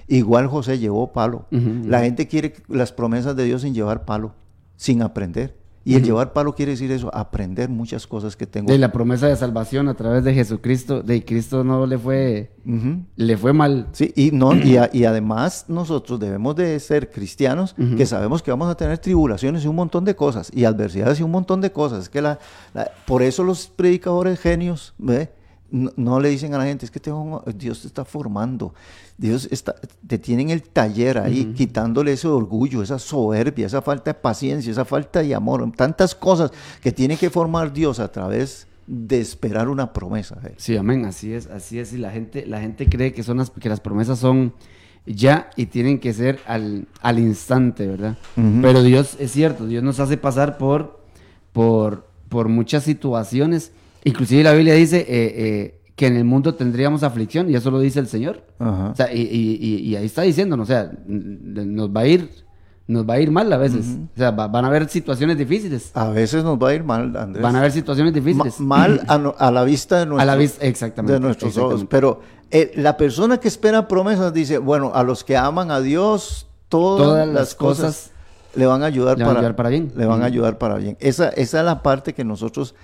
Igual 0.09 0.49
José 0.49 0.80
llevó 0.80 1.12
palo. 1.12 1.47
La 1.51 2.01
gente 2.01 2.26
quiere 2.26 2.55
las 2.68 2.91
promesas 2.91 3.37
de 3.37 3.45
Dios 3.45 3.62
sin 3.62 3.74
llevar 3.74 4.05
palo, 4.05 4.35
sin 4.76 5.03
aprender. 5.03 5.57
Y 5.85 5.95
el 5.97 6.05
llevar 6.05 6.33
palo 6.33 6.55
quiere 6.55 6.72
decir 6.72 6.93
eso, 6.93 7.11
aprender 7.14 7.68
muchas 7.68 8.07
cosas 8.07 8.37
que 8.37 8.47
tengo. 8.47 8.70
De 8.70 8.78
la 8.78 8.93
promesa 8.93 9.26
de 9.26 9.35
salvación 9.37 9.89
a 9.89 9.95
través 9.95 10.22
de 10.22 10.33
Jesucristo, 10.33 11.03
de 11.03 11.24
Cristo 11.24 11.64
no 11.64 11.87
le 11.87 11.99
fue, 11.99 12.53
le 13.16 13.37
fue 13.37 13.53
mal. 13.53 13.89
Sí, 13.93 14.12
y, 14.14 14.30
no, 14.30 14.55
y, 14.55 14.76
a- 14.76 14.91
y 14.93 15.05
además 15.05 15.64
nosotros 15.68 16.20
debemos 16.20 16.55
de 16.57 16.78
ser 16.78 17.11
cristianos 17.11 17.74
que 17.97 18.07
sabemos 18.07 18.43
que 18.43 18.51
vamos 18.53 18.68
a 18.70 18.76
tener 18.76 18.99
tribulaciones 18.99 19.64
y 19.64 19.68
un 19.68 19.76
montón 19.76 20.05
de 20.05 20.14
cosas, 20.14 20.51
y 20.55 20.64
adversidades 20.64 21.18
y 21.18 21.22
un 21.24 21.30
montón 21.33 21.61
de 21.61 21.72
cosas. 21.72 22.05
Es 22.05 22.09
que 22.09 22.22
la, 22.22 22.39
la- 22.74 22.91
por 23.07 23.22
eso 23.22 23.43
los 23.43 23.66
predicadores 23.66 24.39
genios, 24.39 24.95
¿ve? 24.99 25.30
No, 25.73 25.91
no 25.97 26.20
le 26.20 26.29
dicen 26.29 26.53
a 26.55 26.59
la 26.59 26.64
gente, 26.66 26.85
es 26.85 26.91
que 26.91 27.01
tengo- 27.01 27.43
Dios 27.57 27.81
te 27.81 27.87
está 27.89 28.05
formando, 28.05 28.75
Dios 29.16 29.49
está, 29.51 29.75
te 30.07 30.18
tiene 30.18 30.43
en 30.43 30.51
el 30.51 30.62
taller 30.62 31.16
ahí, 31.18 31.53
quitándole 31.57 32.12
ese 32.12 32.29
orgullo, 32.29 32.83
esa 32.83 32.99
soberbia, 32.99 33.66
esa 33.66 33.81
falta 33.81 34.11
de 34.12 34.14
paciencia, 34.20 34.70
esa 34.70 34.85
falta 34.85 35.20
de 35.23 35.35
amor, 35.35 35.73
tantas 35.75 36.14
cosas 36.14 36.51
que 36.83 36.93
tiene 36.93 37.16
que 37.16 37.31
formar 37.31 37.73
Dios 37.73 37.99
a 38.01 38.12
través 38.12 38.66
de 38.87 39.18
esperar 39.20 39.68
una 39.68 39.93
promesa. 39.93 40.39
Sí, 40.59 40.77
amén, 40.77 41.07
así 41.07 41.33
es, 41.33 41.47
así 41.47 41.79
es. 41.79 41.93
Y 41.95 41.99
la 41.99 42.11
gente, 42.11 42.45
la 42.47 42.61
gente 42.61 42.89
cree 42.89 43.12
que 43.14 43.23
son 43.23 43.39
las, 43.39 43.49
que 43.51 43.68
las 43.70 43.81
promesas 43.81 44.18
son 44.18 44.53
ya 45.07 45.49
y 45.57 45.66
tienen 45.66 45.99
que 46.01 46.12
ser 46.12 46.39
al, 46.47 46.87
al 47.01 47.18
instante, 47.18 47.87
¿verdad? 47.87 48.18
Pero 48.61 48.83
Dios, 48.83 49.16
es 49.18 49.31
cierto, 49.33 49.66
Dios 49.66 49.83
nos 49.83 50.01
hace 50.01 50.16
pasar 50.18 50.59
por, 50.59 51.01
por, 51.53 52.07
por 52.29 52.49
muchas 52.49 52.83
situaciones. 52.85 53.73
Inclusive 54.05 54.42
la 54.42 54.53
Biblia 54.53 54.74
dice 54.74 54.98
eh, 55.00 55.05
eh, 55.09 55.80
que 55.94 56.07
en 56.07 56.16
el 56.16 56.24
mundo 56.24 56.55
tendríamos 56.55 57.03
aflicción, 57.03 57.50
y 57.50 57.55
eso 57.55 57.70
lo 57.70 57.78
dice 57.78 58.00
el 58.00 58.07
Señor. 58.09 58.42
Ajá. 58.59 58.90
O 58.90 58.94
sea, 58.96 59.12
y, 59.12 59.20
y- 59.20 59.76
y- 59.90 59.96
ahí 59.96 60.07
está 60.07 60.22
diciéndonos, 60.22 60.64
o 60.68 60.72
sea, 60.72 60.90
nos 61.07 61.90
va 61.90 62.00
a 62.00 62.07
ir, 62.07 62.30
nos 62.88 63.09
va 63.09 63.14
a 63.14 63.20
ir 63.20 63.30
mal 63.30 63.53
a 63.53 63.57
veces. 63.59 63.86
O 64.14 64.18
sea, 64.18 64.30
va- 64.32 64.48
van 64.48 64.64
a 64.64 64.68
haber 64.68 64.88
situaciones 64.88 65.38
difíciles. 65.38 65.90
A 65.94 66.09
veces 66.09 66.42
nos 66.42 66.59
va 66.59 66.70
a 66.70 66.74
ir 66.74 66.82
mal, 66.84 67.14
Andrés. 67.16 67.42
Van 67.42 67.55
a 67.55 67.61
haber 67.61 67.70
situaciones 67.72 68.12
Ma- 68.12 68.18
difíciles. 68.20 68.61
mal 68.61 69.03
a, 69.07 69.18
no- 69.18 69.34
a 69.38 69.50
la 69.50 69.62
vista 69.64 70.00
de, 70.00 70.07
nuestros- 70.07 70.22
A 70.22 70.24
la 70.26 70.36
vista, 70.36 70.64
exactamente, 70.66 71.12
de 71.14 71.20
nuestros 71.20 71.57
ojos. 71.57 71.82
exactamente. 71.82 71.90
Pero 71.90 72.20
eh, 72.50 72.72
la 72.82 72.96
persona 72.96 73.38
que 73.38 73.48
espera 73.48 73.86
promesas 73.88 74.32
dice, 74.34 74.59
bueno, 74.59 74.90
a 74.94 75.03
los 75.05 75.22
que 75.24 75.36
aman 75.36 75.70
a 75.70 75.80
Dios, 75.80 76.48
todas, 76.68 77.07
Todas 77.07 77.26
las, 77.26 77.34
las 77.34 77.55
cosas, 77.55 77.84
cosas 77.84 78.11
le 78.57 78.66
van 78.66 78.82
a 78.82 78.86
ayudar, 78.86 79.16
le 79.16 79.24
van 79.24 79.30
para, 79.34 79.40
ayudar 79.40 79.57
para 79.57 79.68
bien. 79.68 79.92
Le 79.94 80.07
van 80.07 80.22
a 80.22 80.26
ayudar 80.26 80.59
para 80.59 80.76
bien. 80.76 80.96
Esa, 81.00 81.28
esa 81.28 81.61
es 81.61 81.64
la 81.64 81.82
parte 81.82 82.12
que 82.14 82.24
nosotros, 82.24 82.74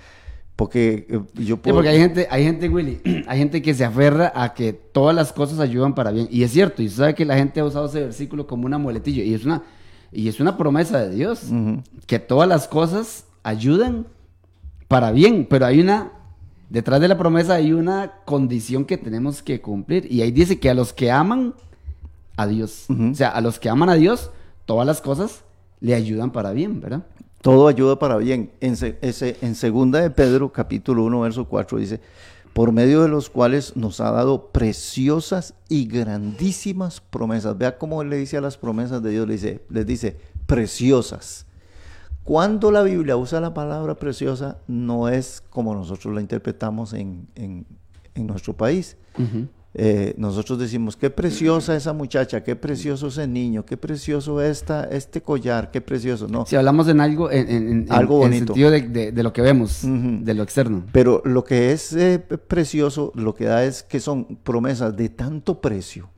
porque 0.59 1.07
eh, 1.09 1.21
yo 1.35 1.55
Sí, 1.55 1.61
puedo... 1.61 1.77
porque 1.77 1.87
hay 1.87 1.99
gente, 1.99 2.27
hay 2.29 2.43
gente, 2.43 2.67
Willy, 2.67 2.99
hay 3.27 3.39
gente 3.39 3.61
que 3.61 3.73
se 3.73 3.85
aferra 3.85 4.33
a 4.35 4.53
que 4.53 4.73
todas 4.73 5.15
las 5.15 5.31
cosas 5.31 5.61
ayudan 5.61 5.95
para 5.95 6.11
bien. 6.11 6.27
Y 6.29 6.43
es 6.43 6.51
cierto, 6.51 6.83
y 6.83 6.89
sabe 6.89 7.15
que 7.15 7.23
la 7.23 7.37
gente 7.37 7.61
ha 7.61 7.63
usado 7.63 7.85
ese 7.85 8.01
versículo 8.01 8.45
como 8.45 8.65
una 8.65 8.77
muletilla. 8.77 9.23
Y 9.23 9.33
es 9.33 9.45
una, 9.45 9.63
y 10.11 10.27
es 10.27 10.41
una 10.41 10.57
promesa 10.57 10.99
de 10.99 11.15
Dios. 11.15 11.43
Que 12.07 12.19
todas 12.19 12.49
las 12.49 12.67
cosas 12.67 13.23
ayudan 13.41 14.05
para 14.89 15.13
bien. 15.13 15.47
Pero 15.49 15.65
hay 15.65 15.79
una, 15.79 16.11
detrás 16.69 16.99
de 16.99 17.07
la 17.07 17.17
promesa 17.17 17.53
hay 17.53 17.71
una 17.71 18.15
condición 18.25 18.83
que 18.83 18.97
tenemos 18.97 19.41
que 19.41 19.61
cumplir. 19.61 20.11
Y 20.11 20.23
ahí 20.23 20.31
dice 20.31 20.59
que 20.59 20.69
a 20.69 20.73
los 20.73 20.91
que 20.91 21.09
aman 21.09 21.53
a 22.35 22.47
Dios, 22.47 22.87
o 22.89 23.15
sea, 23.15 23.29
a 23.29 23.39
los 23.39 23.59
que 23.59 23.69
aman 23.69 23.87
a 23.87 23.95
Dios, 23.95 24.29
todas 24.65 24.85
las 24.85 24.99
cosas 24.99 25.45
le 25.79 25.95
ayudan 25.95 26.33
para 26.33 26.51
bien, 26.51 26.81
¿verdad? 26.81 27.05
Todo 27.41 27.67
ayuda 27.67 27.97
para 27.99 28.17
bien. 28.17 28.51
En, 28.59 28.75
se- 28.75 28.97
ese- 29.01 29.35
segunda 29.55 29.99
de 30.01 30.09
Pedro, 30.09 30.51
capítulo 30.51 31.03
1, 31.05 31.21
verso 31.21 31.45
4, 31.45 31.77
dice, 31.77 32.01
por 32.53 32.71
medio 32.71 33.01
de 33.01 33.07
los 33.07 33.29
cuales 33.29 33.75
nos 33.77 34.01
ha 34.01 34.11
dado 34.11 34.47
preciosas 34.51 35.53
y 35.69 35.85
grandísimas 35.85 36.99
promesas. 37.01 37.57
Vea 37.57 37.77
cómo 37.77 38.03
le 38.03 38.17
dice 38.17 38.37
a 38.37 38.41
las 38.41 38.57
promesas 38.57 39.01
de 39.01 39.11
Dios, 39.11 39.27
le 39.27 39.33
dice, 39.33 39.63
les 39.69 39.85
dice, 39.85 40.17
preciosas. 40.47 41.45
Cuando 42.25 42.71
la 42.71 42.83
Biblia 42.83 43.15
usa 43.17 43.39
la 43.39 43.53
palabra 43.53 43.95
preciosa, 43.95 44.57
no 44.67 45.07
es 45.09 45.41
como 45.49 45.73
nosotros 45.73 46.13
la 46.13 46.21
interpretamos 46.21 46.93
en- 46.93 47.27
en 48.15 48.27
nuestro 48.27 48.53
país. 48.55 48.97
Eh, 49.75 50.15
nosotros 50.17 50.57
decimos, 50.57 50.97
qué 50.97 51.11
preciosa 51.11 51.75
esa 51.75 51.93
muchacha, 51.93 52.43
qué 52.43 52.55
precioso 52.55 53.07
ese 53.07 53.27
niño, 53.27 53.63
qué 53.65 53.77
precioso 53.77 54.41
esta, 54.41 54.85
este 54.85 55.21
collar, 55.21 55.69
qué 55.69 55.79
precioso. 55.79 56.27
No, 56.27 56.45
Si 56.47 56.55
hablamos 56.55 56.87
en 56.87 56.99
algo, 56.99 57.29
en, 57.29 57.85
Algo 57.89 58.15
en 58.25 58.31
bonito. 58.31 58.45
sentido 58.47 58.71
de, 58.71 58.81
de- 58.81 59.11
de 59.11 59.23
lo 59.23 59.31
que 59.31 59.43
vemos, 59.43 59.81
de 59.83 60.33
lo 60.33 60.41
externo. 60.41 60.83
Pero 60.91 61.21
lo 61.23 61.43
que 61.43 61.71
es 61.71 61.93
eh, 61.93 62.17
precioso, 62.19 63.11
lo 63.13 63.35
que 63.35 63.45
da 63.45 63.63
es 63.63 63.83
que 63.83 63.99
son 63.99 64.37
promesas 64.43 64.97
de 64.97 65.09
tanto 65.09 65.61
precio, 65.61 66.09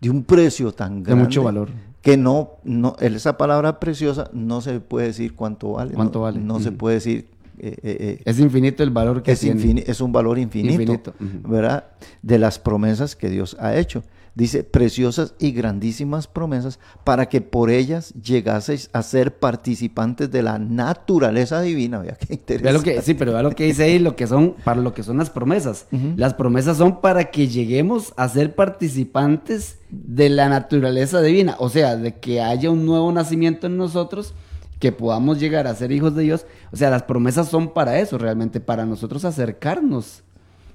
de 0.00 0.08
un 0.08 0.22
precio 0.22 0.70
tan 0.72 0.98
De 1.02 1.06
grande. 1.10 1.24
mucho 1.24 1.42
valor. 1.42 1.68
Que 2.02 2.16
no, 2.16 2.52
no, 2.62 2.94
esa 3.00 3.36
palabra 3.36 3.80
preciosa 3.80 4.30
no 4.32 4.60
se 4.60 4.78
puede 4.80 5.08
decir 5.08 5.34
cuánto 5.34 5.72
vale. 5.72 5.92
¿Cuánto 5.94 6.20
no, 6.20 6.22
vale? 6.22 6.38
No 6.38 6.60
se 6.60 6.70
puede 6.72 6.94
decir. 6.94 7.28
Eh, 7.62 7.76
eh, 7.82 7.96
eh, 8.00 8.22
Es 8.24 8.38
infinito 8.40 8.82
el 8.82 8.90
valor 8.90 9.22
que 9.22 9.32
es, 9.32 9.40
tiene. 9.40 9.84
es 9.86 10.00
un 10.00 10.12
valor 10.12 10.38
infinito, 10.38 10.72
Infinito, 10.80 11.14
ujú. 11.20 11.52
¿verdad? 11.52 11.84
De 12.22 12.38
las 12.38 12.58
promesas 12.58 13.16
que 13.16 13.28
Dios 13.28 13.56
ha 13.60 13.76
hecho. 13.76 14.02
Dice, 14.32 14.62
preciosas 14.62 15.34
y 15.40 15.50
grandísimas 15.50 16.28
promesas 16.28 16.78
para 17.02 17.28
que 17.28 17.40
por 17.40 17.68
ellas 17.68 18.14
llegaseis 18.14 18.88
a 18.92 19.02
ser 19.02 19.38
participantes 19.40 20.30
de 20.30 20.42
la 20.42 20.56
naturaleza 20.58 21.60
divina. 21.60 21.98
Vea 21.98 22.14
qué 22.14 22.34
interesante. 22.34 22.72
lo 22.72 22.82
que, 22.82 23.02
sí, 23.02 23.14
pero 23.14 23.32
vea 23.32 23.42
lo 23.42 23.50
que 23.50 23.64
dice 23.64 23.82
ahí, 23.82 23.98
lo 23.98 24.14
que 24.14 24.28
son, 24.28 24.54
para 24.64 24.80
lo 24.80 24.94
que 24.94 25.02
son 25.02 25.18
las 25.18 25.30
promesas. 25.30 25.86
Las 26.16 26.34
promesas 26.34 26.76
son 26.76 27.00
para 27.00 27.24
que 27.32 27.48
lleguemos 27.48 28.14
a 28.16 28.28
ser 28.28 28.54
participantes 28.54 29.78
de 29.90 30.28
la 30.28 30.48
naturaleza 30.48 31.20
divina. 31.20 31.56
O 31.58 31.68
sea, 31.68 31.96
de 31.96 32.14
que 32.14 32.40
haya 32.40 32.70
un 32.70 32.86
nuevo 32.86 33.10
nacimiento 33.12 33.66
en 33.66 33.76
nosotros, 33.76 34.32
que 34.80 34.90
podamos 34.90 35.38
llegar 35.38 35.66
a 35.68 35.74
ser 35.76 35.92
hijos 35.92 36.16
de 36.16 36.24
Dios. 36.24 36.46
O 36.72 36.76
sea, 36.76 36.90
las 36.90 37.04
promesas 37.04 37.48
son 37.48 37.72
para 37.72 38.00
eso 38.00 38.18
realmente, 38.18 38.58
para 38.60 38.84
nosotros 38.86 39.24
acercarnos. 39.24 40.24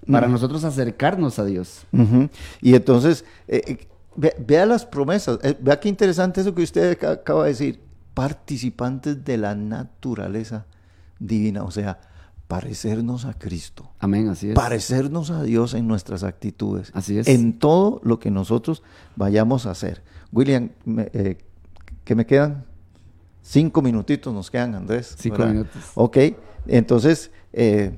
Para 0.10 0.28
nosotros 0.28 0.64
acercarnos 0.64 1.40
a 1.40 1.46
Dios. 1.46 1.82
Y 2.62 2.76
entonces, 2.76 3.26
eh, 3.48 3.62
eh, 3.66 3.88
ve- 4.16 4.36
vea 4.46 4.68
las 4.68 4.86
promesas, 4.86 5.40
eh, 5.42 5.58
vea 5.60 5.80
qué 5.80 5.90
interesante 5.90 6.42
eso 6.42 6.54
que 6.54 6.62
usted 6.62 6.92
aca- 6.92 7.12
acaba 7.14 7.44
de 7.46 7.50
decir, 7.50 7.80
participantes 8.14 9.26
de 9.26 9.38
la 9.38 9.56
naturaleza 9.56 10.66
divina, 11.20 11.64
o 11.64 11.72
sea, 11.72 12.00
parecernos 12.48 13.26
a 13.26 13.34
Cristo, 13.34 13.90
Amén, 14.00 14.30
así 14.30 14.50
es. 14.50 14.54
parecernos 14.56 15.32
a 15.32 15.42
Dios 15.42 15.74
en 15.74 15.88
nuestras 15.88 16.24
actitudes, 16.24 16.92
Así 16.94 17.18
es. 17.18 17.28
en 17.28 17.58
todo 17.58 18.00
lo 18.04 18.20
que 18.20 18.30
nosotros 18.30 18.84
vayamos 19.16 19.66
a 19.66 19.72
hacer. 19.72 20.04
William, 20.32 20.70
me- 20.86 21.10
eh, 21.14 21.38
¿qué 22.04 22.14
me 22.14 22.26
quedan? 22.28 22.66
Cinco 23.48 23.82
minutitos 23.84 24.34
nos 24.34 24.50
quedan, 24.50 24.74
Andrés. 24.74 25.16
Cinco 25.20 25.38
¿verdad? 25.38 25.52
minutos. 25.54 25.82
Ok, 25.94 26.18
entonces, 26.66 27.30
eh, 27.54 27.96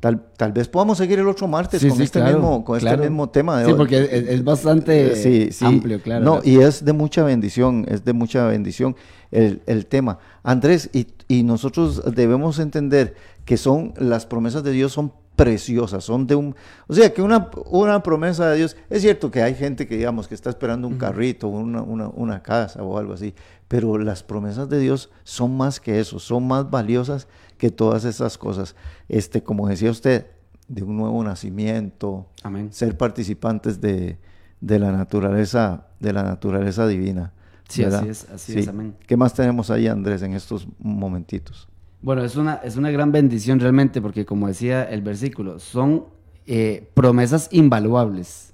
tal, 0.00 0.24
tal 0.36 0.50
vez 0.52 0.66
podamos 0.66 0.98
seguir 0.98 1.20
el 1.20 1.28
otro 1.28 1.46
martes 1.46 1.80
Sí, 1.80 1.88
con, 1.88 1.96
sí, 1.98 2.02
este, 2.02 2.18
claro, 2.18 2.38
mismo, 2.38 2.64
con 2.64 2.80
claro. 2.80 2.96
este 2.96 3.08
mismo 3.08 3.28
tema. 3.30 3.58
de 3.60 3.66
Sí, 3.66 3.70
hoy. 3.70 3.78
porque 3.78 3.98
es, 4.02 4.10
es 4.28 4.42
bastante 4.44 5.14
Sí, 5.14 5.50
sí. 5.52 5.64
amplio, 5.64 6.02
claro. 6.02 6.24
No, 6.24 6.40
y 6.42 6.58
es 6.58 6.84
de 6.84 6.92
mucha 6.92 7.22
bendición, 7.22 7.86
es 7.88 8.04
de 8.04 8.12
mucha 8.12 8.44
bendición 8.48 8.96
el, 9.30 9.62
el 9.66 9.86
tema. 9.86 10.18
Andrés, 10.42 10.90
y, 10.92 11.06
y 11.28 11.44
nosotros 11.44 12.02
debemos 12.16 12.58
entender 12.58 13.14
que 13.44 13.56
son, 13.56 13.94
las 13.98 14.26
promesas 14.26 14.64
de 14.64 14.72
Dios 14.72 14.90
son 14.92 15.12
preciosas, 15.36 16.04
son 16.04 16.26
de 16.26 16.34
un, 16.34 16.54
o 16.88 16.94
sea, 16.94 17.12
que 17.14 17.22
una, 17.22 17.50
una 17.70 18.02
promesa 18.02 18.50
de 18.50 18.58
Dios, 18.58 18.76
es 18.90 19.00
cierto 19.00 19.30
que 19.30 19.42
hay 19.42 19.54
gente 19.54 19.86
que 19.86 19.96
digamos 19.96 20.28
que 20.28 20.34
está 20.34 20.50
esperando 20.50 20.86
un 20.86 20.98
carrito, 20.98 21.48
una, 21.48 21.80
una, 21.82 22.08
una 22.08 22.42
casa 22.42 22.82
o 22.82 22.98
algo 22.98 23.14
así, 23.14 23.32
pero 23.72 23.96
las 23.96 24.22
promesas 24.22 24.68
de 24.68 24.78
Dios 24.78 25.08
son 25.24 25.56
más 25.56 25.80
que 25.80 25.98
eso, 25.98 26.18
son 26.18 26.46
más 26.46 26.68
valiosas 26.68 27.26
que 27.56 27.70
todas 27.70 28.04
esas 28.04 28.36
cosas. 28.36 28.76
Este, 29.08 29.42
como 29.42 29.66
decía 29.66 29.90
usted, 29.90 30.26
de 30.68 30.82
un 30.82 30.98
nuevo 30.98 31.24
nacimiento, 31.24 32.26
Amén. 32.42 32.70
ser 32.70 32.98
participantes 32.98 33.80
de, 33.80 34.18
de 34.60 34.78
la 34.78 34.92
naturaleza, 34.92 35.86
de 36.00 36.12
la 36.12 36.22
naturaleza 36.22 36.86
divina. 36.86 37.32
Sí, 37.66 37.82
¿verdad? 37.82 38.00
así 38.00 38.10
es, 38.10 38.28
así 38.28 38.58
es, 38.58 38.68
amén. 38.68 38.94
¿Qué 39.06 39.16
más 39.16 39.32
tenemos 39.32 39.70
ahí, 39.70 39.86
Andrés, 39.86 40.20
en 40.20 40.34
estos 40.34 40.68
momentitos? 40.78 41.66
Bueno, 42.02 42.22
es 42.24 42.36
una, 42.36 42.56
es 42.56 42.76
una 42.76 42.90
gran 42.90 43.10
bendición 43.10 43.58
realmente 43.58 44.02
porque 44.02 44.26
como 44.26 44.48
decía 44.48 44.84
el 44.84 45.00
versículo, 45.00 45.58
son 45.58 46.08
eh, 46.44 46.90
promesas 46.92 47.48
invaluables. 47.50 48.51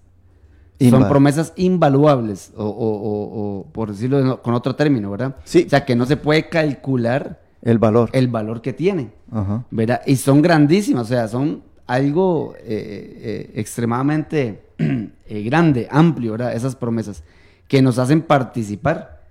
Son 0.81 1.09
promesas 1.09 1.53
invaluables, 1.57 2.53
o, 2.57 2.65
o- 2.65 2.69
o- 2.69 3.59
o, 3.61 3.65
por 3.73 3.91
decirlo 3.91 4.41
con 4.43 4.55
otro 4.55 4.77
término, 4.77 5.11
¿verdad? 5.11 5.37
Sí. 5.45 5.65
O 5.67 5.71
sea, 5.71 5.85
que 5.85 5.97
no 5.97 6.07
se 6.07 6.17
puede 6.17 6.49
calcular 6.49 7.41
El 7.63 7.79
valor. 7.79 8.11
el 8.13 8.29
valor 8.29 8.63
que 8.63 8.73
tienen, 8.73 9.13
Ajá. 9.33 9.65
¿verdad? 9.71 10.03
Y 10.07 10.17
son 10.17 10.41
grandísimas, 10.43 11.03
o 11.07 11.09
sea, 11.09 11.27
son 11.29 11.63
algo 11.87 12.55
eh, 12.61 12.63
eh, 12.67 13.51
extremadamente 13.57 14.63
eh, 14.79 15.43
grande, 15.43 15.89
amplio, 15.91 16.33
¿verdad? 16.33 16.55
Esas 16.55 16.77
promesas 16.77 17.25
que 17.67 17.83
nos 17.83 17.99
hacen 17.99 18.23
participar, 18.23 19.23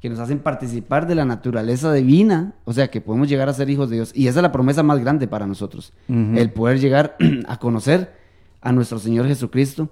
que 0.00 0.10
nos 0.10 0.18
hacen 0.18 0.38
participar 0.40 1.06
de 1.06 1.14
la 1.14 1.24
naturaleza 1.24 1.92
divina, 1.92 2.54
o 2.64 2.72
sea, 2.72 2.88
que 2.90 3.00
podemos 3.00 3.28
llegar 3.28 3.48
a 3.48 3.52
ser 3.54 3.70
hijos 3.70 3.90
de 3.90 3.96
Dios. 3.96 4.12
Y 4.14 4.26
esa 4.28 4.40
es 4.40 4.42
la 4.42 4.52
promesa 4.52 4.82
más 4.82 4.98
grande 4.98 5.26
para 5.28 5.46
nosotros, 5.46 5.92
el 6.08 6.50
poder 6.52 6.78
llegar 6.78 7.16
a 7.48 7.58
conocer 7.58 8.12
a 8.60 8.72
nuestro 8.72 8.98
Señor 8.98 9.26
Jesucristo. 9.26 9.88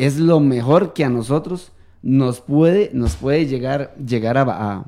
Es 0.00 0.18
lo 0.18 0.40
mejor 0.40 0.92
que 0.94 1.04
a 1.04 1.10
nosotros 1.10 1.72
nos 2.02 2.40
puede, 2.40 2.90
nos 2.94 3.16
puede 3.16 3.46
llegar, 3.46 3.94
llegar 3.96 4.38
a, 4.38 4.84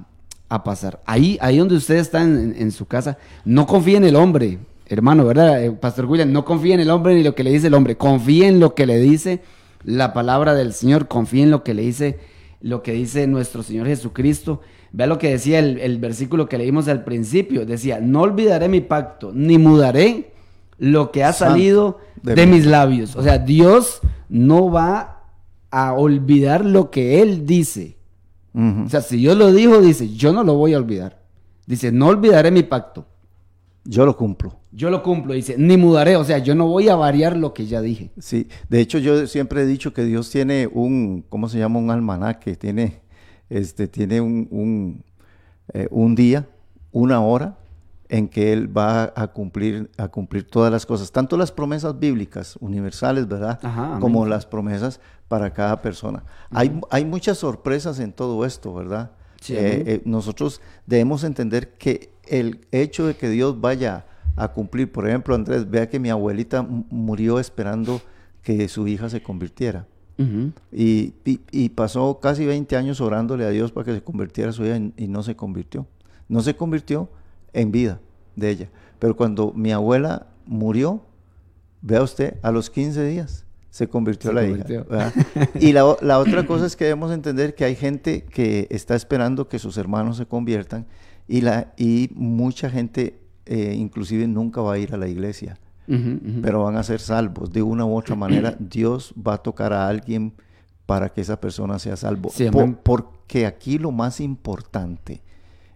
pasar. 0.65 1.01
Ahí, 1.07 1.39
ahí 1.41 1.59
donde 1.59 1.77
usted 1.77 1.97
está 1.97 2.23
en 2.23 2.73
su 2.73 2.87
casa, 2.87 3.19
no 3.45 3.67
confíe 3.67 3.97
en 3.97 4.05
el 4.05 4.17
hombre, 4.17 4.59
hermano, 4.87 5.25
¿verdad? 5.25 5.65
Eh, 5.65 5.71
Pastor 5.71 6.07
William, 6.07 6.33
no 6.33 6.45
confíe 6.45 6.75
en 6.75 6.81
el 6.81 6.91
hombre 6.91 7.15
ni 7.15 7.23
lo 7.23 7.35
que 7.35 7.45
le 7.45 7.51
dice 7.51 7.69
el 7.69 7.75
hombre, 7.75 7.97
confíe 7.97 8.47
en 8.47 8.61
lo 8.61 8.75
que 8.75 8.87
le 8.87 8.99
dice 9.01 9.41
la 9.85 10.13
palabra 10.13 10.55
del 10.55 10.73
Señor, 10.73 11.09
confíe 11.09 11.43
en 11.43 11.51
lo 11.51 11.65
que 11.65 11.75
le 11.75 11.83
dice, 11.83 12.19
lo 12.61 12.83
que 12.83 12.93
dice 12.93 13.27
nuestro 13.27 13.63
Señor 13.63 13.87
Jesucristo. 13.87 14.61
Vea 14.93 15.07
lo 15.07 15.19
que 15.19 15.31
decía 15.31 15.59
el, 15.59 15.79
el 15.79 15.99
versículo 15.99 16.49
que 16.49 16.59
leímos 16.59 16.89
al 16.89 17.05
principio, 17.05 17.65
decía, 17.65 18.01
no 18.01 18.21
olvidaré 18.21 18.69
mi 18.69 18.81
pacto, 18.81 19.33
ni 19.35 19.57
mudaré 19.57 20.32
lo 20.79 21.13
que 21.13 21.25
ha 21.25 21.33
Santo 21.33 21.55
salido 21.55 21.99
de 22.23 22.47
mis 22.47 22.67
labios. 22.67 23.17
O 23.17 23.23
sea, 23.23 23.39
Dios 23.39 24.01
no 24.29 24.71
va 24.71 25.23
a 25.71 25.93
olvidar 25.95 26.65
lo 26.65 26.91
que 26.91 27.23
Él 27.23 27.47
dice. 27.47 27.97
O 28.55 28.89
sea, 28.89 29.01
si 29.01 29.17
Dios 29.17 29.37
lo 29.37 29.53
dijo, 29.53 29.81
dice, 29.81 30.11
yo 30.15 30.33
no 30.33 30.45
lo 30.45 30.55
voy 30.55 30.75
a 30.75 30.79
olvidar. 30.79 31.23
Dice, 31.67 31.91
no 31.91 32.09
olvidaré 32.09 32.51
mi 32.51 32.63
pacto. 32.63 33.07
Yo 33.85 34.05
lo 34.05 34.17
cumplo. 34.17 34.59
Yo 34.71 34.91
lo 34.91 35.03
cumplo, 35.03 35.35
dice, 35.35 35.57
ni 35.59 35.77
mudaré. 35.77 36.17
O 36.17 36.25
sea, 36.25 36.39
yo 36.39 36.55
no 36.55 36.67
voy 36.67 36.89
a 36.89 36.97
variar 36.97 37.37
lo 37.37 37.55
que 37.55 37.67
ya 37.67 37.81
dije. 37.81 38.11
Sí, 38.19 38.49
de 38.69 38.81
hecho 38.81 38.99
yo 38.99 39.27
siempre 39.27 39.63
he 39.63 39.67
dicho 39.67 39.93
que 39.93 40.05
Dios 40.05 40.31
tiene 40.31 40.67
un, 40.67 41.25
¿cómo 41.29 41.49
se 41.49 41.59
llama? 41.59 41.79
Un 41.79 41.91
almanaque, 41.91 42.57
tiene, 42.57 43.01
este, 43.49 43.89
tiene 43.89 44.21
un, 44.21 44.49
un, 44.51 45.05
eh, 45.73 45.89
un 45.91 46.15
día, 46.15 46.47
una 46.91 47.21
hora 47.21 47.59
en 48.13 48.29
que 48.29 48.53
Él 48.53 48.69
va 48.77 49.13
a 49.17 49.29
cumplir, 49.29 49.91
a 49.97 50.07
cumplir 50.09 50.47
todas 50.47 50.71
las 50.71 50.85
cosas, 50.85 51.11
tanto 51.13 51.39
las 51.39 51.51
promesas 51.51 51.99
bíblicas 51.99 52.57
universales, 52.61 53.27
¿verdad? 53.27 53.59
Ajá. 53.63 53.99
Como 54.01 54.27
las 54.27 54.45
promesas 54.45 55.01
para 55.29 55.53
cada 55.55 55.81
persona. 55.81 56.23
hay, 56.51 56.79
hay 56.91 57.05
muchas 57.07 57.39
sorpresas 57.39 57.99
en 58.01 58.13
todo 58.13 58.45
esto, 58.45 58.75
¿verdad? 58.75 59.13
Sí, 59.41 59.55
Eh, 59.57 59.83
eh, 59.87 60.03
nosotros 60.05 60.61
debemos 60.87 61.25
entender 61.25 61.71
que 61.79 62.13
el 62.29 62.61
hecho 62.71 63.07
de 63.07 63.17
que 63.17 63.31
Dios 63.31 63.61
vaya 63.63 64.05
a 64.37 64.49
cumplir, 64.49 64.93
por 64.93 65.09
ejemplo, 65.09 65.35
Andrés, 65.35 65.71
vea 65.71 65.89
que 65.89 65.99
mi 65.99 66.11
abuelita 66.11 66.63
murió 66.91 67.39
esperando 67.41 68.03
que 68.43 68.69
su 68.69 68.87
hija 68.89 69.09
se 69.09 69.23
convirtiera. 69.23 69.87
Y, 70.71 71.15
y- 71.25 71.41
y 71.51 71.69
pasó 71.71 72.21
casi 72.21 72.45
20 72.45 72.77
años 72.77 73.01
orándole 73.01 73.45
a 73.47 73.49
Dios 73.49 73.73
para 73.73 73.87
que 73.87 73.95
se 73.95 74.03
convirtiera 74.03 74.53
su 74.53 74.65
hija 74.67 74.77
y, 74.77 74.93
y 74.97 75.09
no 75.09 75.23
se 75.23 75.35
convirtió. 75.35 75.87
No 76.29 76.43
se 76.43 76.55
convirtió 76.55 77.09
en 77.53 77.73
vida 77.73 78.01
de 78.37 78.51
ella. 78.51 78.69
Pero 78.99 79.17
cuando 79.17 79.53
mi 79.53 79.73
abuela 79.73 80.27
murió, 80.47 81.03
vea 81.81 82.03
usted, 82.03 82.37
a 82.43 82.51
los 82.51 82.71
15 82.71 83.05
días 83.05 83.45
se 83.71 83.89
convirtió 83.89 84.31
Se 84.31 84.35
la 84.35 84.43
convirtió. 84.43 84.87
hija. 84.91 85.13
Y 85.61 85.73
la, 85.73 85.85
otra 85.87 86.47
cosa 86.47 86.67
es 86.67 86.77
que 86.77 86.85
debemos 86.85 87.11
entender 87.11 87.55
que 87.55 87.65
hay 87.65 87.75
gente 87.75 88.23
que 88.25 88.67
está 88.71 88.95
esperando 88.95 89.49
que 89.49 89.59
sus 89.59 89.77
hermanos 89.77 90.19
se 90.19 90.27
conviertan 90.27 90.87
y, 91.27 91.41
la, 91.41 91.73
y 91.77 92.11
mucha 92.15 92.69
gente 92.69 93.19
eh, 93.47 93.75
inclusive 93.77 94.27
nunca 94.27 94.61
va 94.61 94.75
a 94.75 94.79
ir 94.79 94.95
a 94.95 94.97
la 94.97 95.09
iglesia 95.09 95.59
pero 96.43 96.65
van 96.65 96.77
a 96.77 96.83
ser 96.83 97.01
salvos. 97.01 97.53
De 97.53 97.63
una 97.63 97.85
u 97.85 97.97
otra 97.97 98.15
manera, 98.15 98.57
Dios 98.59 99.15
va 99.15 99.35
a 99.35 99.39
tocar 99.39 99.73
a 99.73 99.89
alguien 99.89 100.33
para 100.87 101.09
que 101.09 101.21
esa 101.21 101.41
persona 101.41 101.79
sea 101.79 101.97
salvo. 101.97 102.31
Sí, 102.31 102.49
porque 102.83 103.47
aquí 103.47 103.79
lo 103.79 103.93
más 103.93 104.21
importante 104.21 105.23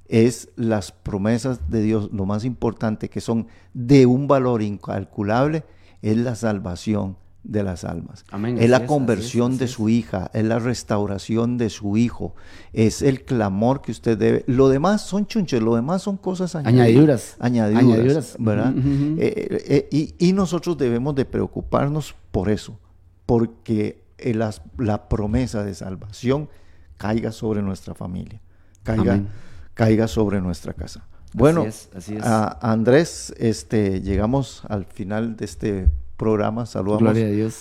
es 0.09 0.49
las 0.57 0.93
promesas 0.93 1.69
de 1.71 1.83
Dios, 1.83 2.11
lo 2.13 2.27
más 2.27 2.45
importante 2.45 3.09
que 3.09 3.21
son 3.21 3.47
de 3.75 4.07
un 4.07 4.29
valor 4.29 4.63
incalculable, 4.63 5.65
es 6.03 6.17
la 6.17 6.35
salvación 6.35 7.17
de 7.43 7.63
las 7.63 7.85
almas. 7.85 8.25
Amén, 8.33 8.59
es 8.59 8.69
la 8.69 8.87
conversión 8.87 9.53
es, 9.53 9.59
de 9.61 9.69
su 9.69 9.89
hija, 9.89 10.31
es 10.35 10.45
la 10.45 10.59
restauración 10.59 11.59
de 11.59 11.71
su 11.71 11.97
hijo, 11.97 12.35
es 12.73 13.03
el 13.03 13.25
clamor 13.25 13.83
que 13.83 13.93
usted 13.93 14.19
debe. 14.19 14.43
Lo 14.49 14.69
demás 14.69 15.03
son 15.03 15.27
chunches, 15.27 15.63
lo 15.63 15.77
demás 15.77 16.03
son 16.03 16.17
cosas 16.17 16.57
Añadiduras. 16.57 17.37
Añadiduras, 17.39 17.85
Añadiduras. 17.85 18.37
¿verdad? 18.41 18.75
Ujú. 18.77 19.17
Eh, 19.21 19.65
eh, 19.69 19.89
y, 19.93 20.15
y 20.19 20.33
nosotros 20.33 20.77
debemos 20.77 21.15
de 21.15 21.25
preocuparnos 21.25 22.17
por 22.33 22.49
eso, 22.51 22.81
porque 23.27 24.03
eh, 24.19 24.35
las- 24.35 24.63
la 24.79 25.09
promesa 25.09 25.63
de 25.63 25.75
salvación 25.75 26.49
caiga 26.97 27.31
sobre 27.31 27.63
nuestra 27.63 27.95
familia, 27.95 28.41
caiga, 28.83 29.13
Amén. 29.15 29.29
Caiga 29.77 30.09
sobre 30.09 30.41
nuestra 30.41 30.73
casa. 30.73 31.07
Bueno, 31.33 31.63
es, 31.65 31.91
así 31.95 32.17
es. 32.17 32.25
a- 32.25 32.59
Andrés, 32.63 33.33
este, 33.39 34.01
llegamos 34.01 34.63
al 34.69 34.87
final 34.87 35.37
de 35.37 35.45
este 35.45 35.89
programa. 36.17 36.65
Saludamos 36.65 37.03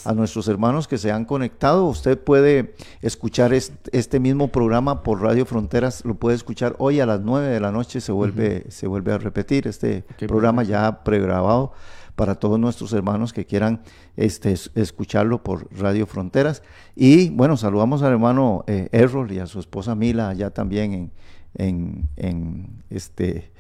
a 0.08 0.14
nuestros 0.14 0.48
hermanos 0.48 0.88
que 0.88 0.98
se 0.98 1.12
han 1.12 1.26
conectado. 1.26 1.86
Usted 1.88 2.18
puede 2.18 2.74
escuchar 3.02 3.54
est- 3.54 3.74
este, 3.92 4.22
mismo 4.22 4.48
programa 4.48 5.04
por 5.04 5.22
Radio 5.22 5.46
Fronteras, 5.46 6.06
lo 6.06 6.16
puede 6.16 6.38
escuchar 6.38 6.74
hoy 6.80 7.02
a 7.02 7.06
las 7.06 7.20
9 7.20 7.50
de 7.50 7.60
la 7.60 7.74
noche, 7.74 8.00
se 8.00 8.14
vuelve, 8.14 8.66
se 8.70 8.88
vuelve 8.88 9.12
a 9.12 9.18
repetir 9.18 9.68
este 9.68 10.06
programa 10.28 10.64
ya 10.64 11.04
pregrabado 11.04 11.74
para 12.16 12.36
todos 12.36 12.58
nuestros 12.58 12.94
hermanos 12.94 13.34
que 13.34 13.46
quieran 13.46 13.82
este, 14.16 14.54
es- 14.54 14.72
escucharlo 14.76 15.44
por 15.44 15.68
Radio 15.78 16.06
Fronteras. 16.06 16.64
Y 16.96 17.32
bueno, 17.32 17.58
saludamos 17.58 18.04
al 18.04 18.14
hermano 18.14 18.64
eh, 18.68 18.88
Errol 18.94 19.34
y 19.34 19.40
a 19.40 19.48
su 19.48 19.60
esposa 19.60 19.96
Mila 19.96 20.30
allá 20.30 20.50
también 20.52 20.94
en, 20.94 21.12
en, 21.56 22.08
en, 22.18 22.84
este, 22.90 23.52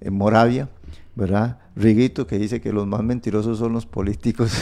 en 0.00 0.14
Moravia, 0.14 0.68
¿verdad? 1.14 1.58
Riguito 1.74 2.26
que 2.26 2.38
dice 2.38 2.60
que 2.60 2.72
los 2.72 2.86
más 2.86 3.02
mentirosos 3.02 3.58
son 3.58 3.72
los 3.72 3.86
políticos 3.86 4.52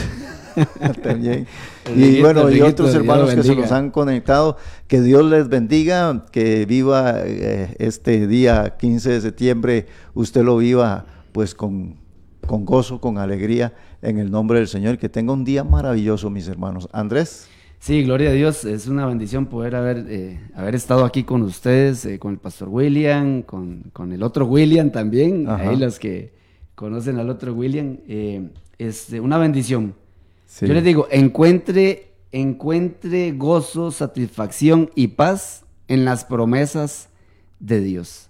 también. 1.03 1.47
Y 1.95 2.01
Riguito, 2.01 2.21
bueno, 2.21 2.51
y 2.51 2.61
otros 2.61 2.91
Dios 2.91 3.01
hermanos 3.01 3.33
que 3.33 3.43
se 3.43 3.55
nos 3.55 3.71
han 3.71 3.91
conectado, 3.91 4.57
que 4.87 5.01
Dios 5.01 5.25
les 5.25 5.49
bendiga, 5.49 6.25
que 6.31 6.65
viva 6.65 7.15
eh, 7.23 7.75
este 7.79 8.27
día 8.27 8.75
15 8.77 9.11
de 9.11 9.21
septiembre, 9.21 9.87
usted 10.13 10.43
lo 10.43 10.57
viva 10.57 11.05
pues 11.31 11.53
con, 11.53 11.95
con 12.45 12.65
gozo, 12.65 12.99
con 12.99 13.17
alegría, 13.17 13.73
en 14.01 14.17
el 14.19 14.31
nombre 14.31 14.59
del 14.59 14.67
Señor, 14.67 14.97
que 14.97 15.09
tenga 15.09 15.33
un 15.33 15.43
día 15.43 15.63
maravilloso, 15.63 16.29
mis 16.29 16.47
hermanos. 16.47 16.87
Andrés. 16.91 17.49
Sí, 17.79 18.03
gloria 18.03 18.29
a 18.31 18.33
Dios. 18.33 18.65
Es 18.65 18.87
una 18.87 19.05
bendición 19.05 19.45
poder 19.45 19.75
haber, 19.75 20.05
eh, 20.09 20.39
haber 20.55 20.75
estado 20.75 21.05
aquí 21.05 21.23
con 21.23 21.41
ustedes, 21.43 22.05
eh, 22.05 22.19
con 22.19 22.33
el 22.33 22.39
pastor 22.39 22.69
William, 22.69 23.43
con, 23.43 23.83
con 23.93 24.11
el 24.11 24.23
otro 24.23 24.45
William 24.45 24.91
también. 24.91 25.47
Ajá. 25.47 25.69
Ahí 25.69 25.77
los 25.77 25.99
que 25.99 26.33
conocen 26.75 27.19
al 27.19 27.29
otro 27.29 27.53
William. 27.53 27.97
eh, 28.07 28.49
es 28.77 29.09
una 29.21 29.37
bendición. 29.37 29.95
Sí. 30.45 30.67
Yo 30.67 30.73
les 30.73 30.83
digo, 30.83 31.07
encuentre, 31.11 32.11
encuentre 32.31 33.31
gozo, 33.31 33.91
satisfacción 33.91 34.91
y 34.95 35.07
paz 35.09 35.65
en 35.87 36.05
las 36.05 36.25
promesas 36.25 37.09
de 37.59 37.79
Dios. 37.81 38.29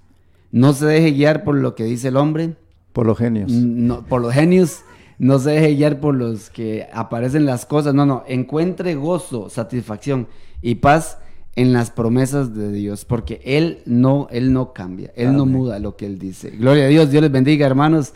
No 0.51 0.73
se 0.73 0.85
deje 0.85 1.11
guiar 1.11 1.43
por 1.43 1.55
lo 1.55 1.75
que 1.75 1.83
dice 1.83 2.07
el 2.07 2.17
hombre, 2.17 2.55
por 2.93 3.05
los 3.05 3.17
genios. 3.17 3.51
no, 3.51 4.05
por 4.05 4.21
los 4.21 4.33
genios, 4.33 4.81
no 5.19 5.39
se 5.39 5.51
deje 5.51 5.75
guiar 5.75 5.99
por 5.99 6.15
los 6.15 6.49
que 6.49 6.87
aparecen 6.93 7.45
las 7.45 7.65
cosas. 7.65 7.93
No, 7.93 8.05
no, 8.05 8.23
encuentre 8.27 8.95
gozo, 8.95 9.49
satisfacción 9.49 10.27
y 10.61 10.75
paz 10.75 11.19
en 11.55 11.73
las 11.73 11.89
promesas 11.89 12.53
de 12.53 12.71
Dios, 12.71 13.03
porque 13.03 13.41
Él 13.43 13.79
no, 13.85 14.27
Él 14.29 14.53
no 14.53 14.73
cambia, 14.73 15.11
Él 15.15 15.35
no 15.35 15.47
muda 15.47 15.79
lo 15.79 15.95
que 15.95 16.05
Él 16.05 16.19
dice. 16.19 16.51
Gloria 16.51 16.85
a 16.85 16.87
Dios, 16.87 17.09
Dios 17.09 17.23
les 17.23 17.31
bendiga, 17.31 17.65
hermanos, 17.65 18.13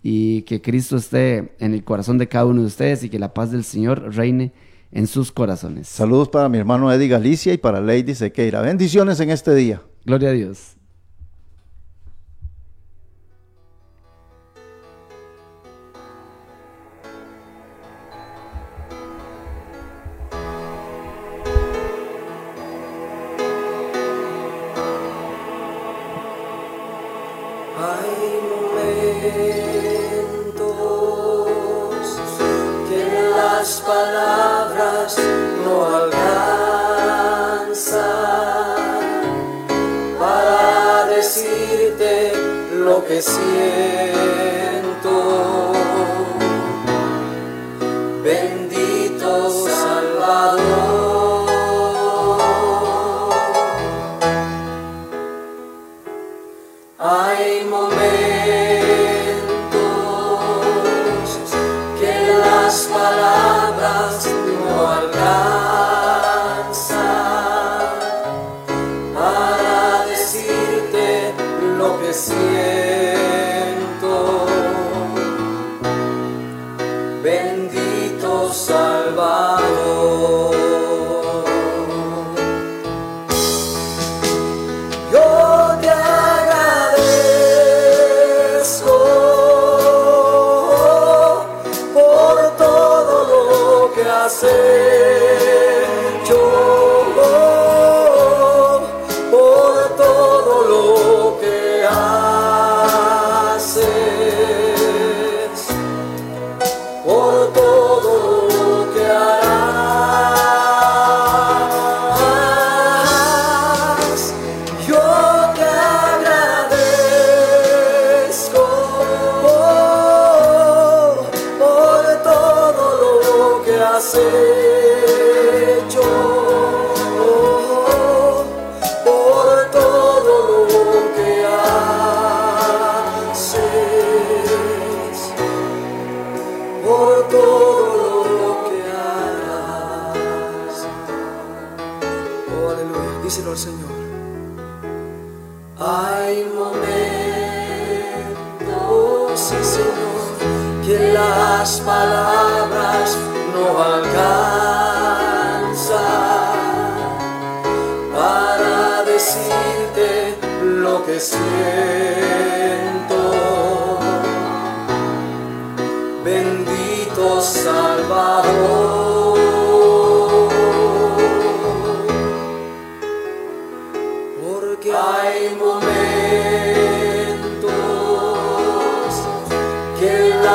y 0.00 0.42
que 0.42 0.62
Cristo 0.62 0.96
esté 0.96 1.54
en 1.58 1.74
el 1.74 1.82
corazón 1.82 2.18
de 2.18 2.28
cada 2.28 2.46
uno 2.46 2.60
de 2.60 2.68
ustedes 2.68 3.02
y 3.02 3.08
que 3.08 3.18
la 3.18 3.34
paz 3.34 3.50
del 3.50 3.64
Señor 3.64 4.14
reine 4.14 4.52
en 4.92 5.08
sus 5.08 5.32
corazones. 5.32 5.88
Saludos 5.88 6.28
para 6.28 6.48
mi 6.48 6.58
hermano 6.58 6.92
Eddie 6.92 7.08
Galicia 7.08 7.52
y 7.52 7.58
para 7.58 7.80
Lady 7.80 8.14
Sequeira. 8.14 8.60
Bendiciones 8.60 9.18
en 9.18 9.30
este 9.30 9.54
día. 9.56 9.82
Gloria 10.04 10.28
a 10.28 10.32
Dios. 10.32 10.76
Lo 43.08 44.33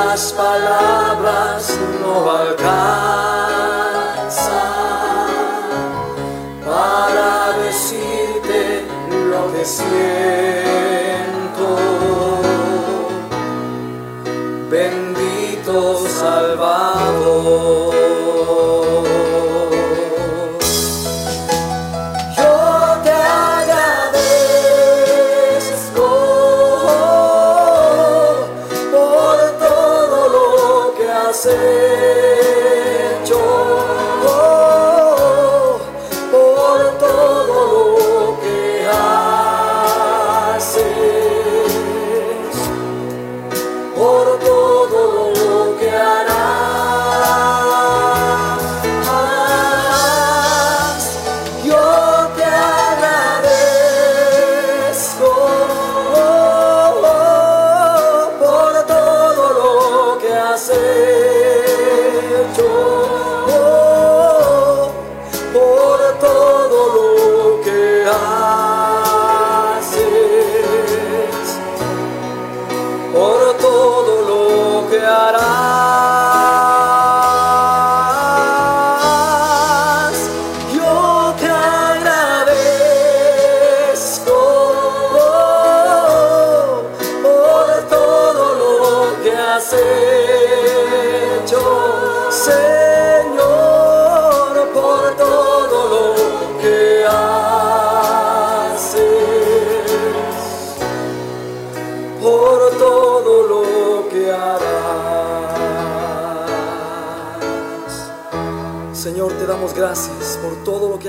las 0.09 0.33
palabras 0.33 1.77
no 2.01 2.31
alcanzan 2.31 2.65
para 6.65 7.53
decirte 7.63 8.85
lo 9.29 9.53
que 9.53 9.63
siento. 9.63 10.58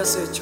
acertou. 0.01 0.40